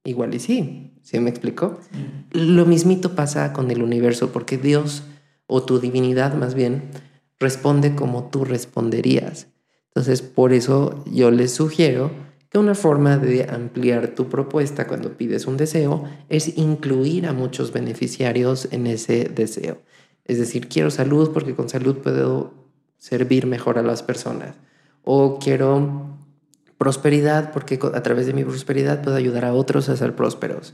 igual 0.04 0.34
y 0.34 0.40
sí, 0.40 0.94
¿sí 1.04 1.20
me 1.20 1.30
explico? 1.30 1.80
Lo 2.32 2.66
mismito 2.66 3.14
pasa 3.14 3.54
con 3.54 3.70
el 3.70 3.84
universo, 3.84 4.32
porque 4.32 4.58
Dios, 4.58 5.04
o 5.46 5.62
tu 5.62 5.78
divinidad 5.78 6.34
más 6.34 6.56
bien, 6.56 6.90
responde 7.40 7.94
como 7.94 8.32
tú 8.32 8.44
responderías. 8.44 9.46
Entonces, 9.90 10.24
por 10.24 10.54
eso 10.54 11.06
yo 11.06 11.30
les 11.30 11.52
sugiero 11.52 12.10
que 12.50 12.58
una 12.58 12.74
forma 12.74 13.20
de 13.20 13.44
ampliar 13.44 14.16
tu 14.16 14.28
propuesta 14.28 14.88
cuando 14.88 15.16
pides 15.18 15.46
un 15.46 15.58
deseo 15.58 16.06
es 16.28 16.58
incluir 16.58 17.28
a 17.28 17.34
muchos 17.34 17.72
beneficiarios 17.72 18.70
en 18.72 18.88
ese 18.88 19.26
deseo. 19.26 19.84
Es 20.26 20.40
decir, 20.40 20.68
quiero 20.68 20.90
salud 20.90 21.30
porque 21.32 21.54
con 21.54 21.70
salud 21.70 21.98
puedo 21.98 22.56
servir 22.98 23.46
mejor 23.46 23.78
a 23.78 23.84
las 23.84 24.02
personas. 24.02 24.56
O 25.04 25.38
quiero 25.38 26.18
prosperidad 26.82 27.52
porque 27.52 27.78
a 27.94 28.02
través 28.02 28.26
de 28.26 28.34
mi 28.34 28.44
prosperidad 28.44 29.04
puedo 29.04 29.16
ayudar 29.16 29.46
a 29.46 29.54
otros 29.54 29.88
a 29.88 29.96
ser 29.96 30.16
prósperos. 30.16 30.74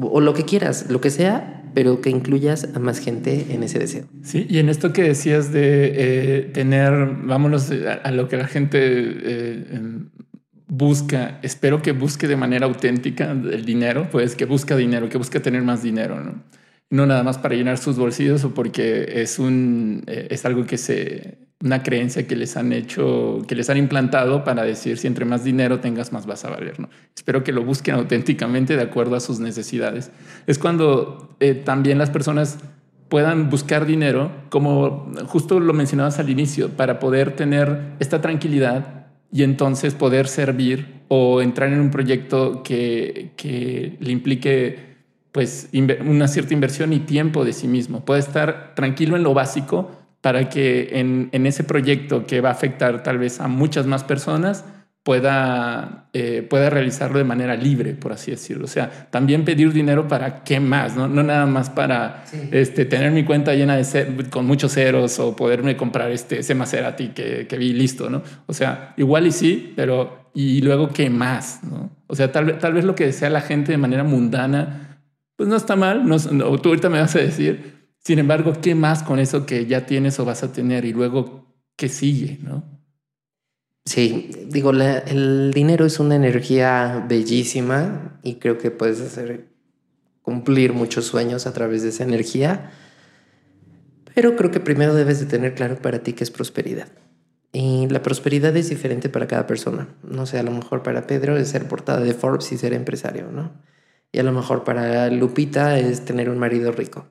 O 0.00 0.20
lo 0.20 0.32
que 0.32 0.44
quieras, 0.44 0.86
lo 0.88 1.00
que 1.00 1.10
sea, 1.10 1.64
pero 1.74 2.00
que 2.00 2.08
incluyas 2.08 2.68
a 2.72 2.78
más 2.78 3.00
gente 3.00 3.46
en 3.50 3.64
ese 3.64 3.80
deseo. 3.80 4.04
Sí, 4.22 4.46
y 4.48 4.58
en 4.58 4.68
esto 4.68 4.92
que 4.92 5.02
decías 5.02 5.52
de 5.52 5.92
eh, 5.96 6.50
tener, 6.54 7.16
vámonos 7.24 7.72
a, 8.04 8.12
lo 8.12 8.28
que 8.28 8.36
la 8.36 8.46
gente 8.46 8.78
eh, 8.80 9.80
busca, 10.68 11.40
espero 11.42 11.82
que 11.82 11.90
busque 11.90 12.28
de 12.28 12.36
manera 12.36 12.66
auténtica 12.66 13.32
el 13.32 13.64
dinero, 13.64 14.06
pues 14.12 14.36
que 14.36 14.44
busca 14.44 14.76
dinero, 14.76 15.08
que 15.08 15.18
busca 15.18 15.40
tener 15.40 15.62
más 15.62 15.82
dinero, 15.82 16.20
¿no? 16.20 16.44
No 16.90 17.06
nada 17.06 17.24
más 17.24 17.38
para 17.38 17.56
llenar 17.56 17.78
sus 17.78 17.96
bolsillos 17.96 18.44
o 18.44 18.54
porque 18.54 19.20
es, 19.20 19.40
un, 19.40 20.04
eh, 20.06 20.28
es 20.30 20.44
algo 20.44 20.64
que 20.64 20.78
se, 20.78 21.38
una 21.64 21.82
creencia 21.82 22.26
que 22.26 22.36
les 22.36 22.58
han 22.58 22.74
hecho, 22.74 23.42
que 23.48 23.54
les 23.54 23.70
han 23.70 23.78
implantado 23.78 24.44
para 24.44 24.64
decir 24.64 24.98
si 24.98 25.06
entre 25.06 25.24
más 25.24 25.44
dinero 25.44 25.80
tengas, 25.80 26.12
más 26.12 26.26
vas 26.26 26.44
a 26.44 26.50
valer. 26.50 26.78
¿no? 26.78 26.90
Espero 27.16 27.42
que 27.42 27.52
lo 27.52 27.64
busquen 27.64 27.94
auténticamente 27.94 28.76
de 28.76 28.82
acuerdo 28.82 29.16
a 29.16 29.20
sus 29.20 29.40
necesidades. 29.40 30.10
Es 30.46 30.58
cuando 30.58 31.34
eh, 31.40 31.54
también 31.54 31.96
las 31.96 32.10
personas 32.10 32.58
puedan 33.08 33.48
buscar 33.48 33.86
dinero, 33.86 34.30
como 34.50 35.10
justo 35.26 35.58
lo 35.58 35.72
mencionabas 35.72 36.18
al 36.18 36.28
inicio, 36.28 36.68
para 36.68 36.98
poder 36.98 37.34
tener 37.34 37.94
esta 37.98 38.20
tranquilidad 38.20 39.06
y 39.32 39.42
entonces 39.42 39.94
poder 39.94 40.28
servir 40.28 41.02
o 41.08 41.40
entrar 41.40 41.72
en 41.72 41.80
un 41.80 41.90
proyecto 41.90 42.62
que, 42.62 43.32
que 43.36 43.96
le 44.00 44.12
implique 44.12 44.94
pues 45.32 45.70
una 45.72 46.28
cierta 46.28 46.52
inversión 46.52 46.92
y 46.92 47.00
tiempo 47.00 47.44
de 47.44 47.54
sí 47.54 47.68
mismo. 47.68 48.04
Puede 48.04 48.20
estar 48.20 48.74
tranquilo 48.74 49.16
en 49.16 49.22
lo 49.22 49.32
básico 49.34 50.03
para 50.24 50.48
que 50.48 50.88
en, 50.98 51.28
en 51.32 51.44
ese 51.44 51.64
proyecto 51.64 52.24
que 52.24 52.40
va 52.40 52.48
a 52.48 52.52
afectar 52.52 53.02
tal 53.02 53.18
vez 53.18 53.42
a 53.42 53.46
muchas 53.46 53.84
más 53.84 54.04
personas, 54.04 54.64
pueda, 55.02 56.08
eh, 56.14 56.46
pueda 56.48 56.70
realizarlo 56.70 57.18
de 57.18 57.24
manera 57.24 57.56
libre, 57.56 57.92
por 57.92 58.10
así 58.12 58.30
decirlo. 58.30 58.64
O 58.64 58.68
sea, 58.68 59.10
también 59.10 59.44
pedir 59.44 59.70
dinero 59.74 60.08
para 60.08 60.42
qué 60.42 60.60
más, 60.60 60.96
no, 60.96 61.08
no 61.08 61.22
nada 61.22 61.44
más 61.44 61.68
para 61.68 62.24
este, 62.52 62.86
tener 62.86 63.10
mi 63.10 63.22
cuenta 63.24 63.52
llena 63.52 63.76
de 63.76 64.26
con 64.30 64.46
muchos 64.46 64.72
ceros 64.72 65.18
o 65.18 65.36
poderme 65.36 65.76
comprar 65.76 66.10
este, 66.10 66.38
ese 66.38 66.54
Maserati 66.54 67.08
que, 67.08 67.46
que 67.46 67.58
vi 67.58 67.74
listo, 67.74 68.08
¿no? 68.08 68.22
O 68.46 68.54
sea, 68.54 68.94
igual 68.96 69.26
y 69.26 69.30
sí, 69.30 69.74
pero 69.76 70.30
¿y 70.32 70.62
luego 70.62 70.88
qué 70.88 71.10
más? 71.10 71.60
¿no? 71.64 71.90
O 72.06 72.16
sea, 72.16 72.32
tal, 72.32 72.58
tal 72.58 72.72
vez 72.72 72.86
lo 72.86 72.94
que 72.94 73.04
desea 73.04 73.28
la 73.28 73.42
gente 73.42 73.72
de 73.72 73.78
manera 73.78 74.04
mundana 74.04 74.84
pues 75.36 75.48
no 75.48 75.56
está 75.56 75.74
mal, 75.74 76.06
no, 76.06 76.18
tú 76.58 76.68
ahorita 76.68 76.88
me 76.88 77.00
vas 77.00 77.14
a 77.16 77.18
decir, 77.18 77.73
sin 78.04 78.18
embargo, 78.18 78.52
¿qué 78.60 78.74
más 78.74 79.02
con 79.02 79.18
eso 79.18 79.46
que 79.46 79.66
ya 79.66 79.86
tienes 79.86 80.20
o 80.20 80.24
vas 80.24 80.42
a 80.42 80.52
tener 80.52 80.84
y 80.84 80.92
luego 80.92 81.46
qué 81.76 81.88
sigue, 81.88 82.38
no? 82.42 82.62
Sí, 83.86 84.30
digo, 84.48 84.70
el 84.70 85.52
dinero 85.54 85.84
es 85.84 85.98
una 85.98 86.14
energía 86.14 87.04
bellísima 87.08 88.18
y 88.22 88.36
creo 88.36 88.58
que 88.58 88.70
puedes 88.70 89.00
hacer 89.00 89.48
cumplir 90.22 90.72
muchos 90.72 91.04
sueños 91.04 91.46
a 91.46 91.52
través 91.52 91.82
de 91.82 91.90
esa 91.90 92.04
energía, 92.04 92.70
pero 94.14 94.36
creo 94.36 94.50
que 94.50 94.60
primero 94.60 94.94
debes 94.94 95.20
de 95.20 95.26
tener 95.26 95.54
claro 95.54 95.76
para 95.76 96.02
ti 96.02 96.14
qué 96.14 96.24
es 96.24 96.30
prosperidad. 96.30 96.88
Y 97.52 97.86
la 97.88 98.02
prosperidad 98.02 98.56
es 98.56 98.68
diferente 98.68 99.08
para 99.08 99.28
cada 99.28 99.46
persona. 99.46 99.88
No 100.02 100.26
sé, 100.26 100.38
a 100.38 100.42
lo 100.42 100.50
mejor 100.50 100.82
para 100.82 101.06
Pedro 101.06 101.36
es 101.36 101.48
ser 101.48 101.68
portada 101.68 102.00
de 102.00 102.14
Forbes 102.14 102.50
y 102.52 102.58
ser 102.58 102.72
empresario, 102.72 103.30
¿no? 103.30 103.52
Y 104.12 104.18
a 104.18 104.22
lo 104.22 104.32
mejor 104.32 104.64
para 104.64 105.08
Lupita 105.10 105.78
es 105.78 106.04
tener 106.04 106.30
un 106.30 106.38
marido 106.38 106.72
rico. 106.72 107.06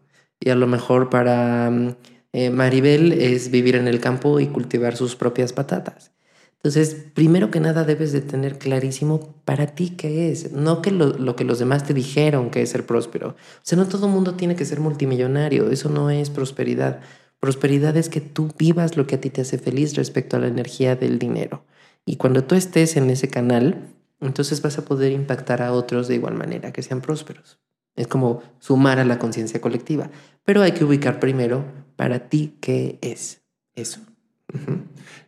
Y 0.46 0.50
a 0.50 0.56
lo 0.56 0.68
mejor 0.68 1.10
para 1.10 1.70
mm, 1.72 1.96
eh, 2.34 2.50
Maribel 2.50 3.14
es 3.14 3.50
vivir 3.50 3.78
en 3.78 3.88
el 3.88 4.02
campo 4.02 4.42
y 4.42 4.48
cultivar 4.48 4.98
sus 4.98 5.16
propias 5.16 5.54
patatas. 5.54 6.12
Entonces, 6.58 6.96
primero 7.14 7.50
que 7.50 7.62
nada 7.62 7.86
debes 7.86 8.12
de 8.12 8.20
tener 8.20 8.58
clarísimo 8.58 9.36
para 9.46 9.68
ti 9.68 9.92
qué 9.92 10.32
es, 10.32 10.52
no 10.52 10.82
que 10.82 10.92
lo, 10.92 11.18
lo, 11.18 11.38
que 11.38 11.46
los 11.46 11.60
demás 11.60 11.86
te 11.86 11.94
dijeron 11.94 12.50
que 12.52 12.62
es 12.62 12.70
ser 12.70 12.86
próspero. 12.86 13.30
O 13.30 13.36
sea, 13.62 13.78
no 13.78 13.88
todo 13.88 14.10
mundo 14.10 14.36
tiene 14.36 14.56
que 14.58 14.66
ser 14.66 14.82
multimillonario, 14.82 15.70
eso 15.70 15.90
no 15.90 16.10
es 16.10 16.30
prosperidad. 16.30 17.00
Prosperidad 17.40 17.96
es 17.96 18.10
que 18.10 18.22
tú 18.22 18.50
vivas 18.58 18.98
lo 18.98 19.08
que 19.08 19.16
a 19.16 19.22
ti 19.22 19.30
te 19.30 19.42
hace 19.42 19.58
feliz 19.58 19.96
respecto 19.96 20.36
a 20.36 20.40
la 20.40 20.48
energía 20.48 20.98
del 20.98 21.20
dinero. 21.20 21.66
Y 22.06 22.18
cuando 22.18 22.44
tú 22.44 22.56
estés 22.56 22.98
en 22.98 23.10
ese 23.10 23.30
canal, 23.30 23.90
entonces 24.20 24.62
vas 24.62 24.78
a 24.78 24.86
poder 24.86 25.14
impactar 25.14 25.62
a 25.62 25.72
otros 25.72 26.10
de 26.10 26.16
igual 26.16 26.36
manera, 26.36 26.74
que 26.74 26.82
sean 26.82 27.02
prósperos. 27.02 27.60
Es 27.96 28.08
como 28.08 28.42
sumar 28.60 29.00
a 29.00 29.06
la 29.06 29.20
conciencia 29.20 29.62
colectiva. 29.62 30.10
Pero 30.44 30.62
hay 30.62 30.72
que 30.72 30.84
ubicar 30.84 31.20
primero 31.20 31.66
para 31.96 32.28
ti 32.30 32.56
qué 32.60 32.98
es 33.02 33.44
eso. 33.76 34.02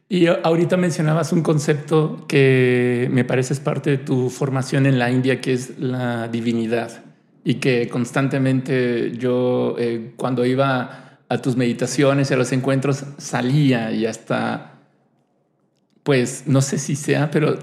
Y 0.07 0.27
ahorita 0.27 0.77
mencionabas 0.77 1.31
un 1.33 1.41
concepto 1.41 2.25
que 2.27 3.09
me 3.11 3.25
parece 3.25 3.53
es 3.53 3.59
parte 3.59 3.89
de 3.89 3.97
tu 3.97 4.29
formación 4.29 4.85
en 4.85 4.99
la 4.99 5.09
India, 5.09 5.41
que 5.41 5.53
es 5.53 5.79
la 5.79 6.27
divinidad. 6.27 7.03
Y 7.43 7.55
que 7.55 7.89
constantemente 7.89 9.13
yo, 9.17 9.75
eh, 9.79 10.13
cuando 10.15 10.45
iba 10.45 11.19
a 11.27 11.37
tus 11.39 11.55
meditaciones 11.55 12.29
y 12.29 12.33
a 12.35 12.37
los 12.37 12.51
encuentros, 12.51 13.03
salía 13.17 13.91
y 13.91 14.05
hasta 14.05 14.75
pues 16.03 16.43
no 16.45 16.61
sé 16.61 16.77
si 16.77 16.95
sea, 16.95 17.31
pero 17.31 17.57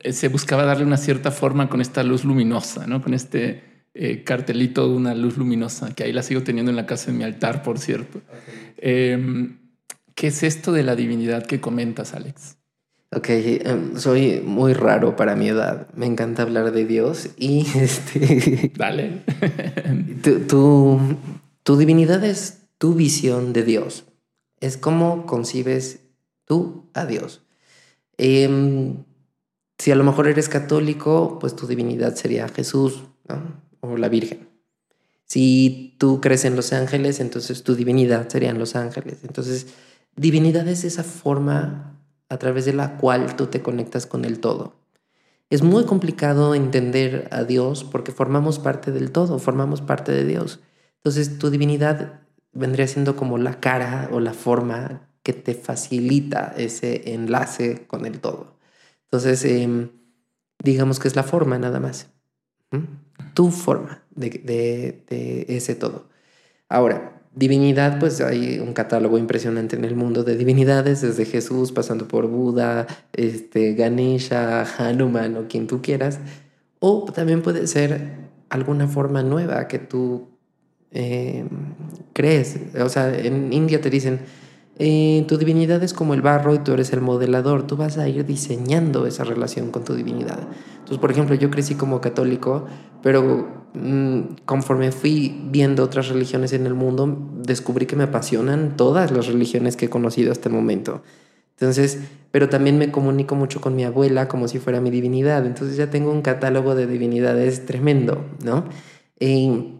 eh, 0.00 0.12
se 0.12 0.26
buscaba 0.26 0.64
darle 0.64 0.84
una 0.84 0.96
cierta 0.96 1.30
forma 1.30 1.68
con 1.68 1.80
esta 1.80 2.02
luz 2.02 2.24
luminosa, 2.24 2.88
¿no? 2.88 3.00
Con 3.00 3.14
este 3.14 3.62
eh, 3.94 4.24
cartelito 4.24 4.88
de 4.88 4.94
una 4.96 5.14
luz 5.14 5.36
luminosa, 5.36 5.94
que 5.94 6.02
ahí 6.02 6.12
la 6.12 6.24
sigo 6.24 6.42
teniendo 6.42 6.70
en 6.70 6.76
la 6.76 6.86
casa 6.86 7.12
de 7.12 7.16
mi 7.16 7.22
altar, 7.24 7.62
por 7.62 7.78
cierto. 7.78 8.20
Em, 8.76 9.58
¿Qué 10.16 10.26
es 10.28 10.42
esto 10.42 10.72
de 10.72 10.82
la 10.82 10.96
divinidad 10.96 11.46
que 11.46 11.60
comentas, 11.60 12.12
Alex? 12.14 12.56
Ok, 13.12 13.28
em, 13.28 13.96
soy 13.96 14.42
muy 14.44 14.72
raro 14.72 15.14
para 15.14 15.36
mi 15.36 15.48
edad. 15.48 15.88
Me 15.94 16.06
encanta 16.06 16.42
hablar 16.42 16.72
de 16.72 16.84
Dios 16.84 17.30
y 17.36 17.66
este. 17.76 18.72
Dale. 18.76 19.22
tu, 20.48 20.98
tu 21.62 21.76
divinidad 21.76 22.24
es 22.24 22.62
tu 22.78 22.94
visión 22.94 23.52
de 23.52 23.62
Dios. 23.62 24.06
Es 24.60 24.76
cómo 24.76 25.26
concibes 25.26 26.00
tú 26.44 26.90
a 26.94 27.06
Dios. 27.06 27.46
Em, 28.18 29.04
si 29.78 29.90
a 29.90 29.96
lo 29.96 30.04
mejor 30.04 30.26
eres 30.26 30.48
católico, 30.48 31.38
pues 31.40 31.54
tu 31.54 31.66
divinidad 31.66 32.14
sería 32.14 32.48
Jesús 32.48 33.04
o 33.84 33.96
la 33.96 34.08
Virgen. 34.08 34.48
Si 35.26 35.96
tú 35.98 36.20
crees 36.20 36.44
en 36.44 36.56
los 36.56 36.72
ángeles, 36.72 37.20
entonces 37.20 37.62
tu 37.62 37.74
divinidad 37.74 38.28
serían 38.28 38.58
los 38.58 38.76
ángeles. 38.76 39.18
Entonces, 39.24 39.68
divinidad 40.16 40.68
es 40.68 40.84
esa 40.84 41.02
forma 41.02 41.98
a 42.28 42.38
través 42.38 42.64
de 42.64 42.72
la 42.72 42.96
cual 42.98 43.36
tú 43.36 43.46
te 43.46 43.62
conectas 43.62 44.06
con 44.06 44.24
el 44.24 44.40
todo. 44.40 44.74
Es 45.50 45.62
muy 45.62 45.84
complicado 45.84 46.54
entender 46.54 47.28
a 47.30 47.44
Dios 47.44 47.84
porque 47.84 48.12
formamos 48.12 48.58
parte 48.58 48.92
del 48.92 49.12
todo, 49.12 49.38
formamos 49.38 49.80
parte 49.80 50.12
de 50.12 50.24
Dios. 50.24 50.60
Entonces, 50.96 51.38
tu 51.38 51.50
divinidad 51.50 52.20
vendría 52.52 52.86
siendo 52.86 53.16
como 53.16 53.38
la 53.38 53.60
cara 53.60 54.08
o 54.12 54.20
la 54.20 54.32
forma 54.32 55.08
que 55.22 55.32
te 55.32 55.54
facilita 55.54 56.54
ese 56.56 57.14
enlace 57.14 57.86
con 57.86 58.06
el 58.06 58.20
todo. 58.20 58.58
Entonces, 59.04 59.44
em, 59.44 59.90
digamos 60.62 60.98
que 60.98 61.08
es 61.08 61.16
la 61.16 61.22
forma 61.22 61.58
nada 61.58 61.80
más. 61.80 62.08
Tu 63.34 63.50
forma 63.50 64.02
de, 64.14 65.04
ese 65.48 65.74
todo. 65.74 66.08
Ahora, 66.68 67.22
divinidad, 67.34 67.98
pues 67.98 68.20
hay 68.20 68.58
un 68.58 68.72
catálogo 68.72 69.18
impresionante 69.18 69.76
en 69.76 69.84
el 69.84 69.96
mundo 69.96 70.24
de 70.24 70.36
divinidades, 70.36 71.00
desde 71.00 71.24
Jesús, 71.24 71.72
pasando 71.72 72.08
por 72.08 72.28
Buda, 72.28 72.86
este, 73.12 73.74
Ganesha, 73.74 74.64
Hanuman 74.78 75.36
o 75.36 75.48
quien 75.48 75.66
tú 75.66 75.82
quieras. 75.82 76.20
O 76.78 77.04
también 77.12 77.42
puede 77.42 77.66
ser 77.66 78.24
alguna 78.50 78.86
forma 78.86 79.22
nueva 79.22 79.66
que 79.68 79.78
tú 79.78 80.28
em, 80.92 81.48
crees. 82.12 82.58
O 82.80 82.88
sea, 82.88 83.16
en 83.16 83.52
India 83.52 83.80
te 83.80 83.90
dicen, 83.90 84.20
eh, 84.78 85.24
tu 85.28 85.38
divinidad 85.38 85.82
es 85.82 85.94
como 85.94 86.14
el 86.14 86.22
barro 86.22 86.54
y 86.54 86.58
tú 86.58 86.72
eres 86.72 86.92
el 86.92 87.00
modelador. 87.00 87.66
Tú 87.66 87.76
vas 87.76 87.98
a 87.98 88.08
ir 88.08 88.26
diseñando 88.26 89.06
esa 89.06 89.24
relación 89.24 89.70
con 89.70 89.84
tu 89.84 89.94
divinidad. 89.94 90.40
Entonces, 90.74 90.98
por 90.98 91.10
ejemplo, 91.10 91.34
yo 91.34 91.50
crecí 91.50 91.74
como 91.74 92.00
católico, 92.00 92.66
pero 93.04 93.68
mm, 93.74 94.20
conforme 94.46 94.90
fui 94.90 95.42
viendo 95.50 95.84
otras 95.84 96.08
religiones 96.08 96.54
en 96.54 96.64
el 96.64 96.72
mundo, 96.72 97.18
descubrí 97.42 97.84
que 97.84 97.96
me 97.96 98.04
apasionan 98.04 98.78
todas 98.78 99.10
las 99.10 99.26
religiones 99.26 99.76
que 99.76 99.84
he 99.84 99.90
conocido 99.90 100.32
hasta 100.32 100.48
el 100.48 100.54
momento. 100.54 101.02
Entonces, 101.50 102.00
pero 102.30 102.48
también 102.48 102.78
me 102.78 102.90
comunico 102.90 103.34
mucho 103.34 103.60
con 103.60 103.76
mi 103.76 103.84
abuela 103.84 104.26
como 104.26 104.48
si 104.48 104.58
fuera 104.58 104.80
mi 104.80 104.88
divinidad. 104.88 105.44
Entonces 105.44 105.76
ya 105.76 105.90
tengo 105.90 106.10
un 106.10 106.22
catálogo 106.22 106.74
de 106.74 106.86
divinidades 106.86 107.66
tremendo, 107.66 108.24
¿no? 108.42 108.64
Eh, 109.20 109.74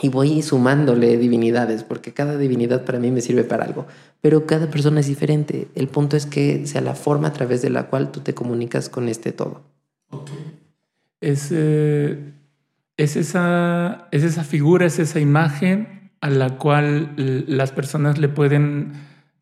y 0.00 0.08
voy 0.08 0.40
sumándole 0.40 1.18
divinidades, 1.18 1.84
porque 1.84 2.14
cada 2.14 2.38
divinidad 2.38 2.86
para 2.86 2.98
mí 2.98 3.10
me 3.10 3.20
sirve 3.20 3.44
para 3.44 3.66
algo, 3.66 3.84
pero 4.22 4.46
cada 4.46 4.70
persona 4.70 5.00
es 5.00 5.08
diferente. 5.08 5.68
El 5.74 5.88
punto 5.88 6.16
es 6.16 6.24
que 6.24 6.66
sea 6.66 6.80
la 6.80 6.94
forma 6.94 7.28
a 7.28 7.32
través 7.34 7.60
de 7.60 7.68
la 7.68 7.88
cual 7.88 8.10
tú 8.10 8.20
te 8.20 8.32
comunicas 8.32 8.88
con 8.88 9.10
este 9.10 9.30
todo. 9.30 9.60
Es, 11.20 11.48
eh, 11.52 12.32
es, 12.96 13.16
esa, 13.16 14.08
es 14.10 14.22
esa 14.22 14.44
figura, 14.44 14.86
es 14.86 14.98
esa 14.98 15.20
imagen 15.20 16.12
a 16.20 16.30
la 16.30 16.58
cual 16.58 17.14
las 17.16 17.72
personas 17.72 18.18
le 18.18 18.28
pueden 18.28 18.92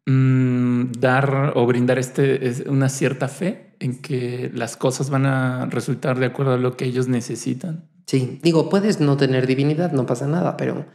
mm, 0.07 0.93
dar 0.99 1.53
o 1.55 1.67
brindar 1.67 1.99
este, 1.99 2.65
una 2.69 2.89
cierta 2.89 3.29
fe 3.29 3.75
en 3.81 4.01
que 4.01 4.51
las 4.55 4.77
cosas 4.77 5.11
van 5.11 5.27
a 5.27 5.67
resultar 5.67 6.19
de 6.19 6.27
acuerdo 6.27 6.55
a 6.55 6.59
lo 6.59 6.77
que 6.77 6.85
ellos 6.85 7.09
necesitan. 7.09 7.89
Sí, 8.07 8.41
digo, 8.43 8.71
puedes 8.71 9.01
no 9.01 9.17
tener 9.17 9.47
divinidad, 9.47 9.93
no 9.93 10.07
pasa 10.07 10.27
nada, 10.27 10.57
pero 10.57 10.87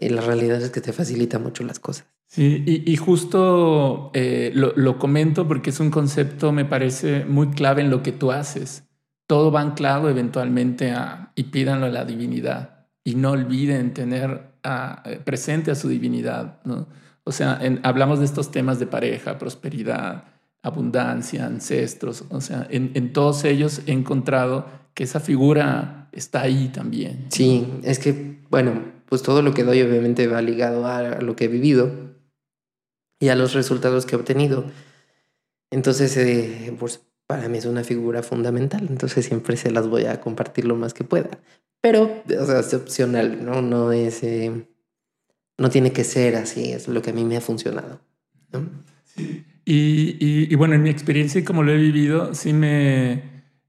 eh, 0.00 0.10
la 0.10 0.22
realidad 0.22 0.60
es 0.60 0.70
que 0.70 0.80
te 0.80 0.92
facilita 0.92 1.38
mucho 1.38 1.62
las 1.64 1.78
cosas. 1.78 2.06
Sí, 2.26 2.64
y, 2.66 2.96
justo 2.96 4.10
eh, 4.14 4.52
lo, 4.54 4.98
comento 4.98 5.46
porque 5.46 5.68
es 5.68 5.80
un 5.80 5.90
concepto, 5.90 6.50
me 6.50 6.64
parece, 6.64 7.26
muy 7.26 7.50
clave 7.50 7.82
en 7.82 7.90
lo 7.90 8.02
que 8.02 8.10
tú 8.10 8.32
haces. 8.32 8.84
Todo 9.26 9.50
va 9.50 9.60
anclado 9.60 10.08
eventualmente 10.08 10.92
a, 10.92 11.32
y 11.34 11.44
pídanlo 11.44 11.86
a 11.86 11.90
la 11.90 12.04
divinidad. 12.04 12.86
Y 13.04 13.14
no 13.14 13.30
olviden 13.32 13.94
tener 13.94 14.52
eh, 14.64 15.20
presente 15.24 15.70
a 15.70 15.74
su 15.74 15.88
divinidad. 15.88 16.60
¿no? 16.64 16.86
O 17.24 17.32
sea, 17.32 17.60
hablamos 17.82 18.18
de 18.18 18.24
estos 18.24 18.50
temas 18.50 18.78
de 18.78 18.86
pareja, 18.86 19.38
prosperidad, 19.38 20.24
abundancia, 20.62 21.46
ancestros. 21.46 22.24
O 22.30 22.40
sea, 22.40 22.66
en, 22.70 22.90
en 22.94 23.12
todos 23.12 23.44
ellos 23.44 23.82
he 23.86 23.92
encontrado 23.92 24.66
que 24.94 25.04
esa 25.04 25.20
figura 25.20 26.08
está 26.12 26.42
ahí 26.42 26.68
también. 26.68 27.26
Sí, 27.30 27.66
es 27.82 27.98
que, 27.98 28.40
bueno, 28.50 28.84
pues 29.06 29.22
todo 29.22 29.42
lo 29.42 29.54
que 29.54 29.64
doy 29.64 29.82
obviamente 29.82 30.26
va 30.26 30.42
ligado 30.42 30.86
a 30.86 31.20
lo 31.20 31.36
que 31.36 31.44
he 31.44 31.48
vivido 31.48 32.12
y 33.20 33.28
a 33.28 33.36
los 33.36 33.54
resultados 33.54 34.06
que 34.06 34.16
he 34.16 34.18
obtenido. 34.18 34.64
Entonces, 35.70 36.16
eh, 36.16 36.74
pues 36.78 37.06
para 37.32 37.48
mí 37.48 37.56
es 37.56 37.64
una 37.64 37.82
figura 37.82 38.22
fundamental, 38.22 38.86
entonces 38.90 39.24
siempre 39.24 39.56
se 39.56 39.70
las 39.70 39.88
voy 39.88 40.04
a 40.04 40.20
compartir 40.20 40.66
lo 40.66 40.76
más 40.76 40.92
que 40.92 41.02
pueda. 41.02 41.30
Pero, 41.80 42.22
o 42.38 42.46
sea, 42.46 42.60
es 42.60 42.74
opcional, 42.74 43.42
¿no? 43.42 43.62
No 43.62 43.90
es... 43.90 44.22
Eh, 44.22 44.66
no 45.56 45.70
tiene 45.70 45.92
que 45.92 46.04
ser 46.04 46.36
así, 46.36 46.72
es 46.72 46.88
lo 46.88 47.00
que 47.00 47.10
a 47.10 47.12
mí 47.14 47.24
me 47.24 47.38
ha 47.38 47.40
funcionado. 47.40 48.00
Y, 49.64 50.54
bueno, 50.56 50.74
en 50.74 50.82
mi 50.82 50.90
experiencia 50.90 51.40
y 51.40 51.44
como 51.44 51.62
lo 51.62 51.72
he 51.72 51.78
vivido, 51.78 52.34
sí 52.34 52.52
me... 52.52 53.22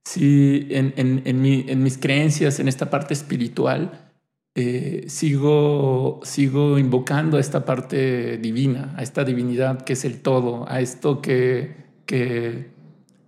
Sí, 0.04 0.68
en, 0.70 0.94
en, 0.98 1.22
en 1.26 1.84
mis 1.84 1.98
creencias, 1.98 2.60
en 2.60 2.68
esta 2.68 2.90
parte 2.90 3.14
espiritual, 3.14 4.12
eh, 4.56 5.06
sigo, 5.08 6.20
sigo 6.24 6.78
invocando 6.78 7.38
a 7.38 7.40
esta 7.40 7.66
parte 7.66 8.38
divina, 8.38 8.94
a 8.98 9.04
esta 9.04 9.24
divinidad 9.24 9.82
que 9.84 9.94
es 9.94 10.06
el 10.06 10.22
todo, 10.22 10.70
a 10.70 10.82
esto 10.82 11.22
que, 11.22 11.76
que, 12.06 12.68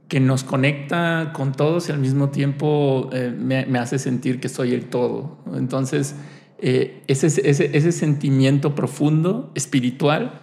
que 0.07 0.19
nos 0.19 0.43
conecta 0.43 1.31
con 1.33 1.51
todos 1.51 1.89
y 1.89 1.91
al 1.91 1.99
mismo 1.99 2.29
tiempo 2.29 3.09
eh, 3.11 3.33
me, 3.37 3.79
hace 3.79 3.99
sentir 3.99 4.39
que 4.39 4.49
soy 4.49 4.73
el 4.73 4.85
todo. 4.85 5.39
Entonces, 5.55 6.15
eh, 6.59 7.01
ese, 7.07 7.27
ese, 7.27 7.75
ese, 7.77 7.91
sentimiento 7.91 8.75
profundo, 8.75 9.51
espiritual, 9.55 10.41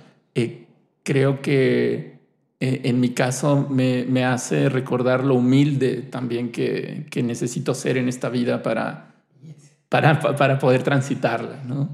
creo 1.04 1.42
que 1.42 2.12
en 2.60 3.00
mi 3.00 3.10
caso 3.10 3.66
me, 3.68 4.04
me, 4.08 4.24
hace 4.24 4.68
recordar 4.68 5.24
lo 5.24 5.34
humilde 5.34 5.96
también 6.02 6.52
que, 6.52 7.06
que 7.10 7.22
necesito 7.22 7.74
ser 7.74 7.96
en 7.96 8.08
esta 8.08 8.28
vida 8.28 8.62
para 8.62 9.12
para, 9.92 10.58
poder 10.58 10.82
transitarla, 10.82 11.62
¿no? 11.66 11.90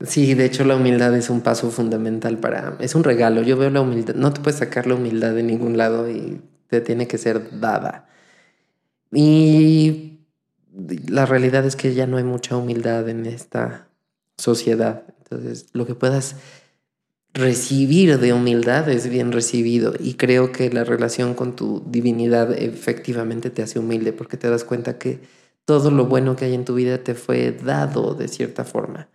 Sí, 0.00 0.34
de 0.34 0.44
hecho 0.44 0.64
la 0.64 0.76
humildad 0.76 1.16
es 1.16 1.30
un 1.30 1.40
paso 1.40 1.70
fundamental 1.70 2.36
para... 2.38 2.76
Es 2.80 2.94
un 2.94 3.02
regalo, 3.02 3.40
yo 3.40 3.56
veo 3.56 3.70
la 3.70 3.80
humildad, 3.80 4.14
no 4.14 4.30
te 4.32 4.42
puedes 4.42 4.58
sacar 4.58 4.86
la 4.86 4.94
humildad 4.94 5.32
de 5.32 5.42
ningún 5.42 5.78
lado 5.78 6.10
y 6.10 6.42
tiene 6.80 7.08
que 7.08 7.18
ser 7.18 7.60
dada. 7.60 8.08
Y 9.12 10.20
la 11.08 11.26
realidad 11.26 11.64
es 11.64 11.76
que 11.76 11.94
ya 11.94 12.06
no 12.06 12.16
hay 12.16 12.24
mucha 12.24 12.56
humildad 12.56 13.08
en 13.08 13.26
esta 13.26 13.88
sociedad. 14.36 15.04
Entonces, 15.18 15.66
lo 15.72 15.86
que 15.86 15.94
puedas 15.94 16.36
recibir 17.34 18.18
de 18.18 18.32
humildad 18.32 18.88
es 18.88 19.08
bien 19.08 19.32
recibido 19.32 19.92
y 19.98 20.14
creo 20.14 20.52
que 20.52 20.70
la 20.70 20.84
relación 20.84 21.34
con 21.34 21.56
tu 21.56 21.82
divinidad 21.86 22.52
efectivamente 22.52 23.50
te 23.50 23.62
hace 23.62 23.80
humilde 23.80 24.12
porque 24.12 24.36
te 24.36 24.48
das 24.48 24.62
cuenta 24.62 24.98
que 24.98 25.18
todo 25.64 25.90
lo 25.90 26.06
bueno 26.06 26.36
que 26.36 26.44
hay 26.44 26.54
en 26.54 26.64
tu 26.64 26.74
vida 26.74 26.98
te 26.98 27.14
fue 27.14 27.50
dado 27.50 28.14
de 28.14 28.28
cierta 28.28 28.64
forma. 28.64 29.08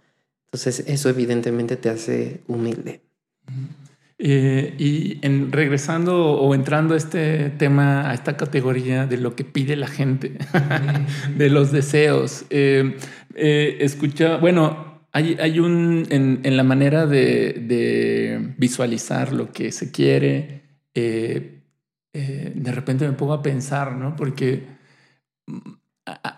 Entonces 0.47 0.83
eso 0.87 1.09
evidentemente 1.09 1.77
te 1.77 1.89
hace 1.89 2.41
humilde. 2.47 3.01
Eh, 4.21 4.75
y 4.77 5.21
regresando 5.49 6.33
o 6.33 6.53
entrando 6.53 6.93
a 6.93 6.97
este 6.97 7.51
tema, 7.51 8.09
a 8.09 8.13
esta 8.13 8.35
categoría 8.35 9.07
de 9.07 9.15
lo 9.15 9.33
que 9.33 9.45
pide 9.45 9.77
la 9.77 9.87
gente, 9.87 10.37
de 11.37 11.49
los 11.49 11.71
deseos, 11.71 12.43
eh, 12.49 12.97
eh, 13.35 13.77
escucha, 13.79 14.35
bueno, 14.35 15.05
hay, 15.13 15.37
hay 15.39 15.61
un, 15.61 16.05
en, 16.09 16.41
en, 16.43 16.57
la 16.57 16.63
manera 16.63 17.05
de, 17.05 17.53
de, 17.65 18.55
visualizar 18.57 19.31
lo 19.31 19.53
que 19.53 19.71
se 19.71 19.89
quiere, 19.89 20.63
de 20.93 22.71
repente 22.73 23.07
me 23.07 23.13
pongo 23.13 23.31
a 23.31 23.41
pensar, 23.41 23.95
¿no? 23.95 24.17
Porque 24.17 24.65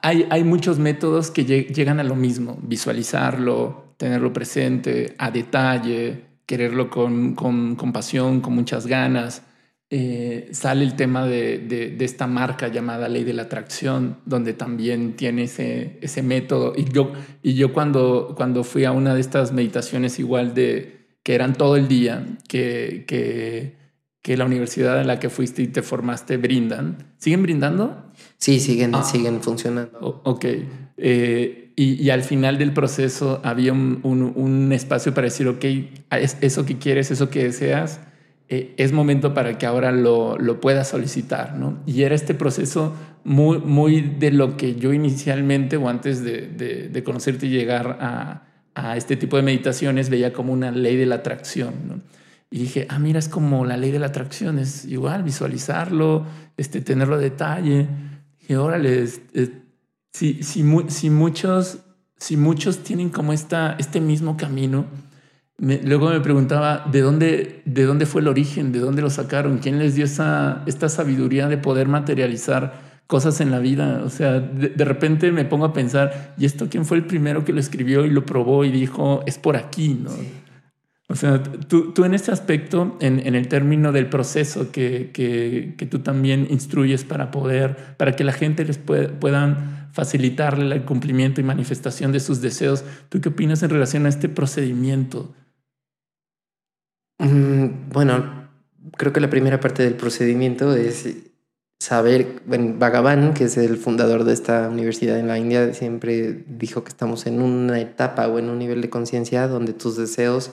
hay, 0.02 0.44
muchos 0.44 0.80
métodos 0.80 1.32
que 1.32 1.44
llegan 1.46 2.00
a 2.00 2.04
lo 2.04 2.16
mismo, 2.16 2.60
visualizarlo, 2.62 3.96
tenerlo 3.98 4.34
presente 4.34 5.16
a 5.18 5.32
detalle, 5.32 6.31
quererlo 6.52 6.90
con, 6.90 7.34
con, 7.34 7.94
pasión, 7.94 8.42
con 8.42 8.54
muchas 8.54 8.86
ganas. 8.86 9.44
Eh, 9.90 10.50
sale 10.52 10.84
el 10.84 10.98
tema 10.98 11.26
de, 11.26 11.96
esta 12.02 12.28
marca 12.28 12.68
llamada 12.68 13.08
ley 13.08 13.24
de 13.24 13.32
la 13.32 13.44
atracción, 13.44 14.18
donde 14.26 14.52
también 14.52 15.16
tiene 15.16 15.44
ese, 15.44 15.98
ese 16.02 16.22
método. 16.22 16.74
Y 16.76 16.84
yo, 16.92 17.14
y 17.42 17.54
yo 17.54 17.72
cuando, 17.72 18.34
cuando 18.36 18.66
fui 18.66 18.84
a 18.84 18.92
una 18.92 19.16
de 19.16 19.22
estas 19.22 19.54
meditaciones 19.54 20.20
igual 20.20 20.54
de 20.54 21.08
que 21.24 21.36
eran 21.36 21.54
todo 21.54 21.78
el 21.78 21.88
día, 21.88 22.28
que, 22.50 23.06
que, 23.08 23.78
que 24.22 24.36
la 24.36 24.44
universidad 24.44 25.00
en 25.00 25.08
la 25.08 25.20
que 25.20 25.30
fuiste 25.30 25.62
y 25.62 25.68
te 25.68 25.82
formaste 25.82 26.36
brindan, 26.36 27.14
¿siguen 27.16 27.44
brindando? 27.44 28.12
Sí, 28.40 28.60
siguen, 28.60 28.94
ah. 28.94 29.04
siguen 29.04 29.42
funcionando. 29.42 30.22
ok. 30.26 30.46
Eh, 30.98 31.61
y, 31.76 32.10
al 32.10 32.24
final 32.24 32.58
del 32.58 32.74
proceso 32.74 33.42
había 33.44 33.74
un, 33.74 34.70
espacio 34.74 35.14
para 35.14 35.26
decir, 35.26 35.48
ok, 35.48 35.66
es 36.12 36.38
eso 36.42 36.66
que 36.66 36.78
quieres, 36.78 37.12
eso 37.12 37.30
que 37.30 37.44
deseas, 37.44 38.02
eh, 38.50 38.74
es 38.78 38.92
momento 38.92 39.34
para 39.34 39.58
que 39.58 39.66
ahora 39.66 39.92
lo, 39.92 40.38
lo 40.38 40.60
puedas 40.60 40.90
solicitar, 40.90 41.56
¿no? 41.56 41.80
Y 41.86 42.04
era 42.04 42.16
este 42.16 42.34
proceso 42.34 42.94
muy, 43.24 43.60
muy 43.60 44.02
de 44.02 44.32
lo 44.32 44.58
que 44.58 44.76
yo 44.76 44.92
inicialmente 44.92 45.78
o 45.78 45.88
antes 45.88 46.24
de, 46.24 46.48
de, 46.92 47.04
conocerte 47.04 47.48
y 47.48 47.50
llegar 47.50 47.98
a, 48.02 48.44
a, 48.76 48.98
este 48.98 49.16
tipo 49.16 49.38
de 49.38 49.44
meditaciones 49.44 50.10
veía 50.10 50.34
como 50.34 50.52
una 50.52 50.72
ley 50.72 50.98
de 50.98 51.06
la 51.06 51.16
atracción, 51.16 51.74
¿no? 51.88 52.02
Y 52.54 52.60
dije, 52.60 52.86
ah, 52.90 53.00
mira, 53.00 53.18
es 53.20 53.30
como 53.30 53.64
la 53.64 53.78
ley 53.78 53.92
de 53.92 54.00
la 54.00 54.08
atracción, 54.08 54.60
es 54.60 54.84
igual 54.84 55.24
visualizarlo, 55.24 56.26
este, 56.58 56.82
tenerlo 56.82 57.16
a 57.16 57.20
detalle. 57.20 57.88
Y 58.46 58.56
órale, 58.56 59.06
si, 60.12 60.44
si, 60.44 60.64
si, 60.88 61.10
muchos, 61.10 61.80
si 62.18 62.38
muchos 62.38 62.80
tienen 62.84 63.10
como 63.10 63.34
esta, 63.34 63.76
este 63.80 64.02
mismo 64.02 64.38
camino, 64.38 64.86
luego 65.58 66.10
me 66.10 66.20
preguntaba 66.20 66.86
de 66.92 67.02
dónde, 67.02 67.62
de 67.66 67.86
dónde 67.86 68.06
fue 68.06 68.22
el 68.22 68.28
origen, 68.28 68.72
de 68.72 68.80
dónde 68.80 69.02
lo 69.02 69.10
sacaron, 69.10 69.60
quién 69.60 69.80
les 69.80 69.96
dio 69.96 70.06
esa, 70.06 70.64
esta 70.66 70.90
sabiduría 70.90 71.48
de 71.48 71.58
poder 71.58 71.88
materializar 71.88 72.92
cosas 73.08 73.42
en 73.42 73.52
la 73.52 73.60
vida. 73.60 74.02
O 74.06 74.10
sea, 74.10 74.40
de, 74.40 74.70
de, 74.70 74.86
repente 74.86 75.32
me 75.32 75.46
pongo 75.46 75.66
a 75.66 75.74
pensar, 75.74 76.34
¿y 76.38 76.46
esto 76.46 76.68
quién 76.70 76.86
fue 76.86 76.98
el 76.98 77.06
primero 77.06 77.46
que 77.46 77.54
lo 77.54 77.60
escribió 77.60 78.06
y 78.06 78.10
lo 78.10 78.26
probó 78.26 78.66
y 78.66 78.72
dijo, 78.72 79.22
es 79.26 79.38
por 79.38 79.56
aquí? 79.56 80.00
¿no? 80.02 80.12
O 81.12 81.16
sea, 81.16 81.44
tú, 81.44 81.92
tú 81.92 82.06
en 82.06 82.14
este 82.14 82.32
aspecto, 82.32 82.98
en, 83.02 83.20
en, 83.28 83.36
el 83.36 83.50
término 83.50 83.92
del 83.92 84.08
proceso 84.08 84.72
que, 84.72 85.12
que, 85.12 85.76
que, 85.78 85.86
tú 85.86 86.00
también 86.00 86.48
instruyes 86.50 87.04
para 87.04 87.32
poder, 87.32 87.76
para 87.98 88.16
que 88.16 88.24
la 88.24 88.32
gente 88.32 88.64
les 88.64 88.78
puedan 88.78 89.81
facilitarle 89.92 90.76
el 90.76 90.86
cumplimiento 90.86 91.42
y 91.42 91.44
manifestación 91.44 92.12
de 92.12 92.20
sus 92.20 92.42
deseos, 92.42 92.84
¿tú 93.10 93.22
qué 93.22 93.30
opinas 93.30 93.64
en 93.64 93.70
relación 93.70 94.06
a 94.06 94.10
este 94.10 94.30
procedimiento? 94.30 95.34
Mm, 97.20 97.90
bueno, 97.92 98.50
creo 98.98 99.14
que 99.14 99.20
la 99.20 99.30
primera 99.30 99.60
parte 99.60 99.84
del 99.84 99.96
procedimiento 99.96 100.74
es 100.76 101.08
saber, 101.80 102.42
bueno, 102.46 102.76
Bhagavan, 102.78 103.34
que 103.34 103.46
es 103.46 103.58
el 103.58 103.78
fundador 103.78 104.24
de 104.24 104.34
esta 104.34 104.70
universidad 104.70 105.18
en 105.18 105.28
la 105.28 105.40
India, 105.40 105.74
siempre 105.74 106.44
dijo 106.48 106.84
que 106.84 106.90
estamos 106.90 107.26
en 107.26 107.42
una 107.42 107.80
etapa 107.80 108.28
o 108.28 108.38
en 108.38 108.50
un 108.50 108.60
nivel 108.60 108.82
de 108.82 108.90
conciencia 108.90 109.48
donde 109.48 109.74
tus 109.74 109.98
deseos 109.98 110.52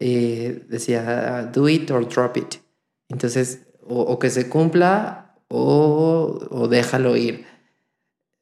eh, 0.00 0.64
decía, 0.68 1.50
do 1.52 1.68
it 1.68 1.90
or 1.92 2.08
drop 2.08 2.36
it. 2.36 2.56
Entonces, 3.08 3.66
o, 3.86 4.18
que 4.18 4.30
se 4.30 4.48
cumpla 4.48 5.36
o, 5.48 6.40
o, 6.50 6.68
déjalo 6.68 7.16
ir. 7.16 7.46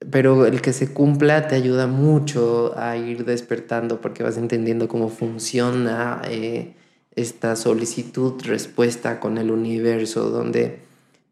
Pero 0.09 0.47
el 0.47 0.63
que 0.63 0.73
se 0.73 0.93
cumpla 0.93 1.49
te 1.49 1.57
ayuda 1.57 1.87
mucho 1.87 2.73
a 2.79 2.97
ir 2.97 3.25
despertando 3.25 4.01
porque 4.01 4.23
vas 4.23 4.39
entendiendo 4.39 4.89
cómo 4.89 5.09
funciona 5.09 6.23
eh, 6.25 6.75
esta 7.17 7.55
solicitud-respuesta 7.57 9.21
con 9.21 9.37
el 9.37 9.51
universo, 9.51 10.31
donde 10.31 10.79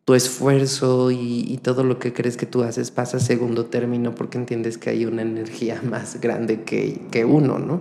tu 0.05 0.15
esfuerzo 0.15 1.11
y, 1.11 1.61
todo 1.63 1.85
lo 1.85 1.99
que 1.99 2.15
crees 2.15 2.37
que 2.39 2.47
tú 2.47 2.63
haces 2.63 2.91
pasa 2.91 3.19
a 3.19 3.21
segundo 3.21 3.67
término 3.67 4.15
porque 4.15 4.39
entiendes 4.39 4.79
que 4.79 4.89
hay 4.91 5.05
una 5.05 5.23
energía 5.23 5.83
más 5.89 6.21
grande 6.21 6.63
que, 6.63 7.03
que 7.11 7.25
uno, 7.25 7.59
¿no? 7.59 7.81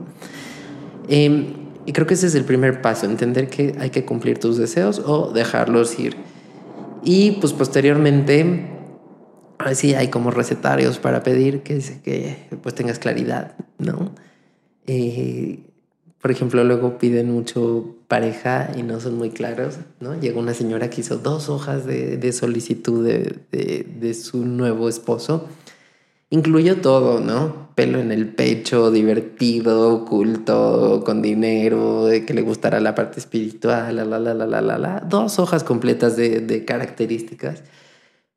Eh, 1.08 1.54
y 1.86 1.94
creo 1.94 2.06
que 2.06 2.16
ese 2.16 2.28
es 2.28 2.36
el 2.36 2.44
primer 2.44 2.82
paso, 2.82 3.06
entender 3.06 3.48
que 3.48 3.76
hay 3.80 3.92
que 3.92 4.04
cumplir 4.04 4.40
tus 4.40 4.58
deseos 4.58 5.00
o 5.00 5.32
dejarlos 5.32 5.98
ir. 6.00 6.18
Y 7.02 7.32
pues 7.40 7.54
posteriormente, 7.54 8.77
sí 9.74 9.94
hay 9.96 10.10
como 10.10 10.32
recetarios 10.32 11.00
para 11.00 11.24
pedir 11.24 11.62
que, 11.62 11.80
que 12.04 12.38
pues 12.62 12.76
tengas 12.76 13.00
claridad, 13.00 13.56
¿no? 13.78 14.12
Eh, 14.86 15.60
por 16.22 16.32
ejemplo, 16.32 16.64
luego 16.64 16.98
piden 16.98 17.32
mucho 17.32 17.96
pareja 18.08 18.72
y 18.76 18.84
no 18.84 19.00
son 19.00 19.18
muy 19.18 19.30
claros, 19.30 19.78
¿no? 20.00 20.20
Llegó 20.20 20.40
una 20.40 20.54
señora 20.54 20.90
que 20.90 21.02
hizo 21.02 21.18
dos 21.18 21.50
hojas 21.50 21.86
de, 21.86 22.18
de 22.18 22.32
solicitud 22.34 23.06
de, 23.06 23.40
de, 23.52 23.86
de 24.00 24.14
su 24.14 24.46
nuevo 24.46 24.90
esposo 24.90 25.48
Incluyó 26.30 26.82
todo, 26.82 27.22
¿no? 27.22 27.70
Pelo 27.74 28.00
en 28.00 28.12
el 28.12 28.28
pecho, 28.28 28.92
divertido, 28.92 29.94
oculto, 29.94 31.04
con 31.06 31.22
dinero, 31.22 32.06
de 32.06 32.26
que 32.26 32.34
le 32.34 32.42
gustara 32.42 32.82
la 32.82 32.96
parte 32.96 33.20
espiritual, 33.20 33.96
la, 33.96 34.04
la, 34.04 34.20
la, 34.20 34.34
la, 34.34 34.46
la, 34.46 34.62
la, 34.62 34.78
la. 34.78 35.00
Dos 35.08 35.40
hojas 35.40 35.64
completas 35.64 36.18
de 36.18 36.66
características, 36.66 37.64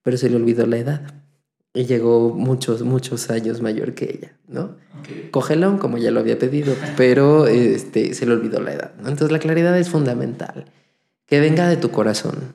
pero 0.02 0.16
se 0.16 0.30
le 0.30 0.36
olvidó 0.36 0.66
la 0.66 0.78
edad. 0.78 1.14
Y 1.72 1.84
llegó 1.84 2.34
muchos, 2.34 2.82
muchos 2.82 3.30
años 3.30 3.60
mayor 3.60 3.94
que 3.94 4.06
ella, 4.06 4.36
¿no? 4.48 4.76
Cogelón, 5.30 5.78
como 5.78 5.98
ya 5.98 6.10
lo 6.10 6.18
había 6.18 6.38
pedido, 6.38 6.74
pero 6.96 7.46
este, 7.46 8.12
se 8.14 8.26
le 8.26 8.32
olvidó 8.32 8.60
la 8.60 8.72
edad, 8.72 8.92
¿no? 8.96 9.08
Entonces 9.08 9.30
la 9.30 9.38
claridad 9.38 9.78
es 9.78 9.88
fundamental. 9.88 10.66
Que 11.26 11.38
venga 11.38 11.68
de 11.68 11.76
tu 11.76 11.90
corazón. 11.92 12.54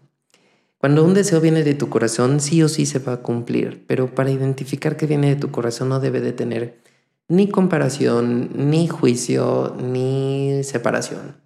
Cuando 0.77 1.05
un 1.05 1.13
deseo 1.13 1.39
viene 1.39 1.63
de 1.63 1.73
tu 1.73 1.89
corazón, 1.89 2.41
sí 2.41 2.61
o 2.61 2.67
sí 2.67 2.85
se 2.85 2.99
va 2.99 3.13
a 3.13 3.21
cumplir, 3.21 3.85
pero 3.87 4.13
para 4.13 4.31
identificar 4.31 4.97
que 4.97 5.07
viene 5.07 5.29
de 5.29 5.35
tu 5.37 5.49
corazón 5.49 5.89
no 5.89 5.99
debe 6.01 6.19
de 6.19 6.33
tener 6.33 6.77
ni 7.27 7.49
comparación, 7.49 8.51
ni 8.69 8.87
juicio, 8.87 9.75
ni 9.81 10.63
separación. 10.63 11.37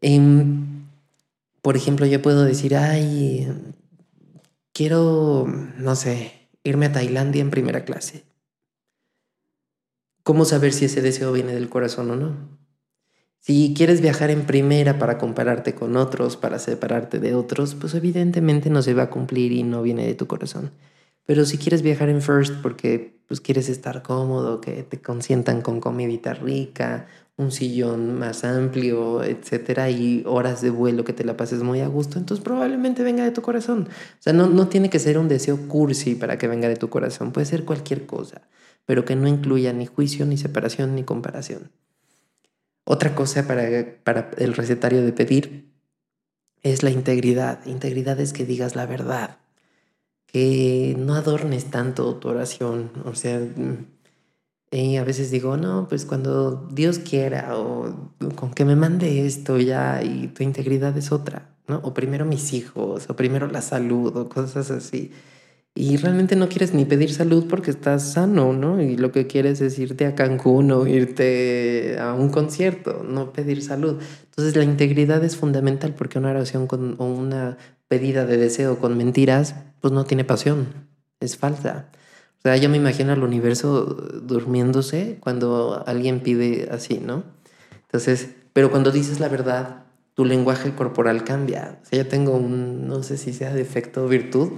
Em, 0.00 0.84
por 1.62 1.76
ejemplo, 1.76 2.04
yo 2.04 2.20
puedo 2.20 2.44
decir, 2.44 2.76
ay, 2.76 3.48
quiero, 4.74 5.46
no 5.78 5.96
sé, 5.96 6.50
irme 6.62 6.86
a 6.86 6.92
Tailandia 6.92 7.40
en 7.40 7.50
primera 7.50 7.84
clase. 7.84 8.24
¿Cómo 10.22 10.44
saber 10.44 10.72
si 10.72 10.86
ese 10.86 11.00
deseo 11.00 11.32
viene 11.32 11.54
del 11.54 11.70
corazón 11.70 12.10
o 12.10 12.16
no? 12.16 12.58
Si 13.38 13.74
quieres 13.76 14.00
viajar 14.00 14.30
en 14.30 14.46
primera 14.46 14.98
para 14.98 15.18
compararte 15.18 15.74
con 15.74 15.96
otros, 15.96 16.36
para 16.36 16.58
separarte 16.58 17.20
de 17.20 17.34
otros, 17.34 17.74
pues 17.74 17.94
evidentemente 17.94 18.70
no 18.70 18.82
se 18.82 18.94
va 18.94 19.04
a 19.04 19.10
cumplir 19.10 19.52
y 19.52 19.62
no 19.62 19.82
viene 19.82 20.06
de 20.06 20.14
tu 20.14 20.26
corazón. 20.26 20.72
Pero 21.26 21.44
si 21.44 21.58
quieres 21.58 21.82
viajar 21.82 22.08
en 22.08 22.22
first 22.22 22.54
porque 22.62 23.20
pues 23.28 23.40
quieres 23.40 23.68
estar 23.68 24.02
cómodo, 24.02 24.60
que 24.60 24.82
te 24.82 25.00
consientan 25.00 25.62
con 25.62 25.80
comidita 25.80 26.34
rica, 26.34 27.06
un 27.36 27.50
sillón 27.50 28.18
más 28.18 28.44
amplio, 28.44 29.24
etcétera, 29.24 29.90
y 29.90 30.22
horas 30.26 30.62
de 30.62 30.70
vuelo 30.70 31.04
que 31.04 31.12
te 31.12 31.24
la 31.24 31.36
pases 31.36 31.62
muy 31.62 31.80
a 31.80 31.88
gusto, 31.88 32.18
entonces 32.18 32.44
probablemente 32.44 33.02
venga 33.02 33.24
de 33.24 33.32
tu 33.32 33.42
corazón. 33.42 33.88
O 33.90 34.22
sea, 34.22 34.32
no, 34.32 34.46
no 34.48 34.68
tiene 34.68 34.88
que 34.90 35.00
ser 35.00 35.18
un 35.18 35.28
deseo 35.28 35.68
cursi 35.68 36.14
para 36.14 36.38
que 36.38 36.46
venga 36.46 36.68
de 36.68 36.76
tu 36.76 36.88
corazón, 36.88 37.32
puede 37.32 37.46
ser 37.46 37.64
cualquier 37.64 38.06
cosa, 38.06 38.42
pero 38.86 39.04
que 39.04 39.16
no 39.16 39.26
incluya 39.26 39.72
ni 39.72 39.86
juicio, 39.86 40.26
ni 40.26 40.36
separación, 40.36 40.94
ni 40.94 41.02
comparación. 41.02 41.70
Otra 42.84 43.14
cosa 43.14 43.46
para, 43.46 43.96
para 44.04 44.30
el 44.36 44.54
recetario 44.54 45.02
de 45.02 45.12
pedir 45.12 45.72
es 46.62 46.82
la 46.82 46.90
integridad. 46.90 47.64
Integridad 47.66 48.20
es 48.20 48.32
que 48.32 48.44
digas 48.44 48.76
la 48.76 48.86
verdad, 48.86 49.38
que 50.26 50.94
no 50.98 51.14
adornes 51.14 51.70
tanto 51.70 52.16
tu 52.16 52.28
oración. 52.28 52.90
O 53.04 53.14
sea, 53.14 53.40
y 54.76 54.96
a 54.96 55.04
veces 55.04 55.30
digo, 55.30 55.56
no, 55.56 55.86
pues 55.88 56.04
cuando 56.04 56.66
Dios 56.72 56.98
quiera 56.98 57.56
o 57.56 58.10
con 58.36 58.52
que 58.52 58.64
me 58.64 58.76
mande 58.76 59.26
esto 59.26 59.58
ya 59.58 60.02
y 60.02 60.28
tu 60.28 60.42
integridad 60.42 60.96
es 60.96 61.12
otra, 61.12 61.54
¿no? 61.68 61.80
O 61.84 61.94
primero 61.94 62.24
mis 62.24 62.52
hijos, 62.52 63.08
o 63.08 63.16
primero 63.16 63.46
la 63.46 63.62
salud, 63.62 64.16
o 64.16 64.28
cosas 64.28 64.70
así 64.70 65.12
y 65.76 65.96
realmente 65.96 66.36
no 66.36 66.48
quieres 66.48 66.72
ni 66.72 66.84
pedir 66.84 67.12
salud 67.12 67.46
porque 67.48 67.72
estás 67.72 68.12
sano, 68.12 68.52
¿no? 68.52 68.80
Y 68.80 68.96
lo 68.96 69.10
que 69.10 69.26
quieres 69.26 69.60
es 69.60 69.76
irte 69.80 70.06
a 70.06 70.14
Cancún 70.14 70.70
o 70.70 70.86
irte 70.86 71.98
a 71.98 72.14
un 72.14 72.28
concierto, 72.28 73.02
no 73.02 73.32
pedir 73.32 73.60
salud. 73.60 74.00
Entonces 74.26 74.54
la 74.54 74.62
integridad 74.62 75.24
es 75.24 75.36
fundamental 75.36 75.92
porque 75.94 76.20
una 76.20 76.30
oración 76.30 76.68
con, 76.68 76.94
o 76.98 77.06
una 77.06 77.58
pedida 77.88 78.24
de 78.24 78.36
deseo 78.36 78.78
con 78.78 78.96
mentiras, 78.96 79.56
pues 79.80 79.92
no 79.92 80.04
tiene 80.04 80.24
pasión, 80.24 80.68
es 81.18 81.36
falsa. 81.36 81.90
O 82.44 82.48
sea, 82.48 82.58
yo 82.58 82.68
me 82.68 82.76
imagino 82.76 83.12
al 83.12 83.22
universo 83.22 83.84
durmiéndose 83.86 85.16
cuando 85.20 85.82
alguien 85.86 86.20
pide 86.20 86.68
así, 86.70 87.00
¿no? 87.02 87.22
Entonces, 87.86 88.28
pero 88.52 88.70
cuando 88.70 88.90
dices 88.90 89.18
la 89.18 89.28
verdad, 89.28 89.84
tu 90.12 90.26
lenguaje 90.26 90.74
corporal 90.74 91.24
cambia. 91.24 91.78
O 91.82 91.86
sea, 91.86 92.02
yo 92.02 92.06
tengo 92.06 92.32
un, 92.32 92.86
no 92.86 93.02
sé 93.02 93.16
si 93.16 93.32
sea 93.32 93.54
defecto 93.54 94.04
o 94.04 94.08
virtud, 94.08 94.50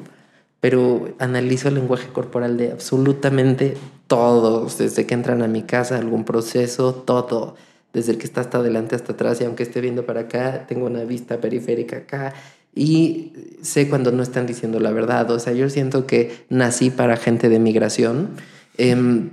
pero 0.58 1.14
analizo 1.20 1.68
el 1.68 1.74
lenguaje 1.74 2.08
corporal 2.08 2.56
de 2.56 2.72
absolutamente 2.72 3.76
todos, 4.08 4.78
desde 4.78 5.06
que 5.06 5.14
entran 5.14 5.40
a 5.42 5.46
mi 5.46 5.62
casa, 5.62 5.96
algún 5.96 6.24
proceso, 6.24 6.92
todo, 6.92 7.54
desde 7.92 8.10
el 8.10 8.18
que 8.18 8.24
está 8.24 8.40
hasta 8.40 8.58
adelante 8.58 8.96
hasta 8.96 9.12
atrás, 9.12 9.40
y 9.40 9.44
aunque 9.44 9.62
esté 9.62 9.80
viendo 9.80 10.04
para 10.04 10.22
acá, 10.22 10.66
tengo 10.66 10.86
una 10.86 11.04
vista 11.04 11.40
periférica 11.40 11.98
acá, 11.98 12.34
y 12.76 13.32
sé 13.62 13.88
cuando 13.88 14.12
no 14.12 14.22
están 14.22 14.46
diciendo 14.46 14.78
la 14.78 14.92
verdad, 14.92 15.28
o 15.30 15.40
sea, 15.40 15.54
yo 15.54 15.68
siento 15.70 16.06
que 16.06 16.44
nací 16.50 16.90
para 16.90 17.16
gente 17.16 17.48
de 17.48 17.58
migración, 17.58 18.30
em, 18.76 19.30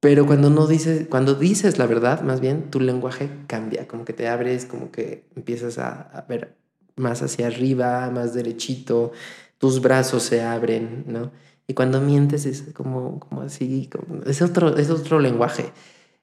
pero 0.00 0.26
cuando 0.26 0.50
no 0.50 0.66
dices, 0.66 1.06
cuando 1.08 1.34
dices 1.34 1.78
la 1.78 1.86
verdad, 1.86 2.20
más 2.22 2.40
bien 2.40 2.70
tu 2.70 2.80
lenguaje 2.80 3.30
cambia, 3.46 3.88
como 3.88 4.04
que 4.04 4.12
te 4.12 4.28
abres, 4.28 4.66
como 4.66 4.90
que 4.90 5.24
empiezas 5.36 5.78
a, 5.78 6.02
a 6.02 6.22
ver 6.22 6.56
más 6.96 7.22
hacia 7.22 7.46
arriba, 7.46 8.10
más 8.10 8.34
derechito, 8.34 9.12
tus 9.58 9.80
brazos 9.80 10.24
se 10.24 10.42
abren, 10.42 11.04
¿no? 11.06 11.30
Y 11.68 11.74
cuando 11.74 12.00
mientes 12.00 12.46
es 12.46 12.64
como, 12.72 13.20
como 13.20 13.42
así, 13.42 13.88
es, 14.26 14.42
otro, 14.42 14.76
es 14.76 14.90
otro 14.90 15.20
lenguaje. 15.20 15.66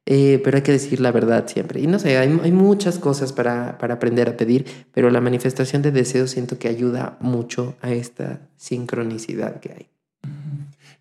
Eh, 0.07 0.39
pero 0.43 0.57
hay 0.57 0.63
que 0.63 0.71
decir 0.71 0.99
la 0.99 1.11
verdad 1.11 1.47
siempre. 1.47 1.81
Y 1.81 1.87
no 1.87 1.97
sé, 1.97 2.17
hay, 2.17 2.39
hay 2.43 2.51
muchas 2.51 2.99
cosas 2.99 3.33
para, 3.33 3.77
para, 3.79 3.95
aprender 3.95 4.29
a 4.29 4.37
pedir, 4.37 4.65
pero 4.93 5.09
la 5.09 5.19
manifestación 5.19 5.81
de 5.81 5.91
deseo 5.91 6.27
siento 6.27 6.59
que 6.59 6.67
ayuda 6.67 7.17
mucho 7.19 7.75
a 7.81 7.91
esta 7.91 8.47
sincronicidad 8.55 9.59
que 9.59 9.71
hay. 9.71 9.87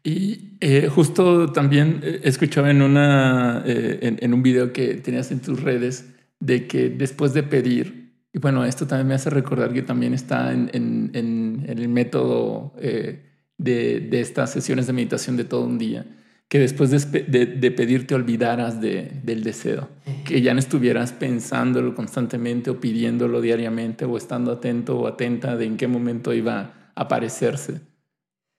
Y 0.02 0.56
eh, 0.60 0.88
justo 0.88 1.52
también 1.52 2.00
eh, 2.02 2.20
escuchaba 2.24 2.70
en, 2.70 2.82
una, 2.82 3.62
en, 3.66 4.18
en, 4.20 4.34
un 4.34 4.42
video 4.42 4.72
que 4.72 4.94
tenías 4.94 5.30
en 5.30 5.40
tus 5.40 5.62
redes 5.62 6.06
de 6.40 6.66
que 6.66 6.90
después 6.90 7.32
de 7.32 7.42
pedir, 7.42 8.12
y 8.32 8.38
bueno, 8.38 8.64
esto 8.64 8.86
también 8.86 9.08
me 9.08 9.14
hace 9.14 9.30
recordar 9.30 9.72
que 9.72 9.82
también 9.82 10.12
está 10.12 10.52
en, 10.52 10.70
en, 10.72 11.10
en, 11.14 11.64
el 11.68 11.88
método 11.88 12.74
eh, 12.78 13.22
de, 13.56 14.00
de, 14.00 14.20
estas 14.20 14.52
sesiones 14.52 14.86
de 14.86 14.92
meditación 14.92 15.36
de 15.36 15.44
todo 15.44 15.64
un 15.64 15.78
día, 15.78 16.04
que 16.48 16.58
después 16.58 16.90
de, 16.90 17.46
de, 17.46 17.70
pedir 17.72 18.06
te 18.06 18.14
olvidaras 18.14 18.80
del 18.80 19.42
deseo, 19.42 19.88
que 20.24 20.40
ya 20.40 20.52
no 20.54 20.60
estuvieras 20.60 21.12
pensándolo 21.12 21.94
constantemente 21.94 22.70
o 22.70 22.80
pidiéndolo 22.80 23.40
diariamente 23.40 24.04
o 24.04 24.16
estando 24.16 24.52
atento 24.52 24.98
o 24.98 25.06
atenta 25.06 25.56
de 25.56 25.64
en 25.64 25.76
qué 25.76 25.88
momento 25.88 26.32
iba 26.32 26.60
a 26.94 27.00
aparecerse. 27.02 27.80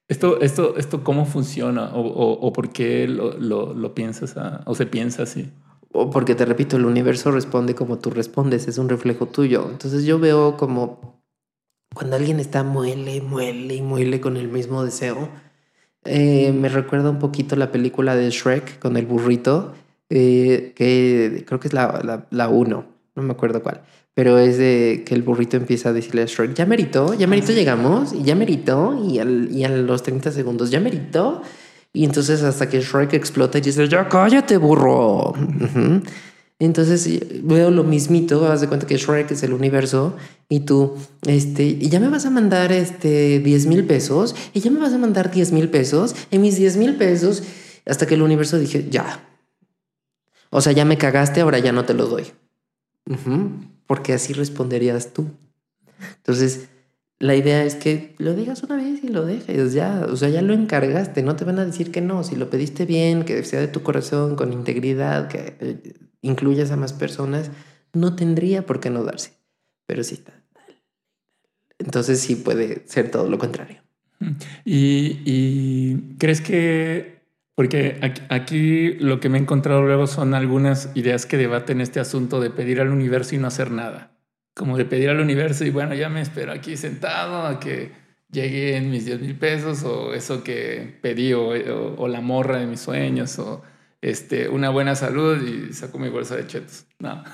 ¿Esto, 0.08 0.42
esto, 0.42 0.78
esto 0.78 1.04
cómo 1.04 1.26
funciona 1.26 1.96
o, 1.96 2.02
o, 2.02 2.32
o 2.34 2.54
por 2.54 2.72
qué 2.72 3.08
lo, 3.08 3.38
lo, 3.40 3.74
lo 3.74 3.96
piensas 3.96 4.36
o 4.66 4.76
se 4.76 4.86
piensa 4.86 5.24
así? 5.24 5.52
o 5.96 6.10
porque 6.10 6.36
te 6.36 6.46
repito, 6.46 6.76
el 6.76 6.86
universo 6.86 7.32
responde 7.32 7.74
como 7.74 8.00
tú 8.00 8.10
respondes, 8.10 8.68
es 8.68 8.78
un 8.78 8.90
reflejo 8.90 9.28
tuyo. 9.28 9.68
Entonces 9.72 10.04
yo 10.04 10.20
veo 10.20 10.58
como 10.58 11.24
cuando 11.94 12.18
alguien 12.18 12.40
está 12.42 12.64
muele, 12.64 13.22
muele 13.22 13.76
y 13.76 13.82
muele 13.82 14.20
con 14.20 14.36
el 14.36 14.50
mismo 14.50 14.84
deseo, 14.84 15.30
eh, 16.06 16.52
me 16.54 16.70
recuerda 16.70 17.10
un 17.10 17.20
poquito 17.20 17.56
la 17.56 17.72
película 17.72 18.16
de 18.16 18.30
Shrek 18.30 18.80
con 18.80 18.98
el 18.98 19.06
burrito, 19.06 19.74
eh, 20.10 20.74
que 20.76 21.44
creo 21.48 21.60
que 21.60 21.68
es 21.68 21.74
la, 21.74 22.26
la, 22.30 22.48
uno, 22.48 22.86
no 23.16 23.24
me 23.24 23.32
acuerdo 23.34 23.62
cuál, 23.64 23.82
pero 24.14 24.38
es 24.38 24.58
de 24.58 25.04
que 25.06 25.16
el 25.16 25.24
burrito 25.24 25.58
empieza 25.58 25.90
a 25.90 25.94
decirle 25.94 26.22
a 26.22 26.26
Shrek, 26.26 26.54
ya 26.54 26.66
merito, 26.66 27.14
ya 27.14 27.28
merito 27.28 27.52
llegamos, 27.52 28.14
y 28.14 28.24
ya 28.24 28.36
merito, 28.36 28.98
y, 29.04 29.20
y 29.20 29.64
a 29.64 29.70
los 29.70 30.04
30 30.04 30.32
segundos, 30.32 30.72
ya 30.72 30.80
merito. 30.80 31.42
Y 31.92 32.04
entonces 32.04 32.44
hasta 32.44 32.68
que 32.68 32.82
Shrek 32.82 33.14
explota 33.14 33.58
y 33.58 33.62
dice, 33.62 33.88
ya 33.88 34.10
cállate, 34.10 34.58
burro. 34.58 35.34
Entonces 36.60 37.10
veo 37.44 37.70
lo 37.70 37.84
mismito, 37.84 38.46
haz 38.48 38.62
de 38.62 38.68
cuenta 38.68 38.88
que 38.88 38.98
Shrek 38.98 39.32
es 39.32 39.44
el 39.44 39.52
universo 39.52 40.16
y 40.48 40.62
tú, 40.62 40.96
este, 41.28 41.64
y 41.66 41.90
ya 41.90 42.00
me 42.00 42.08
vas 42.08 42.26
a 42.26 42.30
mandar 42.30 42.72
este 42.72 43.40
10 43.40 43.66
mil 43.66 43.86
pesos 43.86 44.36
y 44.54 44.62
ya 44.62 44.72
me 44.72 44.80
vas 44.80 44.94
a 44.94 44.98
mandar 44.98 45.32
10 45.32 45.52
mil 45.52 45.70
pesos 45.70 46.16
y 46.32 46.40
mis 46.40 46.56
10 46.56 46.78
mil 46.78 46.96
pesos 46.96 47.44
hasta 47.86 48.08
que 48.08 48.16
el 48.16 48.22
universo 48.22 48.58
dije, 48.58 48.88
ya. 48.90 49.28
O 50.50 50.62
sea, 50.62 50.72
ya 50.72 50.86
me 50.86 50.98
cagaste, 50.98 51.42
ahora 51.42 51.60
ya 51.60 51.74
no 51.74 51.84
te 51.84 51.94
lo 51.94 52.08
doy. 52.08 52.32
Porque 53.86 54.14
así 54.14 54.32
responderías 54.32 55.12
tú. 55.14 55.28
Entonces, 56.18 56.70
la 57.26 57.36
idea 57.36 57.64
es 57.64 57.76
que 57.76 58.14
lo 58.20 58.36
digas 58.36 58.62
una 58.64 58.76
vez 58.76 59.04
y 59.04 59.08
lo 59.08 59.26
dejes, 59.26 59.74
ya, 59.74 60.06
o 60.10 60.16
sea, 60.16 60.30
ya 60.30 60.42
lo 60.42 60.54
encargaste, 60.54 61.24
no 61.24 61.36
te 61.36 61.44
van 61.44 61.60
a 61.60 61.66
decir 61.66 61.92
que 61.92 62.02
no, 62.02 62.24
si 62.24 62.36
lo 62.36 62.50
pediste 62.50 62.86
bien, 62.86 63.24
que 63.24 63.44
sea 63.44 63.60
de 63.60 63.68
tu 63.68 63.82
corazón, 63.82 64.36
con 64.36 64.54
integridad, 64.54 65.28
que 65.28 65.58
eh, 65.60 65.94
incluyas 66.22 66.72
a 66.72 66.76
más 66.76 66.94
personas, 66.94 67.52
no 67.94 68.16
tendría 68.16 68.66
por 68.66 68.80
qué 68.80 68.90
no 68.92 69.04
darse, 69.04 69.32
pero 69.88 70.04
sí 70.04 70.16
está. 70.16 70.34
Entonces 71.80 72.22
sí 72.22 72.36
puede 72.36 72.84
ser 72.88 73.10
todo 73.10 73.28
lo 73.28 73.38
contrario. 73.38 73.82
Y, 74.64 75.20
y 75.26 76.16
crees 76.18 76.42
que, 76.42 77.24
porque 77.56 78.00
aquí, 78.02 78.22
aquí, 78.30 78.94
lo 78.94 79.20
que 79.20 79.30
me 79.30 79.38
he 79.38 79.42
encontrado 79.42 79.82
luego 79.82 80.08
son 80.08 80.34
algunas 80.34 80.90
ideas 80.96 81.26
que 81.26 81.38
debaten 81.38 81.82
este 81.82 82.00
asunto 82.00 82.40
de 82.40 82.50
pedir 82.50 82.80
al 82.80 82.90
universo 82.90 83.36
y 83.36 83.40
no 83.40 83.48
hacer 83.48 83.72
nada 83.72 84.15
como 84.56 84.78
de 84.78 84.86
pedir 84.86 85.10
al 85.10 85.20
universo 85.20 85.66
y 85.66 85.70
bueno, 85.70 85.94
ya 85.94 86.10
me 86.10 86.22
espero 86.22 86.52
aquí 86.54 86.78
sentado 86.78 87.46
a 87.46 87.60
que 87.60 87.92
lleguen 88.32 88.90
mis 88.90 89.06
10 89.06 89.22
mil 89.22 89.36
pesos 89.38 89.84
o 89.84 90.14
eso 90.14 90.44
que 90.44 90.98
pedí 91.02 91.34
o, 91.34 92.08
la 92.08 92.22
morra 92.22 92.60
de 92.60 92.66
mis 92.66 92.80
sueños 92.80 93.38
o 93.38 93.62
este, 94.02 94.50
una 94.50 94.70
buena 94.70 94.96
salud 94.96 95.42
y 95.42 95.74
saco 95.74 96.00
mi 96.00 96.10
bolsa 96.10 96.36
de 96.36 96.48
chetos. 96.48 96.86
No. 97.00 97.24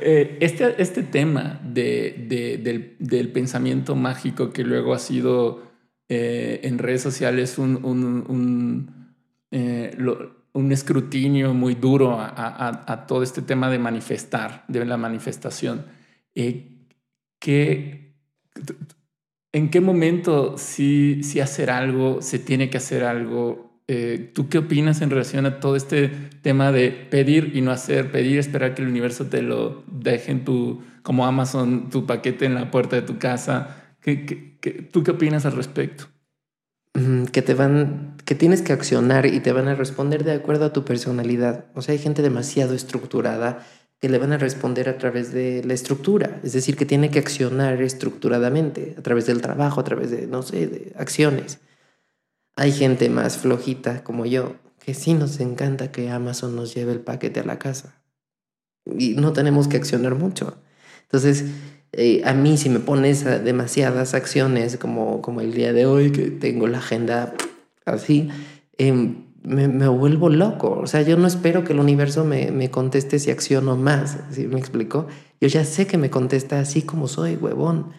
Eh, 0.00 0.38
este, 0.40 0.80
este 0.80 1.02
tema 1.02 1.60
de, 1.64 2.96
del, 2.98 3.28
pensamiento 3.32 3.96
mágico 3.96 4.52
que 4.52 4.62
luego 4.62 4.94
ha 4.94 4.98
sido 4.98 5.72
eh, 6.08 6.60
en 6.62 6.78
redes 6.78 7.02
sociales 7.02 7.58
un, 7.58 7.84
un, 7.84 8.24
un, 8.28 9.14
eh, 9.50 9.96
un 10.52 10.72
escrutinio 10.72 11.54
muy 11.54 11.74
duro 11.74 12.20
a, 12.20 12.84
a, 12.86 13.06
todo 13.06 13.22
este 13.22 13.42
tema 13.42 13.68
de 13.68 13.78
manifestar, 13.78 14.64
de 14.68 14.84
la 14.84 14.96
manifestación. 14.96 15.95
Eh, 16.36 16.76
¿En 19.52 19.70
qué 19.70 19.80
momento 19.80 20.58
si, 20.58 21.22
si 21.22 21.40
hacer 21.40 21.70
algo, 21.70 22.20
se 22.20 22.38
tiene 22.38 22.70
que 22.70 22.76
hacer 22.76 23.04
algo? 23.04 23.80
Eh, 23.88 24.32
¿Tú 24.34 24.48
qué 24.48 24.58
opinas 24.58 25.00
en 25.00 25.10
relación 25.10 25.46
a 25.46 25.60
todo 25.60 25.76
este 25.76 26.08
tema 26.42 26.72
de 26.72 26.90
pedir 26.90 27.52
y 27.54 27.62
no 27.62 27.70
hacer, 27.70 28.12
pedir, 28.12 28.38
esperar 28.38 28.74
que 28.74 28.82
el 28.82 28.88
universo 28.88 29.26
te 29.26 29.42
lo 29.42 29.84
deje 29.86 30.32
en 30.32 30.44
tu, 30.44 30.82
como 31.02 31.24
Amazon, 31.24 31.88
tu 31.88 32.04
paquete 32.04 32.44
en 32.44 32.54
la 32.54 32.70
puerta 32.70 32.96
de 32.96 33.02
tu 33.02 33.18
casa? 33.18 33.94
¿Qué, 34.00 34.58
tú 34.92 35.02
qué 35.02 35.12
opinas 35.12 35.46
al 35.46 35.52
respecto? 35.52 36.04
Que 37.32 37.42
te 37.42 37.54
van, 37.54 38.16
que 38.24 38.34
tienes 38.34 38.62
que 38.62 38.72
accionar 38.72 39.26
y 39.26 39.40
te 39.40 39.52
van 39.52 39.68
a 39.68 39.74
responder 39.74 40.24
de 40.24 40.32
acuerdo 40.32 40.66
a 40.66 40.72
tu 40.72 40.84
personalidad. 40.84 41.66
O 41.74 41.82
sea, 41.82 41.92
hay 41.92 41.98
gente 41.98 42.22
demasiado 42.22 42.74
estructurada 42.74 43.66
que 44.06 44.12
le 44.12 44.18
van 44.18 44.32
a 44.32 44.38
responder 44.38 44.88
a 44.88 44.98
través 44.98 45.32
de 45.32 45.64
la 45.64 45.74
estructura, 45.74 46.38
es 46.44 46.52
decir, 46.52 46.76
que 46.76 46.86
tiene 46.86 47.10
que 47.10 47.18
accionar 47.18 47.82
estructuradamente, 47.82 48.94
a 48.96 49.02
través 49.02 49.26
del 49.26 49.42
trabajo, 49.42 49.80
a 49.80 49.84
través 49.84 50.12
de, 50.12 50.28
no 50.28 50.42
sé, 50.42 50.68
de 50.68 50.92
acciones. 50.96 51.58
Hay 52.54 52.70
gente 52.70 53.10
más 53.10 53.36
flojita 53.36 54.04
como 54.04 54.24
yo, 54.24 54.54
que 54.78 54.94
sí 54.94 55.14
nos 55.14 55.40
encanta 55.40 55.90
que 55.90 56.08
Amazon 56.08 56.54
nos 56.54 56.72
lleve 56.72 56.92
el 56.92 57.00
paquete 57.00 57.40
a 57.40 57.44
la 57.44 57.58
casa. 57.58 58.00
Y 58.84 59.14
no 59.14 59.32
tenemos 59.32 59.66
que 59.66 59.76
accionar 59.76 60.14
mucho. 60.14 60.56
Entonces, 61.02 61.44
eh, 61.90 62.22
a 62.24 62.32
mí 62.32 62.58
si 62.58 62.70
me 62.70 62.78
pones 62.78 63.24
demasiadas 63.24 64.14
acciones, 64.14 64.76
como, 64.76 65.20
como 65.20 65.40
el 65.40 65.52
día 65.52 65.72
de 65.72 65.84
hoy, 65.84 66.12
que 66.12 66.30
tengo 66.30 66.68
la 66.68 66.78
agenda 66.78 67.34
así, 67.84 68.28
eh, 68.78 69.16
me, 69.46 69.88
vuelvo 69.88 70.28
loco. 70.28 70.78
O 70.82 70.86
sea, 70.86 71.02
yo 71.02 71.16
no 71.16 71.26
espero 71.26 71.64
que 71.64 71.72
el 71.72 71.80
universo 71.80 72.24
me, 72.24 72.50
me 72.50 72.70
conteste 72.70 73.18
si 73.18 73.30
acciono 73.30 73.76
más. 73.76 74.18
¿Sí 74.30 74.46
me 74.46 74.58
explico? 74.58 75.06
Yo 75.40 75.48
ya 75.48 75.64
sé 75.64 75.86
que 75.86 75.98
me 75.98 76.10
contesta 76.10 76.58
así 76.60 76.82
como 76.82 77.08
soy, 77.08 77.36
huevón. 77.36 77.92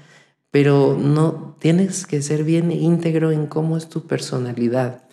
Pero 0.52 0.98
no 1.00 1.56
tienes 1.60 2.06
que 2.06 2.22
ser 2.22 2.44
bien 2.44 2.72
íntegro 2.72 3.32
en 3.32 3.48
cómo 3.48 3.78
es 3.78 3.90
tu 3.90 4.08
personalidad 4.08 5.04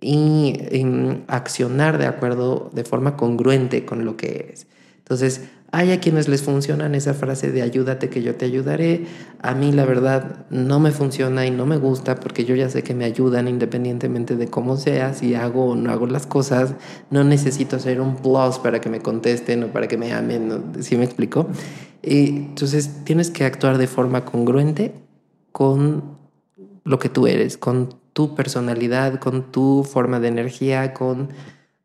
y 0.00 0.54
en 0.70 1.24
accionar 1.28 1.98
de 1.98 2.06
acuerdo, 2.06 2.70
de 2.72 2.84
forma 2.84 3.16
congruente 3.16 3.84
con 3.84 4.04
lo 4.04 4.16
que 4.16 4.30
eres. 4.30 4.66
Entonces, 5.12 5.42
hay 5.72 5.92
a 5.92 6.00
quienes 6.00 6.26
les 6.26 6.40
funcionan 6.40 6.94
esa 6.94 7.12
frase 7.12 7.52
de 7.52 7.60
ayúdate 7.60 8.08
que 8.08 8.22
yo 8.22 8.34
te 8.34 8.46
ayudaré. 8.46 9.04
A 9.42 9.54
mí 9.54 9.70
la 9.70 9.84
verdad 9.84 10.46
no 10.48 10.80
me 10.80 10.90
funciona 10.90 11.44
y 11.44 11.50
no 11.50 11.66
me 11.66 11.76
gusta 11.76 12.14
porque 12.14 12.46
yo 12.46 12.54
ya 12.54 12.70
sé 12.70 12.82
que 12.82 12.94
me 12.94 13.04
ayudan 13.04 13.46
independientemente 13.46 14.36
de 14.36 14.48
cómo 14.48 14.78
sea, 14.78 15.12
si 15.12 15.34
hago 15.34 15.66
o 15.66 15.76
no 15.76 15.92
hago 15.92 16.06
las 16.06 16.26
cosas. 16.26 16.76
No 17.10 17.24
necesito 17.24 17.76
hacer 17.76 18.00
un 18.00 18.16
plus 18.16 18.58
para 18.58 18.80
que 18.80 18.88
me 18.88 19.00
contesten 19.00 19.64
o 19.64 19.66
para 19.66 19.86
que 19.86 19.98
me 19.98 20.14
amen, 20.14 20.62
¿sí 20.80 20.96
me 20.96 21.04
explico? 21.04 21.46
Y 22.02 22.28
entonces 22.28 23.04
tienes 23.04 23.30
que 23.30 23.44
actuar 23.44 23.76
de 23.76 23.86
forma 23.86 24.24
congruente 24.24 24.94
con 25.52 26.16
lo 26.84 26.98
que 26.98 27.10
tú 27.10 27.26
eres, 27.26 27.58
con 27.58 27.96
tu 28.14 28.34
personalidad, 28.34 29.20
con 29.20 29.52
tu 29.52 29.84
forma 29.84 30.20
de 30.20 30.28
energía, 30.28 30.94
con, 30.94 31.28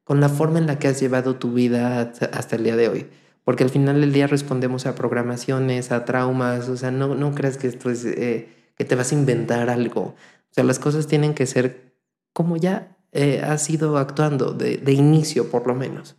con 0.07 0.21
la 0.21 0.29
forma 0.29 0.57
en 0.57 0.65
la 0.65 0.79
que 0.79 0.87
has 0.87 0.99
llevado 0.99 1.35
tu 1.35 1.53
vida 1.53 2.13
hasta 2.31 2.55
el 2.55 2.63
día 2.63 2.75
de 2.75 2.87
hoy 2.89 3.07
porque 3.47 3.63
al 3.63 3.69
final 3.69 4.01
del 4.01 4.11
día 4.11 4.27
respondemos 4.27 4.85
a 4.87 4.93
programaciones, 4.93 5.93
a 5.93 6.03
traumas, 6.03 6.67
o 6.67 6.75
sea, 6.75 6.91
no, 6.91 7.15
no 7.15 7.33
creas 7.33 7.55
que 7.55 7.67
esto 7.67 7.89
es, 7.89 8.03
eh, 8.03 8.49
que 8.75 8.83
te 8.83 8.93
vas 8.93 9.13
a 9.13 9.15
inventar 9.15 9.69
algo. 9.69 10.01
O 10.01 10.15
sea, 10.51 10.65
las 10.65 10.79
cosas 10.79 11.07
tienen 11.07 11.33
que 11.33 11.45
ser 11.45 11.93
como 12.33 12.57
ya 12.57 12.97
eh, 13.13 13.41
has 13.41 13.69
ido 13.69 13.97
actuando, 13.99 14.51
de, 14.51 14.79
de, 14.79 14.91
inicio 14.91 15.49
por 15.49 15.65
lo 15.65 15.75
menos. 15.75 16.17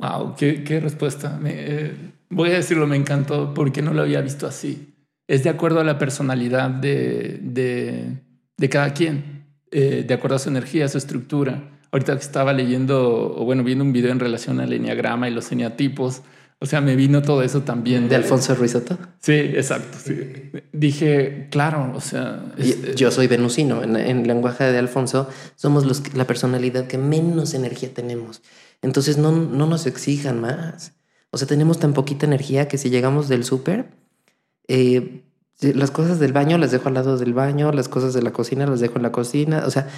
Wow, 0.00 0.34
qué, 0.34 0.80
respuesta. 0.82 1.38
Eh, 1.44 1.94
voy 2.28 2.50
a 2.50 2.54
decirlo, 2.54 2.88
me 2.88 2.96
encantó 2.96 3.54
porque 3.54 3.80
no 3.80 3.94
lo 3.94 4.02
había 4.02 4.20
visto 4.20 4.48
así. 4.48 4.96
Es 5.28 5.44
de 5.44 5.50
acuerdo 5.50 5.78
a 5.78 5.84
la 5.84 5.96
personalidad 5.96 6.70
de, 6.70 7.38
de, 7.40 8.16
de 8.56 8.68
cada 8.68 8.92
quien, 8.94 9.44
de 9.70 10.12
acuerdo 10.12 10.34
a 10.34 10.40
su 10.40 10.48
energía, 10.48 10.86
a 10.86 10.88
su 10.88 10.98
estructura. 10.98 11.77
Ahorita 11.90 12.14
que 12.14 12.22
estaba 12.22 12.52
leyendo, 12.52 13.34
o 13.36 13.44
bueno, 13.44 13.64
viendo 13.64 13.84
un 13.84 13.92
video 13.92 14.12
en 14.12 14.20
relación 14.20 14.60
al 14.60 14.72
enneagrama 14.72 15.28
y 15.28 15.32
los 15.32 15.50
eneatipos, 15.52 16.22
o 16.60 16.66
sea, 16.66 16.80
me 16.80 16.96
vino 16.96 17.22
todo 17.22 17.42
eso 17.42 17.62
también. 17.62 18.08
¿De 18.08 18.16
Alfonso 18.16 18.54
Ruizotto? 18.54 18.98
Sí, 19.20 19.32
exacto. 19.32 19.96
Dije, 20.72 21.46
claro, 21.50 21.92
o 21.94 22.00
sea... 22.00 22.52
Yo 22.96 23.12
soy 23.12 23.28
venusino. 23.28 23.84
En, 23.84 23.94
en 23.94 24.26
lenguaje 24.26 24.64
de 24.64 24.78
Alfonso 24.78 25.28
somos 25.54 25.86
los, 25.86 26.14
la 26.14 26.26
personalidad 26.26 26.88
que 26.88 26.98
menos 26.98 27.54
energía 27.54 27.94
tenemos. 27.94 28.42
Entonces 28.82 29.18
no, 29.18 29.30
no 29.30 29.66
nos 29.66 29.86
exijan 29.86 30.40
más. 30.40 30.94
O 31.30 31.38
sea, 31.38 31.46
tenemos 31.46 31.78
tan 31.78 31.92
poquita 31.92 32.26
energía 32.26 32.66
que 32.66 32.76
si 32.76 32.90
llegamos 32.90 33.28
del 33.28 33.44
súper, 33.44 33.90
eh, 34.66 35.22
las 35.60 35.90
cosas 35.90 36.18
del 36.18 36.32
baño 36.32 36.58
las 36.58 36.72
dejo 36.72 36.88
al 36.88 36.94
lado 36.94 37.18
del 37.18 37.34
baño, 37.34 37.70
las 37.70 37.88
cosas 37.88 38.14
de 38.14 38.22
la 38.22 38.32
cocina 38.32 38.66
las 38.66 38.80
dejo 38.80 38.96
en 38.96 39.02
la 39.02 39.12
cocina. 39.12 39.62
O 39.64 39.70
sea, 39.70 39.88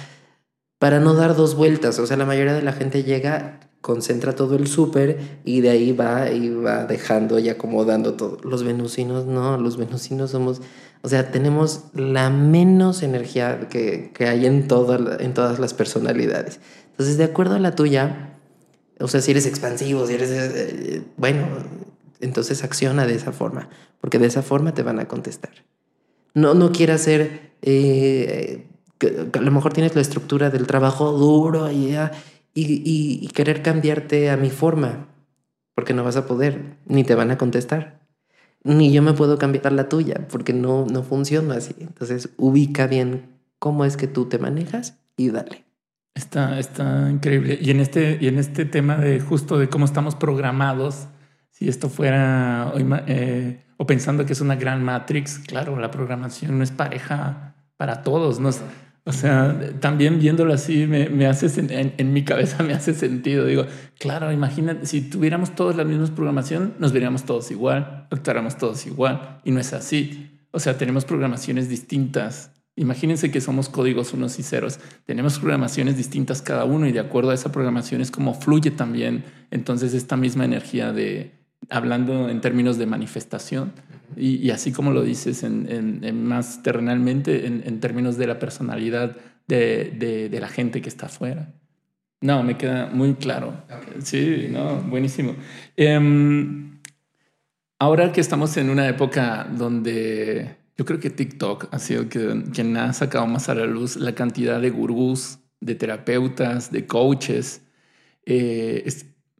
para 0.81 0.99
no 0.99 1.13
dar 1.13 1.35
dos 1.35 1.53
vueltas. 1.53 1.99
O 1.99 2.07
sea, 2.07 2.17
la 2.17 2.25
mayoría 2.25 2.55
de 2.55 2.63
la 2.63 2.73
gente 2.73 3.03
llega, 3.03 3.59
concentra 3.81 4.33
todo 4.33 4.55
el 4.55 4.65
súper 4.65 5.19
y 5.45 5.61
de 5.61 5.69
ahí 5.69 5.91
va 5.91 6.31
y 6.31 6.49
va 6.49 6.85
dejando 6.85 7.37
y 7.37 7.49
acomodando 7.49 8.15
todo. 8.15 8.39
Los 8.43 8.63
venusinos 8.63 9.27
no, 9.27 9.59
los 9.59 9.77
venusinos 9.77 10.31
somos, 10.31 10.59
o 11.03 11.07
sea, 11.07 11.29
tenemos 11.29 11.83
la 11.93 12.31
menos 12.31 13.03
energía 13.03 13.67
que, 13.69 14.09
que 14.11 14.27
hay 14.27 14.47
en, 14.47 14.55
en 14.55 15.33
todas 15.35 15.59
las 15.59 15.73
personalidades. 15.75 16.59
Entonces, 16.89 17.15
de 17.19 17.25
acuerdo 17.25 17.53
a 17.53 17.59
la 17.59 17.75
tuya, 17.75 18.39
o 18.99 19.07
sea, 19.07 19.21
si 19.21 19.29
eres 19.29 19.45
expansivo, 19.45 20.07
si 20.07 20.15
eres, 20.15 20.31
eh, 20.31 21.03
bueno, 21.17 21.45
entonces 22.21 22.63
acciona 22.63 23.05
de 23.05 23.13
esa 23.13 23.31
forma, 23.31 23.69
porque 23.99 24.17
de 24.17 24.25
esa 24.25 24.41
forma 24.41 24.73
te 24.73 24.81
van 24.81 24.99
a 24.99 25.07
contestar. 25.07 25.53
No, 26.33 26.55
no 26.55 26.71
quieras 26.71 27.01
ser... 27.01 27.51
Eh, 27.61 28.65
que, 29.01 29.39
a 29.39 29.41
lo 29.41 29.51
mejor 29.51 29.73
tienes 29.73 29.95
la 29.95 30.01
estructura 30.01 30.51
del 30.51 30.67
trabajo 30.67 31.11
duro 31.11 31.71
y, 31.71 31.97
y, 32.53 33.27
querer 33.29 33.63
cambiarte 33.63 34.29
a 34.29 34.37
mi 34.37 34.51
forma, 34.51 35.07
porque 35.73 35.93
no 35.93 36.03
vas 36.03 36.17
a 36.17 36.27
poder, 36.27 36.77
ni 36.85 37.03
te 37.03 37.15
van 37.15 37.31
a 37.31 37.37
contestar. 37.37 37.99
Ni 38.63 38.91
yo 38.91 39.01
me 39.01 39.13
puedo 39.13 39.39
cambiar 39.39 39.73
la 39.73 39.89
tuya, 39.89 40.27
porque 40.29 40.53
no, 40.53 40.85
no 40.85 41.01
funciona 41.01 41.55
así. 41.55 41.73
Entonces, 41.79 42.29
ubica 42.37 42.85
bien 42.85 43.39
cómo 43.57 43.85
es 43.85 43.97
que 43.97 44.07
tú 44.07 44.25
te 44.25 44.37
manejas 44.37 44.99
y 45.17 45.31
dale. 45.31 45.65
Está, 46.13 46.59
está 46.59 47.09
increíble. 47.09 47.57
Y 47.59 47.71
en 47.71 47.79
este, 47.79 48.19
y 48.21 48.27
en 48.27 48.37
este 48.37 48.65
tema 48.65 48.97
de 48.97 49.19
justo 49.19 49.57
de 49.57 49.67
cómo 49.67 49.85
estamos 49.85 50.13
programados, 50.13 51.07
si 51.49 51.67
esto 51.69 51.89
fuera, 51.89 52.71
eh, 53.07 53.63
o 53.77 53.87
pensando 53.87 54.27
que 54.27 54.33
es 54.33 54.41
una 54.41 54.55
gran 54.57 54.83
matrix, 54.83 55.39
claro, 55.39 55.79
la 55.79 55.89
programación 55.89 56.59
no 56.59 56.63
es 56.63 56.69
pareja 56.69 57.55
para 57.77 58.03
todos. 58.03 58.39
No 58.39 58.49
es, 58.49 58.61
o 59.03 59.11
sea, 59.11 59.57
también 59.79 60.19
viéndolo 60.19 60.53
así, 60.53 60.85
me, 60.85 61.09
me 61.09 61.25
hace, 61.25 61.47
en, 61.59 61.93
en, 61.97 62.13
mi 62.13 62.23
cabeza 62.23 62.61
me 62.63 62.73
hace 62.73 62.93
sentido. 62.93 63.45
Digo, 63.45 63.65
claro, 63.97 64.31
imagínate, 64.31 64.85
si 64.85 65.01
tuviéramos 65.01 65.55
todos 65.55 65.75
la 65.75 65.83
misma 65.83 66.05
programación, 66.07 66.75
nos 66.77 66.91
veríamos 66.91 67.23
todos 67.25 67.49
igual, 67.49 68.07
actuáramos 68.11 68.57
todos 68.57 68.85
igual, 68.85 69.39
y 69.43 69.51
no 69.51 69.59
es 69.59 69.73
así. 69.73 70.39
O 70.51 70.59
sea, 70.59 70.77
tenemos 70.77 71.05
programaciones 71.05 71.67
distintas. 71.67 72.51
Imagínense 72.75 73.31
que 73.31 73.41
somos 73.41 73.69
códigos 73.69 74.13
unos 74.13 74.37
y 74.37 74.43
ceros. 74.43 74.79
Tenemos 75.05 75.39
programaciones 75.39 75.97
distintas 75.97 76.41
cada 76.41 76.65
uno 76.65 76.87
y 76.87 76.91
de 76.91 76.99
acuerdo 76.99 77.31
a 77.31 77.33
esa 77.33 77.51
programación 77.51 78.01
es 78.01 78.11
como 78.11 78.33
fluye 78.33 78.71
también 78.71 79.25
entonces 79.51 79.93
esta 79.93 80.15
misma 80.15 80.45
energía 80.45 80.93
de, 80.93 81.40
hablando 81.69 82.29
en 82.29 82.41
términos 82.41 82.77
de 82.77 82.85
manifestación. 82.85 83.73
Y, 84.17 84.49
así 84.51 84.71
como 84.71 84.91
lo 84.91 85.03
dices 85.03 85.43
en, 85.43 86.25
más 86.25 86.63
terrenalmente, 86.63 87.45
en, 87.45 87.79
términos 87.79 88.17
de 88.17 88.27
la 88.27 88.39
personalidad 88.39 89.15
de, 89.47 90.37
la 90.39 90.47
gente 90.49 90.81
que 90.81 90.89
está 90.89 91.05
afuera. 91.05 91.53
No, 92.19 92.43
me 92.43 92.57
queda 92.57 92.87
muy 92.87 93.15
claro. 93.15 93.63
Sí, 94.03 94.47
no, 94.51 94.81
buenísimo. 94.81 95.35
Em, 95.77 96.79
ahora 97.79 98.11
que 98.11 98.21
estamos 98.21 98.57
en 98.57 98.69
una 98.69 98.87
época 98.87 99.47
donde 99.49 100.57
yo 100.77 100.85
creo 100.85 100.99
que 100.99 101.09
TikTok 101.09 101.67
ha 101.71 101.79
sido 101.79 102.09
quien 102.09 102.75
ha 102.77 102.91
sacado 102.93 103.25
más 103.27 103.49
a 103.49 103.55
la 103.55 103.65
luz 103.65 103.95
la 103.95 104.13
cantidad 104.13 104.59
de 104.59 104.69
gurús, 104.69 105.39
de 105.59 105.75
terapeutas, 105.75 106.71
de 106.71 106.85
coaches. 106.85 107.61
Eh, 108.25 108.83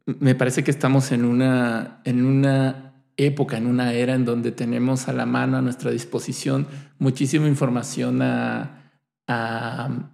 me 0.06 0.34
parece 0.34 0.64
que 0.64 0.70
estamos 0.70 1.12
en 1.12 1.24
una, 1.24 2.00
en 2.04 2.24
una 2.24 2.92
época, 3.16 3.56
en 3.56 3.66
una 3.66 3.92
era 3.92 4.14
en 4.14 4.24
donde 4.24 4.52
tenemos 4.52 5.08
a 5.08 5.12
la 5.12 5.26
mano, 5.26 5.56
a 5.56 5.62
nuestra 5.62 5.90
disposición, 5.90 6.66
muchísima 6.98 7.48
información 7.48 8.20
a, 8.22 8.78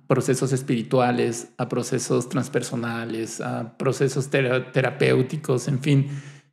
procesos 0.06 0.52
espirituales, 0.52 1.48
a 1.58 1.68
procesos 1.68 2.28
transpersonales, 2.28 3.40
a 3.40 3.76
procesos 3.76 4.28
terapéuticos, 4.30 5.66
en 5.66 5.80
fin. 5.80 6.08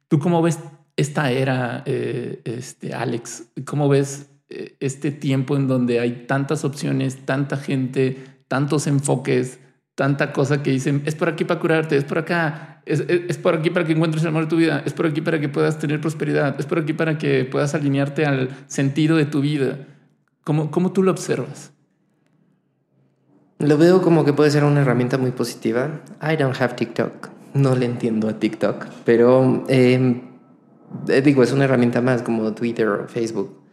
¿Tú 0.08 0.18
cómo 0.18 0.42
ves 0.42 0.58
esta 0.96 1.30
era, 1.30 1.84
eh, 1.86 2.42
este, 2.44 2.96
Alex? 2.96 3.50
¿Cómo 3.66 3.88
ves 3.88 4.32
eh, 4.50 4.78
este 4.80 5.12
tiempo 5.12 5.56
en 5.56 5.68
donde 5.68 6.00
hay 6.00 6.26
tantas 6.26 6.66
opciones, 6.66 7.24
tanta 7.24 7.58
gente, 7.58 8.18
tantos 8.48 8.88
enfoques? 8.88 9.60
Tanta 9.96 10.34
cosa 10.34 10.62
que 10.62 10.72
dicen, 10.72 11.02
es 11.06 11.16
por 11.16 11.30
aquí 11.30 11.46
para 11.46 11.60
curarte, 11.60 11.96
es 11.96 12.04
por 12.04 12.18
acá, 12.20 12.82
es, 12.86 13.00
es, 13.08 13.38
por 13.38 13.56
aquí 13.56 13.70
para 13.70 13.86
que 13.86 13.94
encuentres 13.94 14.24
el 14.24 14.30
amor 14.30 14.44
de 14.44 14.50
tu 14.50 14.58
vida, 14.58 14.84
es 14.86 14.94
por 14.94 15.08
aquí 15.08 15.22
para 15.22 15.40
que 15.40 15.50
puedas 15.50 15.80
tener 15.80 16.02
prosperidad, 16.02 16.60
es 16.60 16.66
por 16.66 16.80
aquí 16.80 16.94
para 16.94 17.18
que 17.18 17.46
puedas 17.46 17.74
alinearte 17.74 18.26
al 18.26 18.50
sentido 18.68 19.16
de 19.16 19.26
tu 19.26 19.42
vida. 19.42 19.80
¿Cómo, 20.44 20.70
¿Cómo 20.70 20.92
tú 20.92 21.02
lo 21.02 21.12
observas? 21.12 21.72
Lo 23.58 23.78
veo 23.78 24.02
como 24.02 24.26
que 24.26 24.34
puede 24.34 24.52
ser 24.52 24.66
una 24.66 24.82
herramienta 24.82 25.18
muy 25.18 25.32
positiva. 25.32 26.02
I 26.22 26.36
don't 26.36 26.60
have 26.62 26.76
TikTok. 26.76 27.30
No 27.54 27.74
le 27.74 27.86
entiendo 27.86 28.28
a 28.28 28.38
TikTok, 28.38 28.86
pero 29.06 29.64
em, 29.70 30.22
eh, 31.08 31.22
digo, 31.22 31.42
es 31.42 31.54
una 31.54 31.64
herramienta 31.64 32.02
más 32.02 32.22
como 32.22 32.54
Twitter 32.54 32.88
o 32.90 33.08
Facebook. 33.08 33.65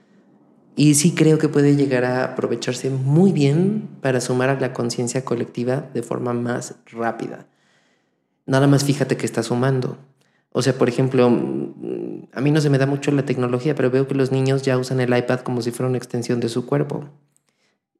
Y 0.74 0.94
sí 0.94 1.14
creo 1.14 1.38
que 1.38 1.48
puede 1.48 1.76
llegar 1.76 2.04
a 2.04 2.24
aprovecharse 2.24 2.88
muy 2.88 3.32
bien 3.32 3.88
para 4.00 4.20
sumar 4.20 4.48
a 4.48 4.58
la 4.58 4.72
conciencia 4.72 5.24
colectiva 5.24 5.88
de 5.92 6.02
forma 6.02 6.32
más 6.32 6.76
rápida. 6.86 7.46
Nada 8.46 8.66
más 8.66 8.84
fíjate 8.84 9.16
que 9.16 9.26
está 9.26 9.42
sumando. 9.42 9.98
O 10.50 10.62
sea, 10.62 10.74
por 10.74 10.88
ejemplo, 10.88 11.30
mm, 11.30 12.28
a 12.32 12.40
mí 12.40 12.50
no 12.50 12.60
se 12.60 12.70
me 12.70 12.78
da 12.78 12.86
mucho 12.86 13.10
la 13.10 13.24
tecnología, 13.24 13.74
pero 13.74 13.90
veo 13.90 14.06
que 14.06 14.14
los 14.14 14.32
niños 14.32 14.62
ya 14.62 14.78
usan 14.78 15.00
el 15.00 15.16
iPad 15.16 15.40
como 15.40 15.62
si 15.62 15.70
fuera 15.70 15.88
una 15.88 15.98
extensión 15.98 16.40
de 16.40 16.48
su 16.48 16.66
cuerpo. 16.66 17.04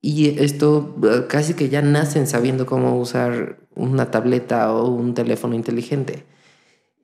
Y 0.00 0.40
esto 0.40 0.96
eh, 1.04 1.26
casi 1.28 1.54
que 1.54 1.68
ya 1.68 1.80
nacen 1.80 2.26
sabiendo 2.26 2.66
cómo 2.66 2.98
usar 2.98 3.58
una 3.74 4.10
tableta 4.10 4.72
o 4.72 4.90
un 4.90 5.14
teléfono 5.14 5.54
inteligente. 5.54 6.24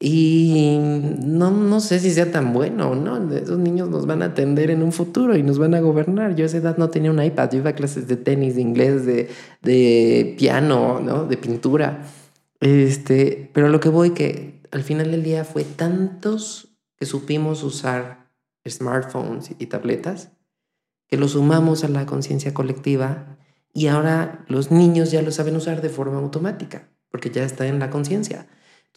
Y 0.00 0.78
no, 0.78 1.50
no 1.50 1.80
sé 1.80 1.98
si 1.98 2.12
sea 2.12 2.30
tan 2.30 2.52
bueno, 2.52 2.94
¿no? 2.94 3.32
Esos 3.32 3.58
niños 3.58 3.88
nos 3.88 4.06
van 4.06 4.22
a 4.22 4.26
atender 4.26 4.70
en 4.70 4.82
un 4.82 4.92
futuro 4.92 5.36
y 5.36 5.42
nos 5.42 5.58
van 5.58 5.74
a 5.74 5.80
gobernar. 5.80 6.36
Yo 6.36 6.44
a 6.44 6.46
esa 6.46 6.58
edad 6.58 6.76
no 6.78 6.88
tenía 6.88 7.10
un 7.10 7.22
iPad, 7.22 7.50
yo 7.50 7.58
iba 7.58 7.70
a 7.70 7.74
clases 7.74 8.06
de 8.06 8.16
tenis, 8.16 8.54
de 8.54 8.60
inglés, 8.60 9.04
de, 9.04 9.28
de 9.62 10.36
piano, 10.38 11.00
¿no? 11.00 11.24
De 11.24 11.36
pintura. 11.36 12.04
Este, 12.60 13.50
pero 13.52 13.68
lo 13.68 13.80
que 13.80 13.88
voy 13.88 14.10
que 14.10 14.62
al 14.70 14.82
final 14.82 15.10
del 15.10 15.24
día 15.24 15.44
fue 15.44 15.64
tantos 15.64 16.76
que 16.96 17.06
supimos 17.06 17.62
usar 17.62 18.28
smartphones 18.68 19.52
y 19.58 19.66
tabletas 19.66 20.30
que 21.08 21.16
lo 21.16 21.26
sumamos 21.26 21.84
a 21.84 21.88
la 21.88 22.06
conciencia 22.06 22.54
colectiva 22.54 23.38
y 23.72 23.86
ahora 23.86 24.44
los 24.48 24.70
niños 24.70 25.10
ya 25.10 25.22
lo 25.22 25.30
saben 25.30 25.56
usar 25.56 25.80
de 25.82 25.88
forma 25.88 26.18
automática, 26.18 26.88
porque 27.10 27.30
ya 27.30 27.44
está 27.44 27.66
en 27.66 27.78
la 27.78 27.90
conciencia. 27.90 28.46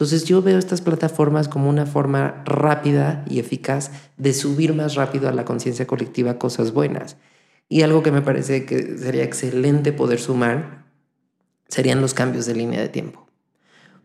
Entonces 0.01 0.23
yo 0.23 0.41
veo 0.41 0.57
estas 0.57 0.81
plataformas 0.81 1.47
como 1.47 1.69
una 1.69 1.85
forma 1.85 2.41
rápida 2.43 3.23
y 3.29 3.37
eficaz 3.37 3.91
de 4.17 4.33
subir 4.33 4.73
más 4.73 4.95
rápido 4.95 5.29
a 5.29 5.31
la 5.31 5.45
conciencia 5.45 5.85
colectiva 5.85 6.39
cosas 6.39 6.73
buenas. 6.73 7.17
Y 7.69 7.83
algo 7.83 8.01
que 8.01 8.11
me 8.11 8.23
parece 8.23 8.65
que 8.65 8.97
sería 8.97 9.23
excelente 9.23 9.93
poder 9.93 10.19
sumar 10.19 10.85
serían 11.67 12.01
los 12.01 12.15
cambios 12.15 12.47
de 12.47 12.55
línea 12.55 12.81
de 12.81 12.89
tiempo. 12.89 13.27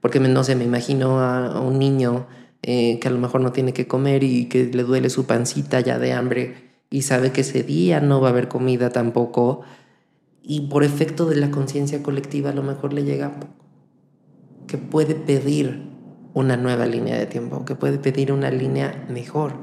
Porque 0.03 0.21
no 0.21 0.45
sé, 0.45 0.55
me 0.55 0.65
imagino 0.65 1.21
a, 1.21 1.63
un 1.63 1.79
niño 1.79 2.27
eh, 2.61 2.99
que 3.01 3.09
a 3.09 3.11
lo 3.11 3.17
mejor 3.19 3.41
no 3.41 3.53
tiene 3.53 3.73
que 3.73 3.89
comer 3.89 4.23
y 4.23 4.51
que 4.51 4.67
le 4.67 4.83
duele 4.83 5.09
su 5.09 5.25
pancita 5.25 5.81
ya 5.81 5.99
de 5.99 6.13
hambre 6.13 6.73
y 6.91 7.03
sabe 7.03 7.33
que 7.33 7.41
ese 7.41 7.63
día 7.63 8.01
no 8.01 8.21
va 8.21 8.29
a 8.29 8.33
haber 8.33 8.49
comida 8.49 8.91
tampoco 8.91 9.63
y 10.43 10.69
por 10.69 10.85
efecto 10.85 11.25
de 11.25 11.37
la 11.37 11.51
conciencia 11.51 12.03
colectiva 12.03 12.51
a 12.51 12.55
lo 12.55 12.63
mejor 12.63 12.93
le 12.93 13.05
llega 13.05 13.41
que 14.67 14.79
puede 14.79 15.15
pedir 15.15 15.91
una 16.35 16.57
nueva 16.57 16.87
línea 16.87 17.17
de 17.17 17.27
tiempo, 17.27 17.65
que 17.65 17.75
puede 17.75 17.99
pedir 17.99 18.33
una 18.33 18.51
línea 18.51 19.07
mejor. 19.09 19.55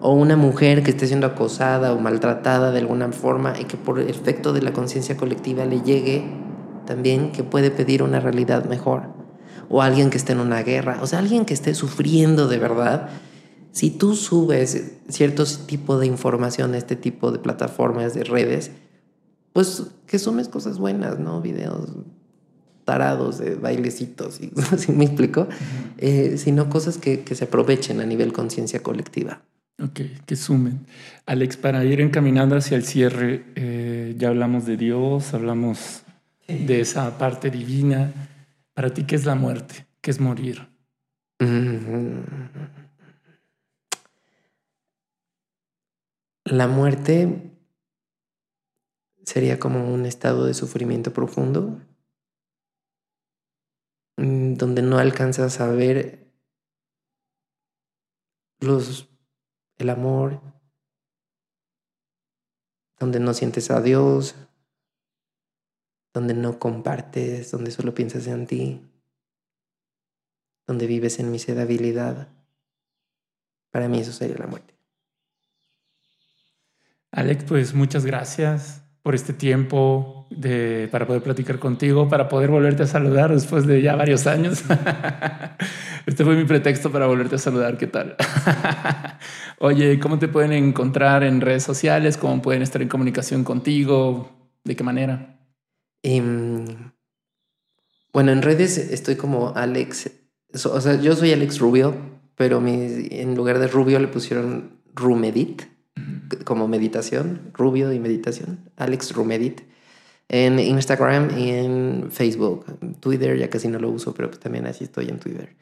O 0.00 0.12
una 0.12 0.36
mujer 0.36 0.82
que 0.82 0.90
esté 0.90 1.06
siendo 1.06 1.26
acosada 1.26 1.92
o 1.92 2.00
maltratada 2.00 2.70
de 2.70 2.78
alguna 2.78 3.10
forma 3.10 3.54
y 3.58 3.64
que 3.64 3.76
por 3.76 3.98
efecto 3.98 4.52
de 4.52 4.62
la 4.62 4.72
conciencia 4.72 5.16
colectiva 5.16 5.64
le 5.64 5.80
llegue 5.82 6.24
también 6.86 7.32
que 7.32 7.42
puede 7.42 7.70
pedir 7.70 8.02
una 8.02 8.20
realidad 8.20 8.64
mejor. 8.66 9.08
O 9.68 9.82
alguien 9.82 10.10
que 10.10 10.16
esté 10.16 10.32
en 10.32 10.40
una 10.40 10.62
guerra, 10.62 10.98
o 11.02 11.06
sea, 11.06 11.18
alguien 11.18 11.44
que 11.44 11.54
esté 11.54 11.74
sufriendo 11.74 12.46
de 12.46 12.58
verdad 12.58 13.08
si 13.72 13.90
tú 13.90 14.16
subes 14.16 14.92
cierto 15.08 15.44
tipo 15.66 15.98
de 15.98 16.06
información 16.06 16.74
a 16.74 16.78
este 16.78 16.96
tipo 16.96 17.30
de 17.30 17.38
plataformas, 17.38 18.14
de 18.14 18.24
redes, 18.24 18.72
pues 19.52 19.84
que 20.06 20.18
sumes 20.18 20.48
cosas 20.48 20.78
buenas, 20.78 21.18
¿no? 21.18 21.40
Videos 21.40 21.90
tarados 22.88 23.36
de 23.36 23.54
bailecitos, 23.54 24.40
y, 24.40 24.50
¿sí 24.78 24.92
me 24.92 25.04
explico? 25.04 25.46
Eh, 25.98 26.38
sino 26.38 26.70
cosas 26.70 26.96
que, 26.96 27.22
se 27.34 27.44
aprovechen 27.44 28.00
a 28.00 28.06
nivel 28.06 28.32
conciencia 28.32 28.82
colectiva. 28.82 29.42
Ok, 29.78 30.00
que 30.24 30.36
sumen. 30.36 30.86
Alex, 31.26 31.58
para 31.58 31.84
ir 31.84 32.00
encaminando 32.00 32.56
hacia 32.56 32.78
el 32.78 32.84
cierre, 32.84 33.44
eh, 33.56 34.14
ya 34.16 34.28
hablamos 34.28 34.64
de 34.64 34.78
Dios, 34.78 35.34
hablamos 35.34 36.02
de 36.48 36.80
esa 36.80 37.18
parte 37.18 37.50
divina. 37.50 38.10
Para 38.72 38.88
ti, 38.88 39.04
¿qué 39.04 39.16
es 39.16 39.26
la 39.26 39.34
muerte? 39.34 39.84
¿Qué 40.00 40.10
es 40.10 40.18
morir? 40.18 40.66
La 46.46 46.68
muerte 46.68 47.52
sería 49.24 49.58
como 49.58 49.92
un 49.92 50.06
estado 50.06 50.46
de 50.46 50.54
sufrimiento 50.54 51.12
profundo, 51.12 51.82
donde 54.18 54.82
no 54.82 54.98
alcanzas 54.98 55.60
a 55.60 55.68
ver 55.68 56.26
los, 58.58 59.08
el 59.76 59.90
amor, 59.90 60.40
donde 62.98 63.20
no 63.20 63.32
sientes 63.32 63.70
a 63.70 63.80
Dios, 63.80 64.34
donde 66.12 66.34
no 66.34 66.58
compartes, 66.58 67.52
donde 67.52 67.70
solo 67.70 67.94
piensas 67.94 68.26
en 68.26 68.48
ti, 68.48 68.90
donde 70.66 70.88
vives 70.88 71.20
en 71.20 71.30
miserabilidad. 71.30 72.28
Para 73.70 73.88
mí 73.88 74.00
eso 74.00 74.12
sería 74.12 74.36
la 74.38 74.48
muerte. 74.48 74.74
Alex, 77.12 77.44
pues 77.44 77.72
muchas 77.72 78.04
gracias 78.04 78.82
por 79.08 79.14
este 79.14 79.32
tiempo 79.32 80.26
de, 80.28 80.86
para 80.92 81.06
poder 81.06 81.22
platicar 81.22 81.58
contigo, 81.58 82.10
para 82.10 82.28
poder 82.28 82.50
volverte 82.50 82.82
a 82.82 82.86
saludar 82.86 83.32
después 83.32 83.66
de 83.66 83.80
ya 83.80 83.96
varios 83.96 84.26
años. 84.26 84.64
Este 86.06 86.24
fue 86.24 86.36
mi 86.36 86.44
pretexto 86.44 86.92
para 86.92 87.06
volverte 87.06 87.36
a 87.36 87.38
saludar. 87.38 87.78
¿Qué 87.78 87.86
tal? 87.86 88.16
Oye, 89.60 89.98
¿cómo 89.98 90.18
te 90.18 90.28
pueden 90.28 90.52
encontrar 90.52 91.22
en 91.22 91.40
redes 91.40 91.62
sociales? 91.62 92.18
¿Cómo 92.18 92.42
pueden 92.42 92.60
estar 92.60 92.82
en 92.82 92.88
comunicación 92.88 93.44
contigo? 93.44 94.30
¿De 94.62 94.76
qué 94.76 94.84
manera? 94.84 95.40
Em, 96.02 96.92
bueno, 98.12 98.30
en 98.32 98.42
redes 98.42 98.76
estoy 98.76 99.16
como 99.16 99.54
Alex. 99.56 100.10
O 100.66 100.80
sea, 100.82 101.00
yo 101.00 101.16
soy 101.16 101.32
Alex 101.32 101.60
Rubio, 101.60 101.94
pero 102.36 102.62
en 102.62 103.34
lugar 103.34 103.58
de 103.58 103.68
Rubio 103.68 103.98
le 104.00 104.08
pusieron 104.08 104.82
Rumedit 104.94 105.77
como 106.44 106.68
meditación, 106.68 107.40
Rubio 107.54 107.92
y 107.92 107.98
meditación, 107.98 108.58
Alex 108.76 109.14
Rumedit, 109.14 109.62
en 110.28 110.58
Instagram 110.58 111.38
y 111.38 111.50
en 111.50 112.08
Facebook. 112.10 112.66
Twitter 113.00 113.38
ya 113.38 113.48
casi 113.48 113.68
no 113.68 113.78
lo 113.78 113.90
uso, 113.90 114.14
pero 114.14 114.28
pues 114.28 114.40
también 114.40 114.66
así 114.66 114.84
estoy 114.84 115.08
en 115.08 115.18
Twitter. 115.18 115.54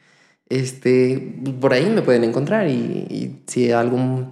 Este, 0.49 1.35
por 1.59 1.73
ahí 1.73 1.89
me 1.89 2.01
pueden 2.01 2.23
encontrar 2.23 2.69
y, 2.69 3.41
si 3.47 3.71
algún 3.71 4.31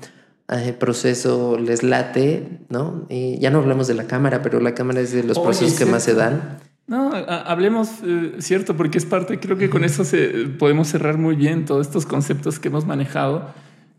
eh, 0.49 0.73
proceso 0.73 1.57
les 1.57 1.83
late, 1.83 2.59
¿no? 2.69 3.05
Y 3.09 3.37
ya 3.39 3.49
no 3.49 3.59
hablamos 3.59 3.87
de 3.87 3.95
la 3.95 4.07
cámara, 4.07 4.41
pero 4.41 4.59
la 4.59 4.73
cámara 4.73 5.01
es 5.01 5.11
de 5.11 5.23
los 5.23 5.39
procesos 5.39 5.77
que 5.77 5.85
más 5.85 6.03
se 6.03 6.13
dan. 6.13 6.59
No, 6.87 7.11
hablemos, 7.13 7.89
eh, 8.03 8.35
cierto, 8.39 8.77
porque 8.77 8.99
es 8.99 9.05
parte, 9.05 9.39
creo 9.39 9.57
que 9.57 9.69
con 9.69 9.83
eso 9.83 10.03
se, 10.05 10.27
podemos 10.59 10.87
cerrar 10.87 11.17
muy 11.17 11.35
bien 11.35 11.65
todos 11.65 11.87
estos 11.87 12.05
conceptos 12.05 12.59
que 12.59 12.67
hemos 12.67 12.85
manejado, 12.85 13.49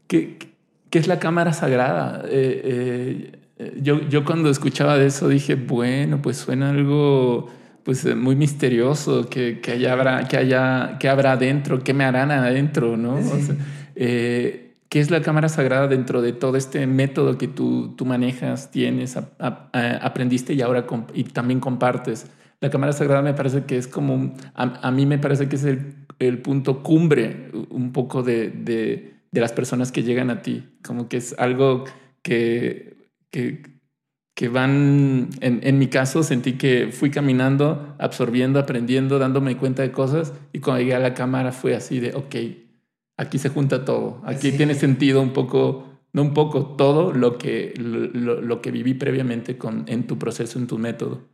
que, 0.07 0.56
¿Qué 0.91 0.99
es 0.99 1.09
la 1.09 1.19
cámara 1.19 1.53
sagrada? 1.53 2.23
Eh, 2.29 3.33
eh, 3.59 3.81
yo, 3.83 4.01
yo 4.09 4.25
cuando 4.25 4.51
escuchaba 4.51 4.97
de 4.99 5.07
eso 5.07 5.29
dije, 5.29 5.55
bueno, 5.55 6.23
pues 6.23 6.37
suena 6.37 6.71
algo 6.71 7.49
pues 7.83 8.05
eh, 8.05 8.15
muy 8.15 8.37
misterioso, 8.37 9.29
que, 9.29 9.61
que 9.61 9.73
haya 9.73 9.93
habrá, 9.93 10.29
que 10.29 10.37
haya, 10.37 10.97
que 10.99 11.09
habrá 11.09 11.33
adentro, 11.33 11.83
qué 11.83 11.95
me 11.95 12.05
harán 12.05 12.31
adentro, 12.31 12.97
¿no? 12.97 13.19
¿Qué 13.95 15.01
es 15.01 15.11
la 15.11 15.21
cámara 15.21 15.49
sagrada 15.49 15.89
dentro 15.89 16.23
de 16.23 16.33
todo 16.33 16.57
este 16.57 16.87
método 16.87 17.37
que 17.39 17.49
tú, 17.49 17.95
tú 17.97 18.07
manejas, 18.07 18.71
tienes, 18.71 19.19
aprendiste 19.41 20.55
y 20.55 20.63
ahora 20.63 20.87
y 21.13 21.25
también 21.25 21.59
compartes? 21.59 22.29
La 22.61 22.71
cámara 22.71 22.93
sagrada 22.93 23.21
me 23.21 23.35
parece 23.35 23.65
que 23.65 23.77
es 23.77 23.89
como, 23.89 24.35
a, 24.55 24.91
mí 24.93 25.05
me 25.05 25.19
parece 25.19 25.49
que 25.49 25.57
es 25.57 25.65
el, 25.65 25.95
el 26.21 26.39
punto 26.39 26.83
cumbre 26.85 27.51
un 27.71 27.93
poco 27.93 28.23
de, 28.23 28.49
de 28.49 29.16
de 29.37 29.43
las 29.43 29.53
personas 29.53 29.93
que 29.93 30.03
llegan 30.03 30.31
a 30.31 30.41
ti. 30.41 30.65
Como 30.83 31.09
que 31.09 31.19
es 31.19 31.35
algo 31.39 31.85
que, 32.23 32.97
que, 33.31 34.49
van, 34.49 35.29
en, 35.41 35.61
en, 35.63 35.79
mi 35.79 35.89
caso 35.89 36.23
sentí 36.23 36.55
que 36.55 36.89
fui 36.91 37.11
caminando, 37.11 37.95
absorbiendo, 37.99 38.59
aprendiendo, 38.59 39.19
dándome 39.19 39.59
cuenta 39.59 39.83
de 39.83 39.93
cosas 39.93 40.33
y 40.55 40.61
cuando 40.61 40.81
llegué 40.81 40.95
a 40.95 41.01
la 41.01 41.13
cámara 41.13 41.53
fue 41.53 41.77
así 41.77 42.01
de, 42.01 42.15
ok, 42.15 42.35
aquí 43.19 43.39
se 43.39 43.51
junta 43.51 43.85
todo, 43.85 44.23
aquí 44.25 44.53
tiene 44.53 44.75
sentido 44.75 45.21
un 45.21 45.35
poco, 45.35 45.85
no 46.15 46.23
un 46.23 46.33
poco, 46.33 46.65
todo 46.77 47.13
lo 47.13 47.37
que, 47.37 47.75
lo, 47.77 48.41
lo 48.41 48.63
que 48.63 48.71
viví 48.71 48.95
previamente 48.95 49.59
con, 49.59 49.85
en 49.87 50.07
tu 50.07 50.19
proceso, 50.19 50.59
en 50.59 50.67
tu 50.67 50.79
método. 50.79 51.29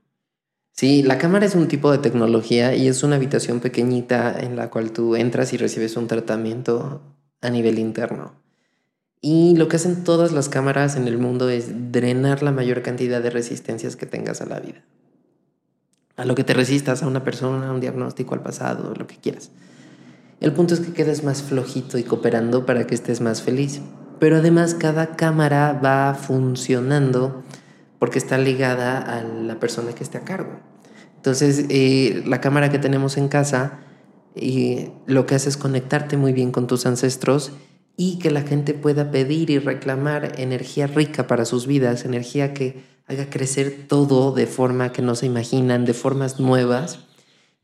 Sí, 0.73 1.03
la 1.05 1.19
cámara 1.19 1.47
es 1.47 1.55
un 1.55 1.69
tipo 1.69 1.93
de 1.93 1.99
tecnología 1.99 2.75
y 2.75 2.89
es 2.89 3.05
una 3.05 3.17
habitación 3.17 3.61
pequeñita 3.61 4.41
en 4.41 4.57
la 4.57 4.71
cual 4.71 4.91
tú 4.91 5.15
entras 5.15 5.53
y 5.53 5.57
recibes 5.57 5.97
un 5.97 6.09
tratamiento 6.09 7.03
a 7.43 7.51
nivel 7.51 7.79
interno. 7.79 8.33
Y 9.21 9.55
lo 9.57 9.69
que 9.69 9.77
hacen 9.77 10.03
todas 10.03 10.33
las 10.33 10.49
cámaras 10.49 10.97
en 10.97 11.07
el 11.07 11.19
mundo 11.19 11.49
es 11.49 11.93
drenar 11.93 12.43
la 12.43 12.51
mayor 12.51 12.83
cantidad 12.83 13.23
de 13.23 13.31
resistencias 13.31 13.95
que 13.95 14.07
tengas 14.07 14.41
a 14.41 14.47
la 14.47 14.59
vida. 14.59 14.83
A 16.17 16.25
lo 16.25 16.35
que 16.35 16.45
te 16.45 16.55
resistas, 16.55 17.03
a 17.03 17.07
una 17.07 17.23
persona, 17.23 17.69
a 17.69 17.73
un 17.73 17.81
diagnóstico, 17.81 18.35
al 18.35 18.43
pasado, 18.43 18.95
lo 18.97 19.07
que 19.07 19.17
quieras. 19.17 19.51
El 20.41 20.53
punto 20.53 20.75
es 20.75 20.81
que 20.81 20.93
quedes 20.93 21.23
más 21.23 21.43
flojito 21.43 21.99
y 21.99 22.03
cooperando 22.03 22.67
para 22.67 22.87
que 22.87 22.97
estés 22.97 23.21
más 23.21 23.43
feliz. 23.43 23.81
Pero 24.19 24.37
además 24.37 24.75
cada 24.75 25.15
cámara 25.15 25.73
va 25.73 26.15
funcionando 26.15 27.45
porque 28.01 28.19
está 28.19 28.39
ligada 28.39 28.99
a 28.99 29.23
la 29.23 29.61
persona 29.61 29.93
que 29.93 30.03
esté 30.03 30.19
a 30.19 30.25
cargo. 30.25 30.59
Entonces, 31.15 31.67
eh, 31.69 32.25
la 32.27 32.41
cámara 32.41 32.73
que 32.73 32.81
tenemos 32.81 33.17
en 33.17 33.29
casa 33.29 33.79
y 34.35 34.89
lo 35.07 35.27
que 35.27 35.35
hace 35.35 35.49
es 35.49 35.57
conectarte 35.57 36.17
muy 36.17 36.33
bien 36.33 36.53
con 36.53 36.67
tus 36.67 36.87
ancestros 36.87 37.53
y 37.97 38.19
que 38.19 38.31
la 38.31 38.43
gente 38.43 38.75
pueda 38.75 39.11
pedir 39.11 39.51
y 39.51 39.59
reclamar 39.59 40.41
energía 40.41 40.87
rica 40.87 41.27
para 41.27 41.45
sus 41.45 41.67
vidas, 41.67 42.05
energía 42.05 42.55
que 42.55 42.83
haga 43.07 43.29
crecer 43.29 43.87
todo 43.89 44.33
de 44.33 44.47
forma 44.47 44.93
que 44.93 45.03
no 45.03 45.15
se 45.15 45.27
imaginan, 45.27 45.85
de 45.85 45.95
formas 45.95 46.41
nuevas 46.41 47.01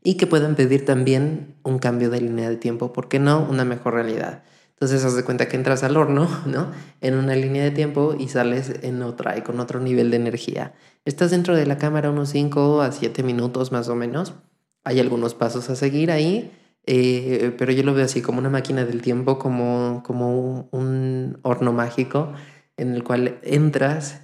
y 0.03 0.15
que 0.15 0.27
puedan 0.27 0.55
pedir 0.55 0.85
también 0.85 1.55
un 1.63 1.79
cambio 1.79 2.09
de 2.09 2.21
línea 2.21 2.49
de 2.49 2.57
tiempo, 2.57 2.93
¿por 2.93 3.09
qué 3.09 3.19
no? 3.19 3.45
Una 3.49 3.65
mejor 3.65 3.95
realidad. 3.95 4.43
Entonces, 4.71 5.03
haz 5.03 5.15
de 5.15 5.25
cuenta 5.25 5.49
que 5.49 5.57
entras 5.57 5.83
al 5.83 5.97
horno, 5.97 6.29
¿no? 6.45 6.71
En 7.01 7.15
una 7.15 7.35
línea 7.35 7.63
de 7.63 7.71
tiempo 7.71 8.15
y 8.17 8.29
sales 8.29 8.71
en 8.81 9.01
otra 9.01 9.37
y 9.37 9.41
con 9.41 9.59
otro 9.59 9.81
nivel 9.81 10.09
de 10.09 10.17
energía. 10.17 10.73
Estás 11.03 11.31
dentro 11.31 11.55
de 11.55 11.65
la 11.65 11.77
cámara 11.77 12.11
unos 12.11 12.29
5 12.29 12.81
a 12.81 12.91
7 12.91 13.23
minutos 13.23 13.73
más 13.73 13.89
o 13.89 13.95
menos. 13.95 14.33
Hay 14.83 14.99
algunos 14.99 15.35
pasos 15.35 15.69
a 15.69 15.75
seguir 15.75 16.11
ahí 16.11 16.51
eh, 16.91 17.53
pero 17.55 17.71
yo 17.71 17.83
lo 17.83 17.93
veo 17.93 18.05
así 18.05 18.21
como 18.23 18.39
una 18.39 18.49
máquina 18.49 18.83
del 18.83 19.03
tiempo, 19.03 19.37
como, 19.37 20.01
como 20.03 20.67
un, 20.71 21.37
horno 21.43 21.71
mágico 21.71 22.33
en 22.77 22.95
el 22.95 23.03
cual 23.03 23.39
entras, 23.43 24.21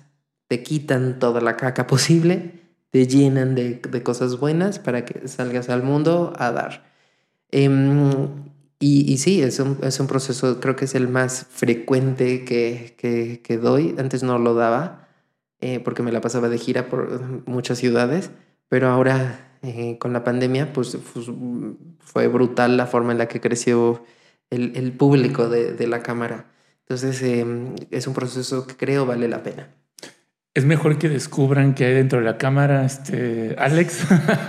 te 0.48 0.64
quitan 0.64 1.20
toda 1.20 1.42
la 1.42 1.58
caca 1.58 1.86
posible, 1.86 2.64
te 2.90 3.06
llenan 3.06 3.54
de, 3.54 3.76
de 3.76 4.02
cosas 4.04 4.40
buenas 4.40 4.80
para 4.80 5.06
que 5.06 5.28
salgas 5.28 5.70
al 5.70 5.84
mundo 5.84 6.34
a 6.38 6.52
dar. 6.52 6.92
Em, 7.52 8.50
y, 8.80 9.18
sí, 9.20 9.44
es 9.44 9.60
un, 9.60 9.78
es 9.84 10.00
un, 10.00 10.08
proceso, 10.08 10.60
creo 10.60 10.76
que 10.76 10.86
es 10.86 10.96
el 10.96 11.08
más 11.08 11.46
frecuente 11.50 12.46
que, 12.46 12.96
que, 12.98 13.42
que 13.44 13.58
doy. 13.58 13.96
Antes 14.00 14.24
no 14.24 14.40
lo 14.40 14.56
daba 14.56 15.08
eh, 15.62 15.80
porque 15.82 16.02
me 16.02 16.12
la 16.12 16.22
pasaba 16.22 16.50
de 16.50 16.58
gira 16.58 16.88
por 16.90 17.48
muchas 17.48 17.78
ciudades, 17.78 18.32
pero 18.70 18.90
ahora 18.90 19.45
eh, 19.66 19.98
con 20.00 20.14
la 20.14 20.24
pandemia, 20.24 20.72
pues, 20.74 20.98
pues, 21.14 21.28
fue 22.00 22.28
brutal 22.28 22.78
la 22.78 22.86
forma 22.86 23.12
en 23.12 23.18
la 23.18 23.28
que 23.28 23.42
creció 23.42 24.04
el, 24.50 24.74
el 24.76 24.92
público 24.92 25.50
de, 25.50 25.74
de, 25.74 25.88
la 25.88 26.04
cámara. 26.04 26.46
Entonces 26.82 27.22
eh, 27.24 27.46
es 27.92 28.08
un 28.08 28.14
proceso 28.14 28.68
que 28.68 28.76
creo 28.76 29.06
vale 29.06 29.28
la 29.28 29.44
pena. 29.44 29.70
Es 30.54 30.64
mejor 30.64 30.98
que 30.98 31.10
descubran 31.10 31.74
qué 31.74 31.84
hay 31.84 31.94
dentro 31.96 32.20
de 32.20 32.24
la 32.24 32.38
cámara, 32.38 32.86
este, 32.86 33.58
Alex, 33.58 34.06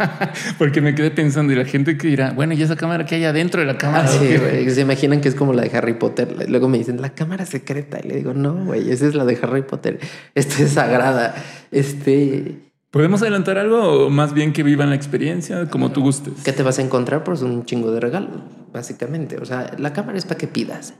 porque 0.58 0.80
me 0.80 0.94
quedé 0.94 1.10
pensando 1.10 1.52
y 1.52 1.56
la 1.56 1.64
gente 1.64 1.98
que 1.98 2.06
dirá, 2.06 2.30
bueno, 2.30 2.54
¿y 2.54 2.62
esa 2.62 2.76
cámara 2.76 3.04
que 3.04 3.16
hay 3.16 3.24
adentro 3.24 3.60
de 3.60 3.66
la 3.66 3.76
cámara? 3.76 4.04
Ah, 4.04 4.06
sí, 4.06 4.70
se 4.70 4.80
imaginan 4.82 5.20
que 5.20 5.28
es 5.28 5.34
como 5.34 5.52
la 5.52 5.62
de 5.62 5.76
Harry 5.76 5.94
Potter. 5.94 6.48
Luego 6.48 6.68
me 6.68 6.78
dicen, 6.78 7.02
la 7.02 7.10
cámara 7.10 7.44
secreta. 7.44 7.98
Y 8.00 8.06
le 8.06 8.16
digo, 8.18 8.34
no, 8.34 8.66
güey, 8.66 8.88
esa 8.88 9.04
es 9.04 9.16
la 9.16 9.24
de 9.24 9.36
Harry 9.42 9.62
Potter. 9.62 9.98
Esta 10.36 10.62
es 10.62 10.70
sagrada. 10.70 11.34
Este, 11.72 12.65
¿Podemos 12.90 13.20
adelantar 13.22 13.58
algo 13.58 14.06
o 14.06 14.10
más 14.10 14.32
bien 14.32 14.52
que 14.52 14.62
vivan 14.62 14.90
la 14.90 14.96
experiencia 14.96 15.68
como 15.68 15.92
tú 15.92 16.02
gustes? 16.02 16.34
¿Qué 16.44 16.52
te 16.52 16.62
vas 16.62 16.78
a 16.78 16.82
encontrar? 16.82 17.24
Pues 17.24 17.42
un 17.42 17.64
chingo 17.64 17.90
de 17.90 18.00
regalos, 18.00 18.40
básicamente. 18.72 19.38
O 19.38 19.44
sea, 19.44 19.74
la 19.78 19.92
cámara 19.92 20.16
es 20.16 20.24
para 20.24 20.38
que 20.38 20.46
pidas. 20.46 20.94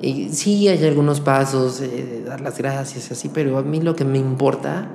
Y 0.00 0.28
sí 0.30 0.68
hay 0.68 0.84
algunos 0.84 1.20
pasos, 1.20 1.80
eh, 1.80 2.22
dar 2.26 2.40
las 2.40 2.58
gracias, 2.58 3.10
así, 3.10 3.30
pero 3.32 3.58
a 3.58 3.62
mí 3.62 3.80
lo 3.80 3.96
que 3.96 4.04
me 4.04 4.18
importa, 4.18 4.88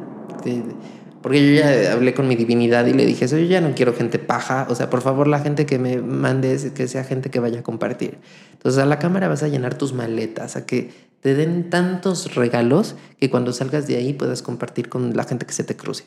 porque 1.21 1.55
yo 1.55 1.61
ya 1.61 1.93
hablé 1.93 2.13
con 2.13 2.27
mi 2.27 2.35
divinidad 2.35 2.85
y 2.85 2.93
le 2.93 3.05
dije, 3.05 3.25
eso 3.25 3.37
yo 3.37 3.45
ya 3.45 3.59
no 3.59 3.73
quiero 3.73 3.93
gente 3.93 4.19
paja, 4.19 4.67
o 4.69 4.75
sea, 4.75 4.89
por 4.89 5.01
favor 5.01 5.27
la 5.27 5.39
gente 5.39 5.65
que 5.65 5.79
me 5.79 5.97
mandes, 5.97 6.71
que 6.71 6.87
sea 6.87 7.03
gente 7.03 7.31
que 7.31 7.39
vaya 7.39 7.61
a 7.61 7.63
compartir. 7.63 8.19
Entonces 8.53 8.81
a 8.81 8.85
la 8.85 8.99
cámara 8.99 9.27
vas 9.27 9.41
a 9.41 9.47
llenar 9.47 9.75
tus 9.75 9.93
maletas, 9.93 10.55
a 10.55 10.65
que 10.65 10.91
te 11.21 11.33
den 11.33 11.69
tantos 11.69 12.35
regalos 12.35 12.95
que 13.19 13.29
cuando 13.29 13.53
salgas 13.53 13.87
de 13.87 13.97
ahí 13.97 14.13
puedas 14.13 14.41
compartir 14.41 14.89
con 14.89 15.15
la 15.15 15.23
gente 15.23 15.45
que 15.45 15.53
se 15.53 15.63
te 15.63 15.75
cruce. 15.75 16.05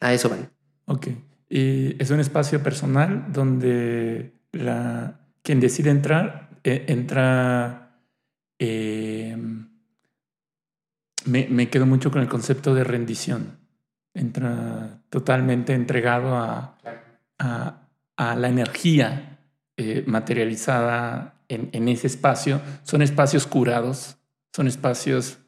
A 0.00 0.12
eso 0.12 0.28
van. 0.28 0.50
Ok. 0.86 1.08
Y 1.48 2.00
es 2.00 2.10
un 2.10 2.20
espacio 2.20 2.62
personal 2.62 3.26
donde 3.32 4.32
la, 4.52 5.20
quien 5.42 5.60
decide 5.60 5.90
entrar, 5.90 6.50
eh, 6.64 6.84
entra... 6.88 8.00
Eh, 8.58 9.36
me, 11.24 11.46
me, 11.48 11.70
quedo 11.70 11.86
mucho 11.86 12.10
con 12.10 12.20
el 12.20 12.28
concepto 12.28 12.74
de 12.74 12.84
rendición. 12.84 13.58
Entra 14.14 15.00
totalmente 15.10 15.74
entregado 15.74 16.36
a, 16.36 16.76
a, 17.38 17.88
a 18.16 18.34
la 18.34 18.48
energía 18.48 19.38
eh, 19.76 20.04
materializada 20.06 21.34
en, 21.48 21.70
en, 21.72 21.88
ese 21.88 22.08
espacio. 22.08 22.60
Son 22.82 23.00
espacios 23.00 23.46
curados, 23.46 24.17
son 24.52 24.66
espacios 24.66 25.38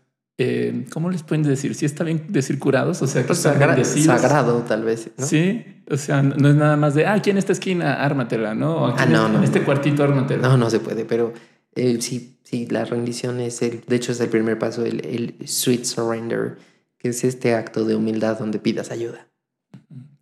eh, 0.42 0.86
¿cómo 0.90 1.10
les 1.10 1.22
pueden 1.22 1.42
decir? 1.42 1.74
Si 1.74 1.84
está 1.84 2.02
bien 2.02 2.24
decir 2.30 2.58
curados, 2.58 3.02
o 3.02 3.06
sea, 3.06 3.20
que 3.20 3.26
pues 3.26 3.40
sagrado 3.40 4.62
tal 4.62 4.84
vez. 4.84 5.10
¿no? 5.18 5.26
Sí, 5.26 5.82
o 5.90 5.98
sea, 5.98 6.22
no 6.22 6.48
es 6.48 6.54
nada 6.54 6.78
más 6.78 6.94
de, 6.94 7.04
ah, 7.04 7.12
aquí 7.12 7.28
en 7.28 7.36
esta 7.36 7.52
esquina, 7.52 8.02
ármatela, 8.02 8.54
¿no? 8.54 8.86
ah, 8.86 9.04
no, 9.04 9.26
en, 9.26 9.32
no. 9.34 9.38
En 9.38 9.44
este 9.44 9.62
cuartito, 9.62 10.02
ármatela. 10.02 10.48
No, 10.48 10.56
no 10.56 10.70
se 10.70 10.80
puede, 10.80 11.04
pero 11.04 11.34
eh, 11.74 12.00
sí, 12.00 12.38
sí, 12.42 12.66
la 12.70 12.86
rendición 12.86 13.38
es 13.38 13.60
el, 13.60 13.82
de 13.86 13.96
hecho 13.96 14.12
es 14.12 14.20
el 14.20 14.30
primer 14.30 14.58
paso, 14.58 14.82
el, 14.82 15.04
el 15.04 15.46
sweet 15.46 15.84
surrender, 15.84 16.56
que 16.96 17.10
es 17.10 17.22
este 17.22 17.54
acto 17.54 17.84
de 17.84 17.94
humildad 17.94 18.38
donde 18.38 18.58
pidas 18.58 18.90
ayuda. 18.90 19.28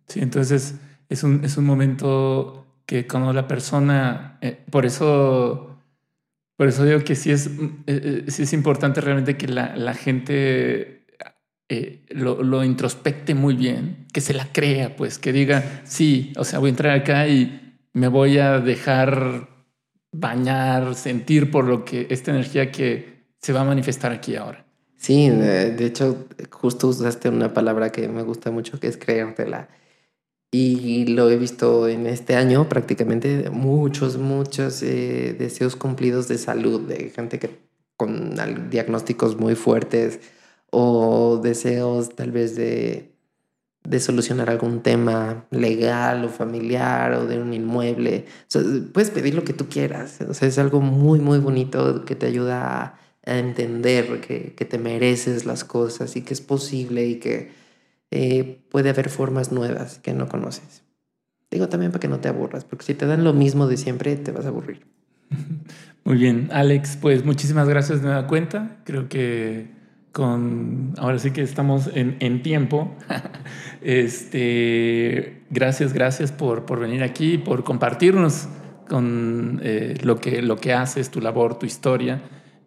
Sí, 0.09 0.19
entonces 0.19 0.75
es 1.07 1.23
un, 1.23 1.45
es 1.45 1.55
un 1.55 1.63
momento 1.63 2.65
que 2.85 3.07
cuando 3.07 3.31
la 3.31 3.47
persona, 3.47 4.37
eh, 4.41 4.65
por 4.69 4.85
eso 4.85 5.68
por 6.59 6.67
eso 6.67 6.83
digo 6.83 6.99
que 7.05 7.15
sí 7.15 7.31
es, 7.31 7.47
eh, 7.47 7.53
eh, 7.87 8.23
sí 8.27 8.43
es 8.43 8.51
importante 8.51 8.99
realmente 8.99 9.37
que 9.37 9.47
la, 9.47 9.77
la 9.77 9.93
gente 9.93 11.05
eh, 11.69 12.05
lo, 12.09 12.43
lo, 12.43 12.65
introspecte 12.65 13.33
muy 13.33 13.55
bien, 13.55 14.07
que 14.11 14.19
se 14.19 14.33
la 14.33 14.45
crea, 14.51 14.97
pues, 14.97 15.19
que 15.19 15.31
diga, 15.31 15.63
sí, 15.85 16.33
o 16.35 16.43
sea, 16.43 16.59
voy 16.59 16.67
a 16.67 16.71
entrar 16.71 16.99
acá 16.99 17.29
y 17.29 17.77
me 17.93 18.09
voy 18.09 18.39
a 18.39 18.59
dejar 18.59 19.47
bañar, 20.11 20.95
sentir 20.95 21.49
por 21.49 21.63
lo 21.63 21.85
que 21.85 22.07
esta 22.09 22.31
energía 22.31 22.73
que 22.73 23.23
se 23.41 23.53
va 23.53 23.61
a 23.61 23.63
manifestar 23.63 24.11
aquí 24.11 24.35
ahora. 24.35 24.65
Sí, 24.97 25.29
de 25.29 25.85
hecho, 25.85 26.27
justo 26.51 26.89
usaste 26.89 27.29
una 27.29 27.53
palabra 27.53 27.89
que 27.89 28.09
me 28.09 28.23
gusta 28.23 28.51
mucho, 28.51 28.81
que 28.81 28.87
es 28.87 28.97
creértela. 28.97 29.69
Y 30.51 31.05
lo 31.05 31.29
he 31.29 31.37
visto 31.37 31.87
en 31.87 32.07
este 32.07 32.35
año 32.35 32.67
prácticamente 32.69 33.51
muchos, 33.51 34.17
muchos 34.17 34.81
eh, 34.81 35.35
deseos 35.37 35.75
cumplidos 35.75 36.27
de 36.27 36.39
salud, 36.39 36.81
de 36.87 37.11
gente 37.11 37.37
que 37.37 37.59
con 37.97 38.35
diagnósticos 38.69 39.37
muy 39.37 39.55
fuertes 39.55 40.19
o 40.71 41.39
deseos 41.43 42.15
tal 42.15 42.31
vez 42.31 42.55
de, 42.55 43.13
de 43.83 43.99
solucionar 43.99 44.49
algún 44.49 44.81
tema 44.81 45.45
legal 45.51 46.25
o 46.25 46.29
familiar 46.29 47.13
o 47.13 47.25
de 47.27 47.39
un 47.39 47.53
inmueble. 47.53 48.25
puedes 48.93 49.11
pedir 49.11 49.35
lo 49.35 49.43
que 49.43 49.53
tú 49.53 49.67
quieras. 49.69 50.19
O 50.27 50.33
sea, 50.33 50.47
es 50.47 50.57
algo 50.57 50.81
muy, 50.81 51.19
muy 51.19 51.39
bonito 51.39 52.05
que 52.05 52.15
te 52.15 52.25
ayuda 52.25 52.81
a, 52.83 52.99
entender 53.25 54.21
que, 54.21 54.55
que 54.55 54.65
te 54.65 54.79
mereces 54.79 55.45
las 55.45 55.63
cosas 55.63 56.15
y 56.15 56.23
que 56.23 56.33
es 56.33 56.41
posible 56.41 57.05
y 57.05 57.19
que 57.19 57.51
eh, 58.11 58.61
puede 58.69 58.89
haber 58.89 59.09
formas 59.09 59.51
nuevas 59.51 59.99
que 59.99 60.13
no 60.13 60.27
conoces. 60.27 60.83
Digo 61.51 61.69
también 61.69 61.91
para 61.91 61.99
que 61.99 62.07
no 62.07 62.19
te 62.19 62.29
aburras, 62.29 62.65
porque 62.65 62.85
si 62.85 62.93
te 62.93 63.05
dan 63.05 63.23
lo 63.23 63.33
mismo 63.33 63.67
de 63.67 63.77
siempre, 63.77 64.15
te 64.15 64.31
vas 64.31 64.45
a 64.45 64.49
aburrir. 64.49 64.85
Muy 66.03 66.17
bien, 66.17 66.49
Alex, 66.51 66.97
pues 66.97 67.23
muchísimas 67.25 67.67
gracias 67.67 68.01
de 68.01 68.07
nueva 68.07 68.25
cuenta. 68.27 68.77
Creo 68.83 69.09
que 69.09 69.67
con 70.11 70.93
ahora 70.97 71.19
sí 71.19 71.31
que 71.31 71.41
estamos 71.41 71.89
en, 71.93 72.17
en 72.19 72.41
tiempo. 72.41 72.95
este, 73.81 75.43
gracias, 75.49 75.93
gracias 75.93 76.31
por, 76.31 76.65
por 76.65 76.79
venir 76.79 77.03
aquí, 77.03 77.37
por 77.37 77.63
compartirnos 77.63 78.47
con 78.87 79.61
eh, 79.63 79.97
lo, 80.01 80.19
que, 80.19 80.41
lo 80.41 80.57
que 80.57 80.73
haces, 80.73 81.09
tu 81.11 81.21
labor, 81.21 81.59
tu 81.59 81.65
historia. 81.65 82.21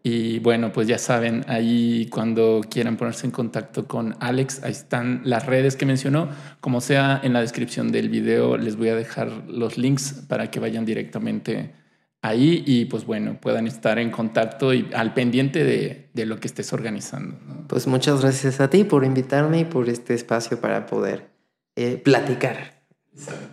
Y 0.05 0.41
bueno, 0.41 0.73
pues 0.73 0.89
ya 0.89 0.99
saben, 0.99 1.45
ahí 1.47 2.09
cuando 2.11 2.61
quieran 2.69 2.97
ponerse 2.97 3.27
en 3.27 3.31
contacto 3.31 3.87
con 3.87 4.17
Alex, 4.19 4.63
ahí 4.65 4.73
están 4.73 5.23
las 5.25 5.47
redes 5.47 5.77
que 5.77 5.87
mencionó. 5.87 6.29
Como 6.61 6.81
sea, 6.81 7.21
en 7.23 7.33
la 7.33 7.41
descripción 7.41 7.93
del 7.93 8.09
video 8.09 8.57
les 8.57 8.77
voy 8.77 8.89
a 8.89 8.97
dejar 8.97 9.31
los 9.49 9.79
links 9.79 10.25
para 10.27 10.51
que 10.51 10.59
vayan 10.59 10.85
directamente 10.85 11.75
ahí 12.21 12.63
y 12.67 12.87
pues 12.87 13.05
bueno, 13.05 13.39
puedan 13.41 13.67
estar 13.67 13.99
en 13.99 14.11
contacto 14.11 14.73
y 14.75 14.89
al 14.95 15.15
pendiente 15.15 15.65
de, 15.65 16.09
de 16.13 16.27
lo 16.27 16.41
que 16.41 16.49
estés 16.49 16.73
organizando. 16.73 17.37
Pues 17.69 17.87
muchas 17.87 18.23
gracias 18.23 18.61
a 18.61 18.71
ti 18.71 18.83
por 18.85 19.05
invitarme 19.05 19.61
y 19.61 19.65
por 19.65 19.89
este 19.89 20.15
espacio 20.15 20.61
para 20.61 20.87
poder 20.87 21.31
eh, 21.77 21.97
platicar. 21.97 22.83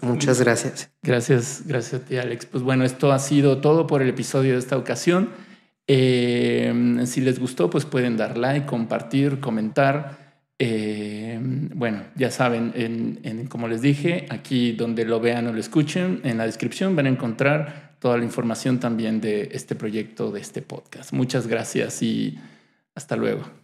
Muchas 0.02 0.42
gracias. 0.42 0.90
Gracias, 1.04 1.64
gracias 1.66 2.02
a 2.02 2.06
ti 2.06 2.18
Alex. 2.18 2.46
Pues 2.46 2.64
bueno, 2.64 2.86
esto 2.86 3.12
ha 3.12 3.20
sido 3.20 3.60
todo 3.60 3.88
por 3.88 4.02
el 4.02 4.10
episodio 4.10 4.54
de 4.54 4.60
esta 4.60 4.78
ocasión. 4.78 5.30
Eh, 5.92 7.02
si 7.06 7.20
les 7.20 7.40
gustó, 7.40 7.68
pues 7.68 7.84
pueden 7.86 8.16
dar 8.16 8.38
like, 8.38 8.68
compartir, 8.68 9.40
comentar. 9.40 10.46
Eh, 10.60 11.40
bueno, 11.42 12.04
ya 12.16 12.30
saben, 12.30 12.72
en, 12.76 13.48
como 13.48 13.68
les 13.68 13.82
dije, 13.82 14.28
aquí 14.30 14.74
donde 14.74 15.04
lo 15.04 15.20
vean 15.20 15.48
o 15.48 15.52
lo 15.52 15.60
escuchen, 15.60 16.22
en 16.24 16.38
la 16.38 16.46
descripción 16.46 16.96
van 16.96 17.08
a 17.08 17.10
encontrar 17.10 17.96
toda 17.98 18.20
la 18.20 18.24
información 18.24 18.80
también 18.80 19.20
de 19.20 19.50
este 19.52 19.74
proyecto, 19.74 20.32
de 20.32 20.42
este 20.42 20.62
podcast. 20.62 21.12
Muchas 21.12 21.48
gracias 21.48 22.04
y 22.04 22.38
hasta 22.94 23.16
luego. 23.16 23.60